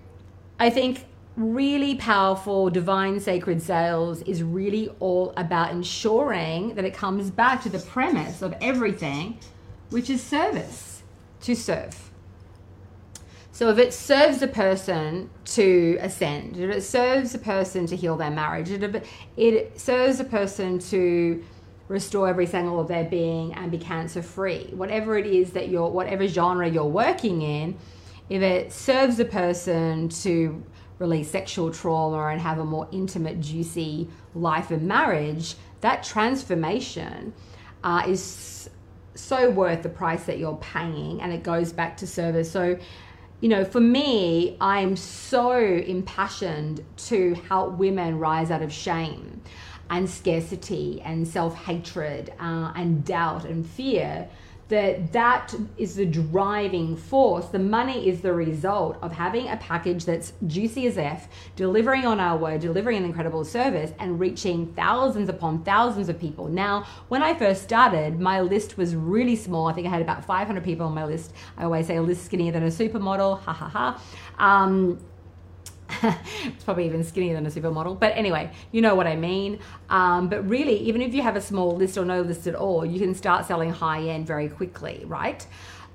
I 0.60 0.72
think 0.72 1.06
really 1.38 1.94
powerful 1.94 2.72
divine 2.72 3.20
sacred 3.20 3.62
sales 3.62 4.24
is 4.24 4.42
really 4.42 4.90
all 5.00 5.34
about 5.38 5.70
ensuring 5.70 6.74
that 6.74 6.84
it 6.84 6.96
comes 6.96 7.30
back 7.30 7.62
to 7.62 7.70
the 7.70 7.78
premise 7.78 8.42
of 8.42 8.56
everything, 8.60 9.38
which 9.92 10.10
is 10.10 10.24
service 10.24 11.04
to 11.42 11.56
serve. 11.56 12.10
So 13.52 13.70
if 13.70 13.78
it 13.78 13.94
serves 13.94 14.42
a 14.42 14.48
person 14.48 15.30
to 15.46 16.00
ascend, 16.02 16.58
if 16.58 16.76
it 16.76 16.82
serves 16.82 17.36
a 17.36 17.40
person 17.40 17.86
to 17.86 17.96
heal 17.96 18.18
their 18.18 18.32
marriage, 18.32 18.72
if 18.72 19.04
it 19.38 19.80
serves 19.80 20.20
a 20.20 20.24
person 20.24 20.80
to 20.80 21.44
restore 21.88 22.30
every 22.30 22.48
single 22.48 22.80
of 22.80 22.88
their 22.88 23.04
being 23.04 23.54
and 23.54 23.70
be 23.70 23.78
cancer 23.78 24.24
free. 24.24 24.72
Whatever 24.74 25.20
it 25.20 25.28
is 25.28 25.52
that 25.52 25.70
you're, 25.70 25.90
whatever 25.90 26.28
genre 26.28 26.68
you're 26.68 26.84
working 26.86 27.44
in, 27.44 27.78
if 28.30 28.42
it 28.42 28.72
serves 28.72 29.20
a 29.20 29.26
person 29.26 30.10
to 30.10 30.64
release 31.00 31.30
sexual 31.32 31.72
trauma 31.72 32.28
and 32.28 32.40
have 32.42 32.60
a 32.60 32.66
more 32.66 32.88
intimate, 32.92 33.40
juicy 33.40 34.08
life 34.36 34.70
and 34.72 34.88
marriage, 34.88 35.56
that 35.82 36.04
transformation 36.04 37.34
uh, 37.84 38.04
is 38.08 38.70
so 39.16 39.50
worth 39.50 39.84
the 39.84 39.90
price 39.90 40.26
that 40.26 40.38
you're 40.38 40.58
paying 40.58 41.22
and 41.22 41.34
it 41.34 41.44
goes 41.44 41.74
back 41.74 41.98
to 41.98 42.08
service. 42.08 42.52
So, 42.52 42.78
you 43.42 43.50
know, 43.50 43.64
for 43.64 43.80
me, 43.80 44.58
I'm 44.60 44.96
so 44.96 45.58
impassioned 45.58 46.84
to 46.98 47.34
help 47.48 47.78
women 47.78 48.20
rise 48.20 48.52
out 48.52 48.62
of 48.62 48.72
shame 48.72 49.42
and 49.90 50.10
scarcity 50.10 51.02
and 51.04 51.28
self 51.28 51.56
hatred 51.56 52.34
uh, 52.40 52.74
and 52.76 53.04
doubt 53.04 53.46
and 53.46 53.66
fear 53.66 54.30
that 54.70 55.12
that 55.12 55.54
is 55.78 55.96
the 55.96 56.06
driving 56.06 56.96
force. 56.96 57.48
The 57.48 57.60
money 57.60 58.08
is 58.08 58.22
the 58.22 58.34
result 58.34 58.98
of 59.02 59.12
having 59.12 59.50
a 59.50 59.58
package 59.58 60.06
that's 60.06 60.34
juicy 60.46 60.86
as 60.86 60.98
F, 60.98 61.28
delivering 61.56 62.06
on 62.06 62.20
our 62.20 62.38
word, 62.38 62.62
delivering 62.62 62.98
an 62.98 63.06
incredible 63.06 63.44
service, 63.44 63.92
and 64.00 64.20
reaching 64.20 64.68
thousands 64.74 65.28
upon 65.28 65.64
thousands 65.64 66.08
of 66.08 66.20
people. 66.20 66.48
Now, 66.48 66.86
when 67.08 67.24
I 67.24 67.34
first 67.34 67.64
started, 67.64 68.20
my 68.20 68.42
list 68.42 68.78
was 68.78 68.96
really 68.96 69.36
small. 69.36 69.68
I 69.68 69.74
think 69.74 69.88
I 69.88 69.90
had 69.90 70.04
about 70.04 70.24
500 70.24 70.64
people 70.64 70.86
on 70.86 70.94
my 70.94 71.06
list. 71.06 71.34
I 71.58 71.64
always 71.64 71.88
say 71.88 71.98
a 71.98 72.02
list 72.02 72.26
skinnier 72.26 72.52
than 72.52 72.64
a 72.64 72.68
supermodel. 72.68 73.40
Ha 73.42 73.54
ha 73.54 73.70
ha. 73.70 74.04
Um, 74.38 75.00
it's 76.04 76.64
probably 76.64 76.86
even 76.86 77.04
skinnier 77.04 77.34
than 77.34 77.46
a 77.46 77.50
supermodel. 77.50 78.00
But 78.00 78.14
anyway, 78.16 78.52
you 78.72 78.82
know 78.82 78.96
what 78.96 79.08
I 79.08 79.16
mean. 79.16 79.60
Um, 79.90 80.30
but 80.30 80.48
really, 80.48 80.78
even 80.80 81.02
if 81.02 81.14
you 81.14 81.22
have 81.22 81.36
a 81.36 81.42
small 81.42 81.76
list 81.76 81.98
or 81.98 82.06
no 82.06 82.22
list 82.22 82.48
at 82.48 82.56
all, 82.56 82.86
you 82.86 83.00
can 83.00 83.16
start 83.16 83.46
selling 83.46 83.72
high 83.72 84.02
end 84.02 84.28
very 84.28 84.50
quickly, 84.50 85.04
right? 85.06 85.46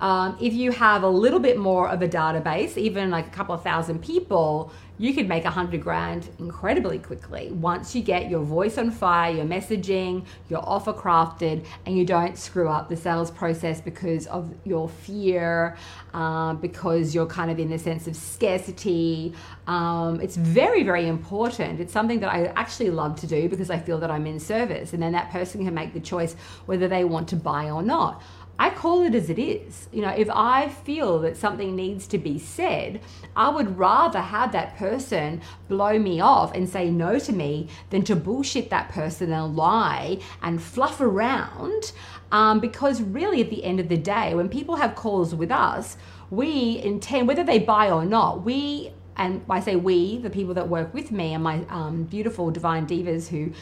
Um, 0.01 0.37
if 0.41 0.53
you 0.53 0.73
have 0.73 1.03
a 1.03 1.09
little 1.09 1.41
bit 1.41 1.59
more 1.59 1.89
of 1.89 2.03
a 2.03 2.09
database, 2.09 2.77
even 2.77 3.11
like 3.11 3.27
a 3.27 3.31
couple 3.31 3.55
of 3.55 3.63
thousand 3.63 4.03
people, 4.03 4.73
you 4.97 5.13
could 5.13 5.29
make 5.29 5.45
a 5.45 5.51
hundred 5.51 5.83
grand 5.83 6.29
incredibly 6.39 6.99
quickly 6.99 7.51
once 7.51 7.97
you 7.97 8.03
get 8.03 8.31
your 8.31 8.43
voice 8.43 8.79
on 8.79 8.93
fire, 8.93 9.33
your 9.33 9.45
messaging, 9.45 10.25
your 10.49 10.61
offer 10.69 10.93
crafted, 10.93 11.65
and 11.85 11.99
you 11.99 12.05
don't 12.05 12.39
screw 12.39 12.69
up 12.69 12.89
the 12.89 12.97
sales 12.97 13.31
process 13.31 13.81
because 13.81 14.29
of 14.29 14.55
your 14.65 14.89
fear, 14.89 15.77
uh, 16.13 16.55
because 16.55 17.13
you're 17.13 17.27
kind 17.27 17.51
of 17.51 17.59
in 17.59 17.73
a 17.73 17.79
sense 17.79 18.07
of 18.07 18.15
scarcity. 18.15 19.35
Um, 19.67 20.21
it's 20.21 20.37
very, 20.37 20.85
very 20.85 21.09
important. 21.09 21.81
It's 21.81 21.93
something 21.93 22.21
that 22.21 22.33
I 22.33 22.47
actually 22.55 22.91
love 22.91 23.19
to 23.21 23.27
do 23.27 23.49
because 23.49 23.71
I 23.71 23.79
feel 23.81 23.99
that 23.99 24.13
I'm 24.13 24.27
in 24.27 24.39
service, 24.39 24.93
and 24.93 25.03
then 25.03 25.13
that 25.13 25.31
person 25.31 25.65
can 25.65 25.75
make 25.75 25.93
the 25.93 26.01
choice 26.01 26.37
whether 26.67 26.87
they 26.87 27.05
want 27.05 27.29
to 27.31 27.37
buy 27.37 27.71
or 27.71 27.83
not. 27.83 28.23
I 28.59 28.71
call 28.71 29.03
it 29.03 29.15
as 29.15 29.31
it 29.31 29.39
is. 29.39 29.89
You 29.93 30.03
know, 30.03 30.11
if 30.11 30.31
I 30.31 30.69
feel 30.69 31.19
that 31.21 31.37
something 31.37 31.75
needs 31.75 32.07
to 32.09 32.19
be 32.19 32.39
said, 32.39 33.01
I 33.35 33.49
would 33.49 33.79
rather 33.79 34.21
have 34.21 34.53
that 34.53 34.77
person 34.77 35.41
blow 35.69 35.99
me 35.99 36.21
off 36.21 36.55
and 36.55 36.69
say 36.69 36.91
no 36.91 37.19
to 37.19 37.33
me 37.33 37.69
than 37.91 38.03
to 38.05 38.15
bullshit 38.15 38.71
that 38.71 38.91
person 38.91 39.33
and 39.33 39.57
lie 39.57 40.19
and 40.41 40.63
fluff 40.63 41.01
around. 41.01 41.93
Um, 42.31 42.61
because 42.61 43.03
really, 43.03 43.41
at 43.43 43.51
the 43.51 43.65
end 43.65 43.81
of 43.81 43.89
the 43.89 43.97
day, 43.97 44.35
when 44.35 44.49
people 44.49 44.77
have 44.77 44.95
calls 44.95 45.35
with 45.35 45.51
us, 45.51 45.97
we 46.31 46.81
intend, 46.83 47.29
whether 47.29 47.45
they 47.45 47.59
buy 47.59 47.91
or 47.91 48.05
not, 48.05 48.45
we, 48.45 48.93
and 49.17 49.45
I 49.49 49.61
say 49.61 49.77
we, 49.77 50.19
the 50.19 50.31
people 50.31 50.55
that 50.55 50.69
work 50.69 50.95
with 50.95 51.11
me 51.11 51.35
and 51.35 51.43
my 51.43 51.65
um, 51.69 52.05
beautiful 52.05 52.51
divine 52.51 52.87
divas 52.87 53.29
who 53.29 53.53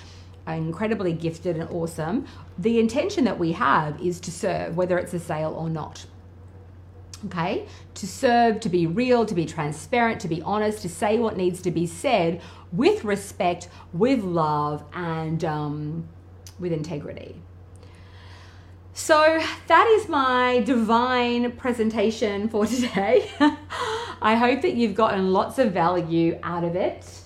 incredibly 0.46 1.12
gifted 1.12 1.56
and 1.56 1.68
awesome. 1.70 2.26
The 2.58 2.78
intention 2.78 3.24
that 3.24 3.38
we 3.38 3.52
have 3.52 4.00
is 4.00 4.20
to 4.20 4.30
serve, 4.30 4.76
whether 4.76 4.98
it's 4.98 5.14
a 5.14 5.20
sale 5.20 5.54
or 5.56 5.70
not. 5.70 6.06
Okay? 7.26 7.66
To 7.94 8.06
serve, 8.06 8.60
to 8.60 8.68
be 8.68 8.86
real, 8.86 9.24
to 9.26 9.34
be 9.34 9.46
transparent, 9.46 10.20
to 10.20 10.28
be 10.28 10.42
honest, 10.42 10.82
to 10.82 10.88
say 10.88 11.18
what 11.18 11.36
needs 11.36 11.62
to 11.62 11.70
be 11.70 11.86
said 11.86 12.40
with 12.72 13.04
respect, 13.04 13.68
with 13.92 14.24
love, 14.24 14.84
and 14.92 15.44
um, 15.44 16.08
with 16.58 16.72
integrity. 16.72 17.36
So 18.94 19.40
that 19.68 19.86
is 19.98 20.08
my 20.08 20.60
divine 20.60 21.52
presentation 21.52 22.48
for 22.48 22.66
today. 22.66 23.30
I 24.20 24.34
hope 24.34 24.62
that 24.62 24.74
you've 24.74 24.94
gotten 24.94 25.32
lots 25.32 25.58
of 25.58 25.72
value 25.72 26.38
out 26.42 26.64
of 26.64 26.76
it. 26.76 27.21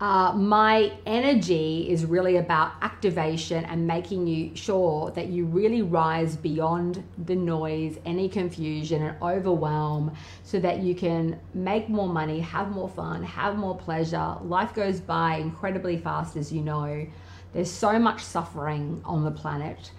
Uh, 0.00 0.32
my 0.32 0.90
energy 1.04 1.86
is 1.90 2.06
really 2.06 2.38
about 2.38 2.72
activation 2.80 3.66
and 3.66 3.86
making 3.86 4.26
you 4.26 4.50
sure 4.56 5.10
that 5.10 5.28
you 5.28 5.44
really 5.44 5.82
rise 5.82 6.36
beyond 6.36 7.04
the 7.26 7.36
noise, 7.36 7.98
any 8.06 8.26
confusion, 8.26 9.02
and 9.02 9.22
overwhelm 9.22 10.10
so 10.42 10.58
that 10.58 10.78
you 10.78 10.94
can 10.94 11.38
make 11.52 11.90
more 11.90 12.08
money, 12.08 12.40
have 12.40 12.70
more 12.70 12.88
fun, 12.88 13.22
have 13.22 13.56
more 13.56 13.76
pleasure. 13.76 14.36
Life 14.42 14.72
goes 14.72 15.00
by 15.00 15.36
incredibly 15.36 15.98
fast, 15.98 16.34
as 16.34 16.50
you 16.50 16.62
know. 16.62 17.06
There's 17.52 17.70
so 17.70 17.98
much 17.98 18.22
suffering 18.22 19.02
on 19.04 19.22
the 19.22 19.30
planet. 19.30 19.90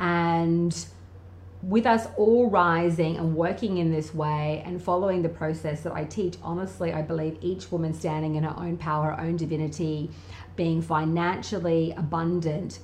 And 0.00 0.74
with 1.68 1.86
us 1.86 2.08
all 2.16 2.50
rising 2.50 3.16
and 3.16 3.34
working 3.34 3.78
in 3.78 3.90
this 3.90 4.14
way 4.14 4.62
and 4.66 4.82
following 4.82 5.22
the 5.22 5.28
process 5.28 5.80
that 5.82 5.94
I 5.94 6.04
teach, 6.04 6.36
honestly, 6.42 6.92
I 6.92 7.00
believe 7.00 7.38
each 7.40 7.72
woman 7.72 7.94
standing 7.94 8.34
in 8.34 8.44
her 8.44 8.54
own 8.58 8.76
power, 8.76 9.12
her 9.12 9.20
own 9.20 9.36
divinity, 9.36 10.10
being 10.56 10.82
financially 10.82 11.92
abundant 11.96 12.80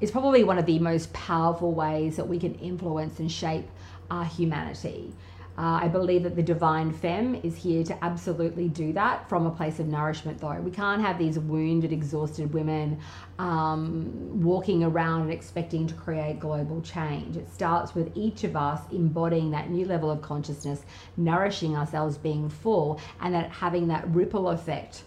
is 0.00 0.10
probably 0.10 0.44
one 0.44 0.56
of 0.56 0.66
the 0.66 0.78
most 0.78 1.12
powerful 1.12 1.72
ways 1.72 2.16
that 2.16 2.28
we 2.28 2.38
can 2.38 2.54
influence 2.56 3.18
and 3.18 3.30
shape 3.30 3.68
our 4.10 4.24
humanity. 4.24 5.12
Uh, 5.58 5.80
I 5.82 5.88
believe 5.88 6.22
that 6.22 6.36
the 6.36 6.42
divine 6.42 6.92
femme 6.92 7.34
is 7.42 7.54
here 7.56 7.84
to 7.84 8.04
absolutely 8.04 8.68
do 8.68 8.92
that 8.94 9.28
from 9.28 9.46
a 9.46 9.50
place 9.50 9.78
of 9.78 9.88
nourishment, 9.88 10.40
though. 10.40 10.60
We 10.60 10.70
can't 10.70 11.02
have 11.02 11.18
these 11.18 11.38
wounded, 11.38 11.92
exhausted 11.92 12.54
women 12.54 12.98
um, 13.38 14.42
walking 14.42 14.82
around 14.84 15.22
and 15.22 15.32
expecting 15.32 15.86
to 15.88 15.94
create 15.94 16.40
global 16.40 16.80
change. 16.80 17.36
It 17.36 17.52
starts 17.52 17.94
with 17.94 18.10
each 18.16 18.44
of 18.44 18.56
us 18.56 18.80
embodying 18.90 19.50
that 19.50 19.70
new 19.70 19.84
level 19.84 20.10
of 20.10 20.22
consciousness, 20.22 20.82
nourishing 21.16 21.76
ourselves, 21.76 22.16
being 22.16 22.48
full, 22.48 23.00
and 23.20 23.34
then 23.34 23.50
having 23.50 23.88
that 23.88 24.08
ripple 24.14 24.48
effect, 24.48 25.02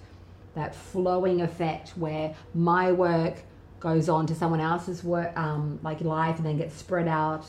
that 0.53 0.75
flowing 0.75 1.41
effect 1.41 1.97
where 1.97 2.35
my 2.53 2.91
work 2.91 3.37
goes 3.79 4.07
on 4.07 4.27
to 4.27 4.35
someone 4.35 4.59
else's 4.59 5.03
work, 5.03 5.35
um, 5.37 5.79
like 5.81 5.99
life, 6.01 6.37
and 6.37 6.45
then 6.45 6.57
gets 6.57 6.75
spread 6.75 7.07
out 7.07 7.45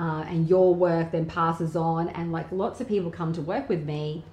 uh, 0.00 0.24
and 0.28 0.48
your 0.48 0.74
work 0.74 1.12
then 1.12 1.26
passes 1.26 1.76
on 1.76 2.08
and 2.10 2.32
like 2.32 2.50
lots 2.50 2.80
of 2.80 2.88
people 2.88 3.10
come 3.10 3.34
to 3.34 3.42
work 3.42 3.68
with 3.68 3.84
me 3.84 4.24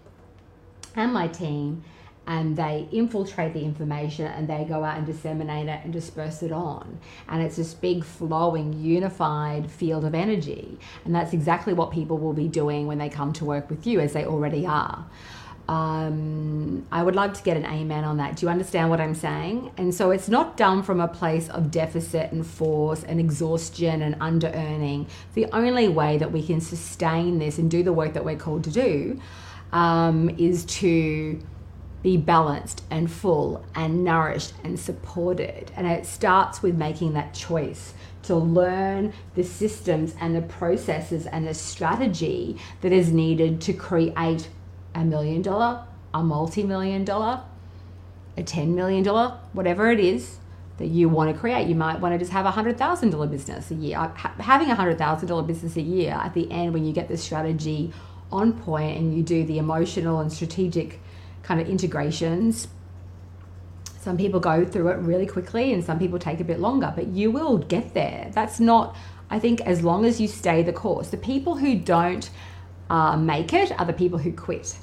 and 0.96 1.12
my 1.12 1.28
team 1.28 1.84
and 2.26 2.58
they 2.58 2.88
infiltrate 2.92 3.54
the 3.54 3.62
information 3.62 4.26
and 4.26 4.50
they 4.50 4.66
go 4.66 4.84
out 4.84 4.98
and 4.98 5.06
disseminate 5.06 5.68
it 5.68 5.80
and 5.84 5.94
disperse 5.94 6.44
it 6.44 6.52
on. 6.52 7.00
And 7.30 7.42
it's 7.42 7.56
this 7.56 7.74
big 7.74 8.04
flowing, 8.04 8.74
unified 8.74 9.72
field 9.72 10.04
of 10.04 10.14
energy. 10.14 10.78
And 11.06 11.16
that's 11.16 11.32
exactly 11.32 11.74
what 11.74 11.92
people 11.92 12.18
will 12.18 12.34
be 12.34 12.50
doing 12.50 12.86
when 12.86 12.98
they 12.98 13.08
come 13.08 13.32
to 13.34 13.46
work 13.46 13.70
with 13.70 13.88
you, 13.88 14.02
as 14.02 14.12
they 14.12 14.26
already 14.26 14.66
are. 14.66 15.06
Um, 15.68 16.88
I 16.92 17.04
would 17.04 17.16
like 17.16 17.34
to 17.34 17.44
get 17.44 17.58
an 17.58 17.66
amen 17.66 18.06
on 18.06 18.18
that. 18.18 18.38
Do 18.38 18.46
you 18.46 18.50
understand 18.50 18.90
what 18.90 19.02
I'm 19.02 19.16
saying? 19.16 19.72
And 19.78 19.94
so 19.94 20.12
it's 20.12 20.30
not 20.30 20.56
done 20.56 20.82
from 20.82 21.02
a 21.02 21.08
place 21.08 21.50
of 21.50 21.72
deficit 21.72 22.32
and 22.32 22.46
force 22.46 23.04
and 23.04 23.20
exhaustion 23.20 24.02
and 24.02 24.16
under 24.22 24.48
earning. 24.48 25.08
The 25.34 25.48
only 25.52 25.90
way 25.90 26.18
that 26.18 26.32
we 26.32 26.46
can 26.46 26.62
sustain 26.62 27.40
this 27.40 27.58
and 27.58 27.70
do 27.70 27.84
the 27.84 27.94
work 27.94 28.14
that 28.14 28.24
we're 28.24 28.38
called 28.38 28.64
to 28.66 28.72
do 28.72 29.20
um, 29.74 30.30
is 30.38 30.64
to 30.66 31.42
be 32.02 32.16
balanced 32.16 32.84
and 32.90 33.12
full 33.12 33.66
and 33.76 34.04
nourished 34.04 34.54
and 34.64 34.80
supported. 34.80 35.72
And 35.76 35.86
it 35.88 36.06
starts 36.06 36.62
with 36.62 36.78
making 36.78 37.14
that 37.14 37.34
choice 37.34 37.94
to 38.24 38.36
learn 38.36 39.14
the 39.36 39.44
systems 39.44 40.16
and 40.20 40.36
the 40.36 40.42
processes 40.42 41.26
and 41.26 41.48
the 41.48 41.54
strategy 41.54 42.58
that 42.82 42.92
is 42.92 43.12
needed 43.12 43.60
to 43.62 43.74
create 43.74 44.48
a 44.98 45.06
million 45.06 45.42
dollar, 45.42 45.86
a 46.14 46.24
multi 46.24 46.64
million 46.64 47.06
dollar, 47.06 47.42
a 48.36 48.44
$10 48.44 48.70
million, 48.70 49.06
whatever 49.54 49.92
it 49.92 50.00
is 50.00 50.38
that 50.78 50.88
you 50.88 51.10
want 51.10 51.34
to 51.34 51.40
create. 51.40 51.68
You 51.68 51.76
might 51.76 52.00
want 52.00 52.14
to 52.14 52.20
just 52.20 52.32
have 52.32 52.46
a 52.46 52.52
$100,000 52.52 53.32
business 53.32 53.72
a 53.72 53.76
year. 53.76 53.98
Having 54.16 54.72
a 54.72 54.76
$100,000 54.76 55.48
business 55.48 55.76
a 55.76 55.82
year 55.82 56.12
at 56.14 56.34
the 56.34 56.52
end, 56.52 56.74
when 56.74 56.86
you 56.86 56.94
get 56.94 57.08
the 57.08 57.18
strategy 57.18 57.92
on 58.32 58.54
point 58.54 58.98
and 58.98 59.16
you 59.16 59.24
do 59.24 59.44
the 59.44 59.58
emotional 59.58 60.20
and 60.20 60.32
strategic 60.32 61.00
kind 61.42 61.60
of 61.60 61.68
integrations, 61.68 62.68
some 64.00 64.18
people 64.18 64.40
go 64.40 64.66
through 64.66 64.90
it 64.90 64.98
really 64.98 65.26
quickly 65.26 65.74
and 65.74 65.84
some 65.84 65.98
people 65.98 66.20
take 66.20 66.40
a 66.40 66.44
bit 66.44 66.60
longer, 66.60 66.94
but 66.96 67.08
you 67.08 67.32
will 67.32 67.58
get 67.58 67.94
there. 67.94 68.30
That's 68.34 68.60
not, 68.60 68.96
I 69.30 69.40
think, 69.40 69.62
as 69.62 69.82
long 69.82 70.06
as 70.06 70.22
you 70.22 70.28
stay 70.28 70.62
the 70.62 70.74
course. 70.74 71.10
The 71.10 71.18
people 71.18 71.58
who 71.58 71.76
don't 71.76 72.30
uh, 72.90 73.18
make 73.18 73.52
it 73.54 73.78
are 73.80 73.86
the 73.86 73.94
people 73.94 74.20
who 74.20 74.32
quit. 74.32 74.78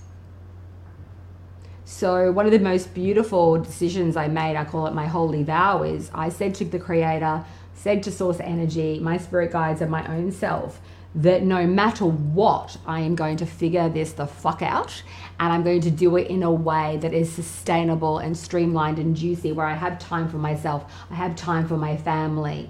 So, 1.97 2.33
one 2.33 2.45
of 2.45 2.51
the 2.51 2.59
most 2.59 2.93
beautiful 2.93 3.57
decisions 3.57 4.17
I 4.17 4.27
made, 4.27 4.57
I 4.57 4.65
call 4.65 4.89
it 4.89 4.95
my 4.95 5.07
holy 5.07 5.45
vow, 5.45 5.85
is 5.85 6.11
I 6.13 6.29
said 6.29 6.53
to 6.57 6.65
the 6.65 6.81
Creator, 6.81 7.45
said 7.77 8.03
to 8.03 8.11
Source 8.11 8.41
Energy, 8.41 8.99
my 8.99 9.17
spirit 9.17 9.53
guides, 9.53 9.81
and 9.81 9.93
my 9.93 10.05
own 10.13 10.33
self 10.33 10.81
that 11.15 11.45
no 11.45 11.65
matter 11.69 12.05
what, 12.05 12.77
I 12.85 12.99
am 12.99 13.15
going 13.15 13.37
to 13.37 13.47
figure 13.47 13.89
this 13.89 14.13
the 14.13 14.27
fuck 14.27 14.61
out 14.61 15.05
and 15.39 15.53
I'm 15.53 15.63
going 15.63 15.83
to 15.83 15.91
do 15.93 16.17
it 16.17 16.27
in 16.27 16.43
a 16.43 16.51
way 16.51 16.97
that 16.97 17.15
is 17.15 17.31
sustainable 17.31 18.19
and 18.19 18.37
streamlined 18.37 18.99
and 18.99 19.15
juicy 19.15 19.53
where 19.53 19.67
I 19.67 19.75
have 19.75 20.01
time 20.01 20.29
for 20.29 20.39
myself, 20.39 20.93
I 21.13 21.15
have 21.15 21.37
time 21.37 21.69
for 21.69 21.77
my 21.77 21.97
family. 21.97 22.69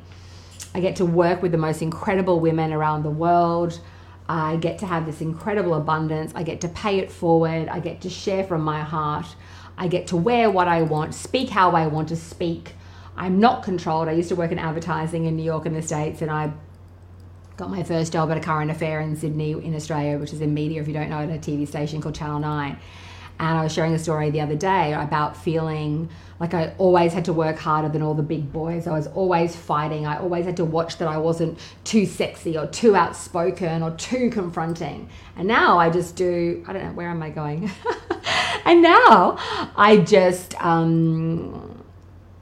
I 0.74 0.80
get 0.80 0.96
to 0.96 1.06
work 1.06 1.40
with 1.40 1.52
the 1.52 1.58
most 1.58 1.80
incredible 1.80 2.40
women 2.40 2.74
around 2.74 3.04
the 3.04 3.10
world. 3.10 3.80
I 4.28 4.56
get 4.56 4.78
to 4.78 4.86
have 4.86 5.06
this 5.06 5.20
incredible 5.20 5.74
abundance. 5.74 6.32
I 6.34 6.42
get 6.42 6.60
to 6.62 6.68
pay 6.68 6.98
it 6.98 7.10
forward. 7.10 7.68
I 7.68 7.80
get 7.80 8.00
to 8.02 8.10
share 8.10 8.44
from 8.44 8.62
my 8.62 8.80
heart. 8.80 9.26
I 9.76 9.88
get 9.88 10.06
to 10.08 10.16
wear 10.16 10.50
what 10.50 10.68
I 10.68 10.82
want, 10.82 11.14
speak 11.14 11.50
how 11.50 11.72
I 11.72 11.86
want 11.88 12.08
to 12.08 12.16
speak. 12.16 12.74
I'm 13.16 13.38
not 13.38 13.62
controlled. 13.62 14.08
I 14.08 14.12
used 14.12 14.28
to 14.28 14.36
work 14.36 14.52
in 14.52 14.58
advertising 14.58 15.26
in 15.26 15.36
New 15.36 15.42
York 15.42 15.66
and 15.66 15.74
the 15.74 15.82
States, 15.82 16.22
and 16.22 16.30
I 16.30 16.52
got 17.56 17.70
my 17.70 17.82
first 17.82 18.12
job 18.12 18.30
at 18.30 18.36
a 18.36 18.40
current 18.40 18.70
affair 18.70 19.00
in 19.00 19.16
Sydney, 19.16 19.52
in 19.52 19.74
Australia, 19.74 20.18
which 20.18 20.32
is 20.32 20.40
in 20.40 20.54
media, 20.54 20.80
if 20.80 20.88
you 20.88 20.94
don't 20.94 21.10
know, 21.10 21.18
at 21.18 21.30
a 21.30 21.38
TV 21.38 21.66
station 21.66 22.00
called 22.00 22.14
Channel 22.14 22.40
9. 22.40 22.78
And 23.38 23.58
I 23.58 23.62
was 23.62 23.72
sharing 23.72 23.94
a 23.94 23.98
story 23.98 24.30
the 24.30 24.40
other 24.40 24.54
day 24.54 24.92
about 24.92 25.36
feeling 25.36 26.08
like 26.40 26.54
I 26.54 26.74
always 26.78 27.12
had 27.12 27.24
to 27.26 27.32
work 27.32 27.58
harder 27.58 27.88
than 27.88 28.02
all 28.02 28.14
the 28.14 28.22
big 28.22 28.52
boys. 28.52 28.86
I 28.86 28.92
was 28.92 29.06
always 29.08 29.54
fighting. 29.54 30.06
I 30.06 30.18
always 30.18 30.44
had 30.44 30.56
to 30.58 30.64
watch 30.64 30.98
that 30.98 31.08
I 31.08 31.16
wasn't 31.16 31.58
too 31.84 32.06
sexy 32.06 32.56
or 32.58 32.66
too 32.66 32.96
outspoken 32.96 33.82
or 33.82 33.92
too 33.92 34.30
confronting. 34.30 35.08
And 35.36 35.48
now 35.48 35.78
I 35.78 35.90
just 35.90 36.16
do, 36.16 36.64
I 36.66 36.72
don't 36.72 36.84
know, 36.84 36.92
where 36.92 37.08
am 37.08 37.22
I 37.22 37.30
going? 37.30 37.70
and 38.64 38.82
now 38.82 39.36
I 39.76 39.98
just, 40.06 40.54
um, 40.62 41.82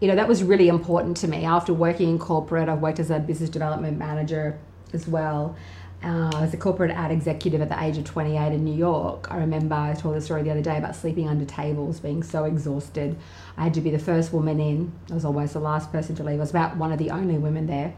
you 0.01 0.09
know, 0.09 0.16
that 0.16 0.26
was 0.26 0.43
really 0.43 0.68
important 0.68 1.16
to 1.18 1.28
me. 1.28 1.45
After 1.45 1.72
working 1.72 2.09
in 2.09 2.18
corporate, 2.18 2.68
I've 2.68 2.80
worked 2.80 2.99
as 2.99 3.11
a 3.11 3.18
business 3.18 3.51
development 3.51 3.99
manager 3.99 4.59
as 4.93 5.07
well. 5.07 5.57
Uh, 6.03 6.30
I 6.34 6.40
was 6.40 6.53
a 6.53 6.57
corporate 6.57 6.90
ad 6.90 7.12
executive 7.12 7.61
at 7.61 7.68
the 7.68 7.80
age 7.80 7.96
of 7.96 8.05
28 8.05 8.53
in 8.53 8.64
New 8.64 8.74
York. 8.74 9.28
I 9.30 9.36
remember 9.36 9.76
I 9.76 9.94
told 9.94 10.16
a 10.16 10.20
story 10.20 10.42
the 10.42 10.50
other 10.50 10.62
day 10.62 10.76
about 10.76 10.96
sleeping 10.96 11.28
under 11.28 11.44
tables, 11.44 12.00
being 12.00 12.24
so 12.24 12.44
exhausted. 12.44 13.16
I 13.57 13.64
had 13.64 13.74
to 13.74 13.80
be 13.80 13.90
the 13.90 14.00
first 14.00 14.32
woman 14.32 14.59
in. 14.59 14.92
I 15.11 15.14
was 15.14 15.24
always 15.24 15.53
the 15.53 15.61
last 15.61 15.92
person 15.92 16.16
to 16.16 16.24
leave. 16.24 16.38
I 16.38 16.40
was 16.40 16.50
about 16.50 16.76
one 16.76 16.90
of 16.90 16.98
the 16.98 17.11
only 17.11 17.38
women 17.38 17.66
there. 17.66 17.94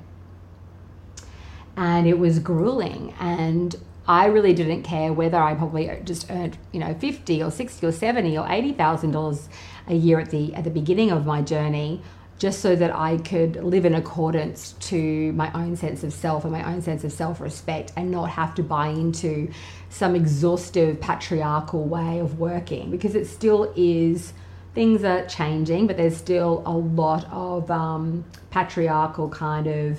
And 1.77 2.07
it 2.07 2.19
was 2.19 2.39
grueling. 2.41 3.15
And 3.19 3.75
I 4.07 4.27
really 4.27 4.53
didn't 4.53 4.83
care 4.83 5.11
whether 5.11 5.39
I 5.39 5.55
probably 5.55 5.91
just 6.05 6.31
earned, 6.31 6.59
you 6.73 6.81
know, 6.81 6.93
50 6.93 7.43
or 7.43 7.51
60 7.51 7.87
or 7.87 7.93
70 7.93 8.37
or 8.37 8.47
$80,000 8.47 9.49
a 9.89 9.95
year 9.95 10.21
at 10.21 10.31
the 10.31 10.55
at 10.55 10.65
the 10.65 10.71
beginning 10.71 11.11
of 11.11 11.25
my 11.25 11.41
journey 11.41 12.03
just 12.45 12.61
so 12.61 12.77
that 12.77 12.95
I 12.95 13.17
could 13.17 13.65
live 13.65 13.87
in 13.87 13.95
accordance 13.95 14.73
to 14.91 15.33
my 15.33 15.51
own 15.55 15.77
sense 15.77 16.05
of 16.05 16.13
self 16.13 16.45
and 16.45 16.53
my 16.53 16.63
own 16.71 16.83
sense 16.83 17.03
of 17.03 17.11
self 17.11 17.41
respect 17.41 17.95
and 17.97 18.11
not 18.11 18.29
have 18.29 18.55
to 18.57 18.63
buy 18.63 18.89
into 18.89 19.51
some 19.89 20.15
exhaustive 20.15 21.01
patriarchal 21.01 21.85
way 21.85 22.19
of 22.19 22.39
working 22.39 22.91
because 22.91 23.15
it 23.15 23.27
still 23.29 23.73
is. 23.77 24.35
Things 24.75 25.05
are 25.05 25.25
changing, 25.25 25.87
but 25.87 25.97
there's 25.97 26.19
still 26.19 26.63
a 26.67 26.73
lot 26.73 27.27
of 27.31 27.71
um, 27.71 28.25
patriarchal 28.51 29.31
kind 29.31 29.67
of 29.67 29.99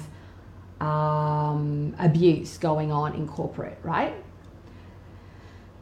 um, 0.86 1.96
abuse 1.98 2.60
going 2.60 2.92
on 2.92 3.16
in 3.16 3.28
corporate, 3.28 3.80
right? 3.82 4.14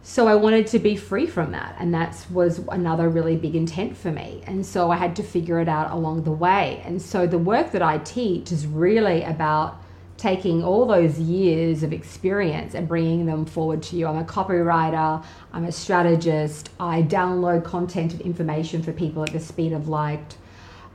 So 0.05 0.27
I 0.27 0.35
wanted 0.35 0.67
to 0.67 0.79
be 0.79 0.97
free 0.97 1.25
from 1.25 1.53
that. 1.53 1.77
And 1.79 1.93
that 1.93 2.25
was 2.29 2.59
another 2.69 3.07
really 3.07 3.37
big 3.37 3.55
intent 3.55 3.95
for 3.95 4.11
me. 4.11 4.43
And 4.45 4.65
so 4.65 4.91
I 4.91 4.97
had 4.97 5.15
to 5.15 5.23
figure 5.23 5.61
it 5.61 5.69
out 5.69 5.91
along 5.91 6.23
the 6.23 6.31
way. 6.31 6.83
And 6.85 7.01
so 7.01 7.25
the 7.25 7.37
work 7.37 7.71
that 7.71 7.81
I 7.81 7.99
teach 7.99 8.51
is 8.51 8.67
really 8.67 9.23
about 9.23 9.81
taking 10.17 10.61
all 10.61 10.85
those 10.85 11.19
years 11.19 11.83
of 11.83 11.93
experience 11.93 12.75
and 12.75 12.85
bringing 12.87 13.25
them 13.25 13.45
forward 13.45 13.81
to 13.83 13.95
you. 13.95 14.05
I'm 14.05 14.17
a 14.17 14.25
copywriter, 14.25 15.23
I'm 15.53 15.65
a 15.65 15.71
strategist, 15.71 16.69
I 16.79 17.01
download 17.03 17.63
content 17.63 18.11
and 18.11 18.21
information 18.21 18.83
for 18.83 18.91
people 18.91 19.23
at 19.23 19.31
the 19.31 19.39
speed 19.39 19.71
of 19.71 19.87
light 19.87 20.37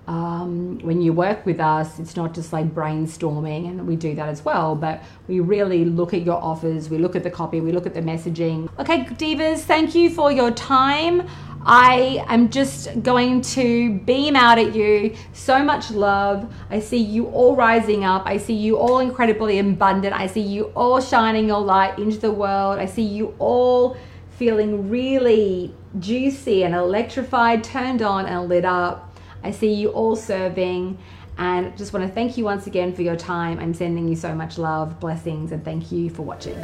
um, 0.08 0.78
when 0.78 1.02
you 1.02 1.12
work 1.12 1.44
with 1.44 1.60
us, 1.60 1.98
it's 1.98 2.16
not 2.16 2.32
just 2.32 2.50
like 2.50 2.74
brainstorming, 2.74 3.68
and 3.68 3.86
we 3.86 3.94
do 3.94 4.14
that 4.14 4.30
as 4.30 4.42
well, 4.42 4.74
but 4.74 5.02
we 5.28 5.40
really 5.40 5.84
look 5.84 6.14
at 6.14 6.22
your 6.22 6.42
offers, 6.42 6.88
we 6.88 6.96
look 6.96 7.14
at 7.14 7.22
the 7.22 7.30
copy, 7.30 7.60
we 7.60 7.72
look 7.72 7.86
at 7.86 7.92
the 7.92 8.00
messaging. 8.00 8.70
Okay, 8.78 9.04
Divas, 9.04 9.58
thank 9.58 9.94
you 9.94 10.08
for 10.08 10.32
your 10.32 10.50
time. 10.50 11.28
I 11.66 12.24
am 12.26 12.48
just 12.48 13.02
going 13.02 13.42
to 13.42 13.98
beam 13.98 14.34
out 14.34 14.58
at 14.58 14.74
you 14.74 15.14
so 15.34 15.62
much 15.62 15.90
love. 15.90 16.50
I 16.70 16.80
see 16.80 16.96
you 16.96 17.26
all 17.26 17.54
rising 17.54 18.04
up. 18.04 18.22
I 18.24 18.38
see 18.38 18.54
you 18.54 18.78
all 18.78 19.00
incredibly 19.00 19.58
abundant. 19.58 20.14
I 20.14 20.26
see 20.26 20.40
you 20.40 20.72
all 20.74 21.02
shining 21.02 21.48
your 21.48 21.60
light 21.60 21.98
into 21.98 22.16
the 22.16 22.32
world. 22.32 22.78
I 22.78 22.86
see 22.86 23.02
you 23.02 23.34
all 23.38 23.98
feeling 24.38 24.88
really 24.88 25.74
juicy 25.98 26.64
and 26.64 26.74
electrified, 26.74 27.64
turned 27.64 28.00
on, 28.00 28.24
and 28.24 28.48
lit 28.48 28.64
up. 28.64 29.07
I 29.42 29.50
see 29.50 29.74
you 29.74 29.90
all 29.90 30.16
serving 30.16 30.98
and 31.38 31.76
just 31.78 31.92
want 31.92 32.04
to 32.06 32.12
thank 32.12 32.36
you 32.36 32.44
once 32.44 32.66
again 32.66 32.92
for 32.92 33.02
your 33.02 33.16
time. 33.16 33.60
I'm 33.60 33.72
sending 33.72 34.08
you 34.08 34.16
so 34.16 34.34
much 34.34 34.58
love, 34.58 34.98
blessings, 34.98 35.52
and 35.52 35.64
thank 35.64 35.92
you 35.92 36.10
for 36.10 36.22
watching. 36.22 36.56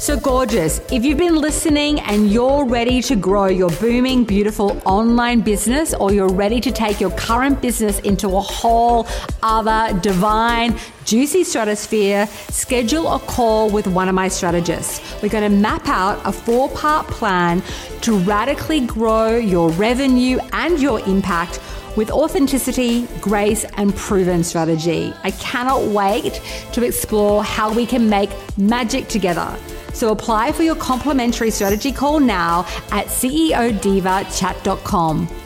So 0.00 0.18
gorgeous. 0.18 0.80
If 0.92 1.04
you've 1.04 1.18
been 1.18 1.36
listening 1.36 2.00
and 2.00 2.30
you're 2.30 2.66
ready 2.66 3.00
to 3.02 3.16
grow 3.16 3.46
your 3.46 3.70
booming, 3.70 4.24
beautiful 4.24 4.80
online 4.84 5.40
business, 5.40 5.94
or 5.94 6.12
you're 6.12 6.28
ready 6.32 6.60
to 6.60 6.70
take 6.70 7.00
your 7.00 7.10
current 7.12 7.62
business 7.62 8.00
into 8.00 8.28
a 8.28 8.40
whole 8.40 9.06
other 9.42 9.98
divine, 10.00 10.76
juicy 11.06 11.42
stratosphere, 11.42 12.26
schedule 12.50 13.14
a 13.14 13.18
call 13.20 13.70
with 13.70 13.86
one 13.86 14.08
of 14.08 14.14
my 14.14 14.28
strategists. 14.28 15.00
We're 15.22 15.30
going 15.30 15.50
to 15.50 15.56
map 15.56 15.88
out 15.88 16.20
a 16.26 16.32
four 16.32 16.68
part 16.70 17.06
plan 17.06 17.62
to 18.02 18.18
radically 18.18 18.80
grow 18.80 19.36
your 19.36 19.70
revenue 19.70 20.38
and 20.52 20.80
your 20.80 21.00
impact 21.08 21.60
with 21.96 22.10
authenticity, 22.10 23.06
grace, 23.20 23.64
and 23.76 23.94
proven 23.94 24.44
strategy. 24.44 25.14
I 25.22 25.30
cannot 25.30 25.84
wait 25.84 26.42
to 26.72 26.82
explore 26.82 27.42
how 27.42 27.72
we 27.72 27.86
can 27.86 28.10
make 28.10 28.30
magic 28.58 29.08
together. 29.08 29.56
So 29.94 30.12
apply 30.12 30.52
for 30.52 30.64
your 30.64 30.76
complimentary 30.76 31.50
strategy 31.50 31.92
call 31.92 32.20
now 32.20 32.66
at 32.90 33.06
ceodivachat.com. 33.06 35.43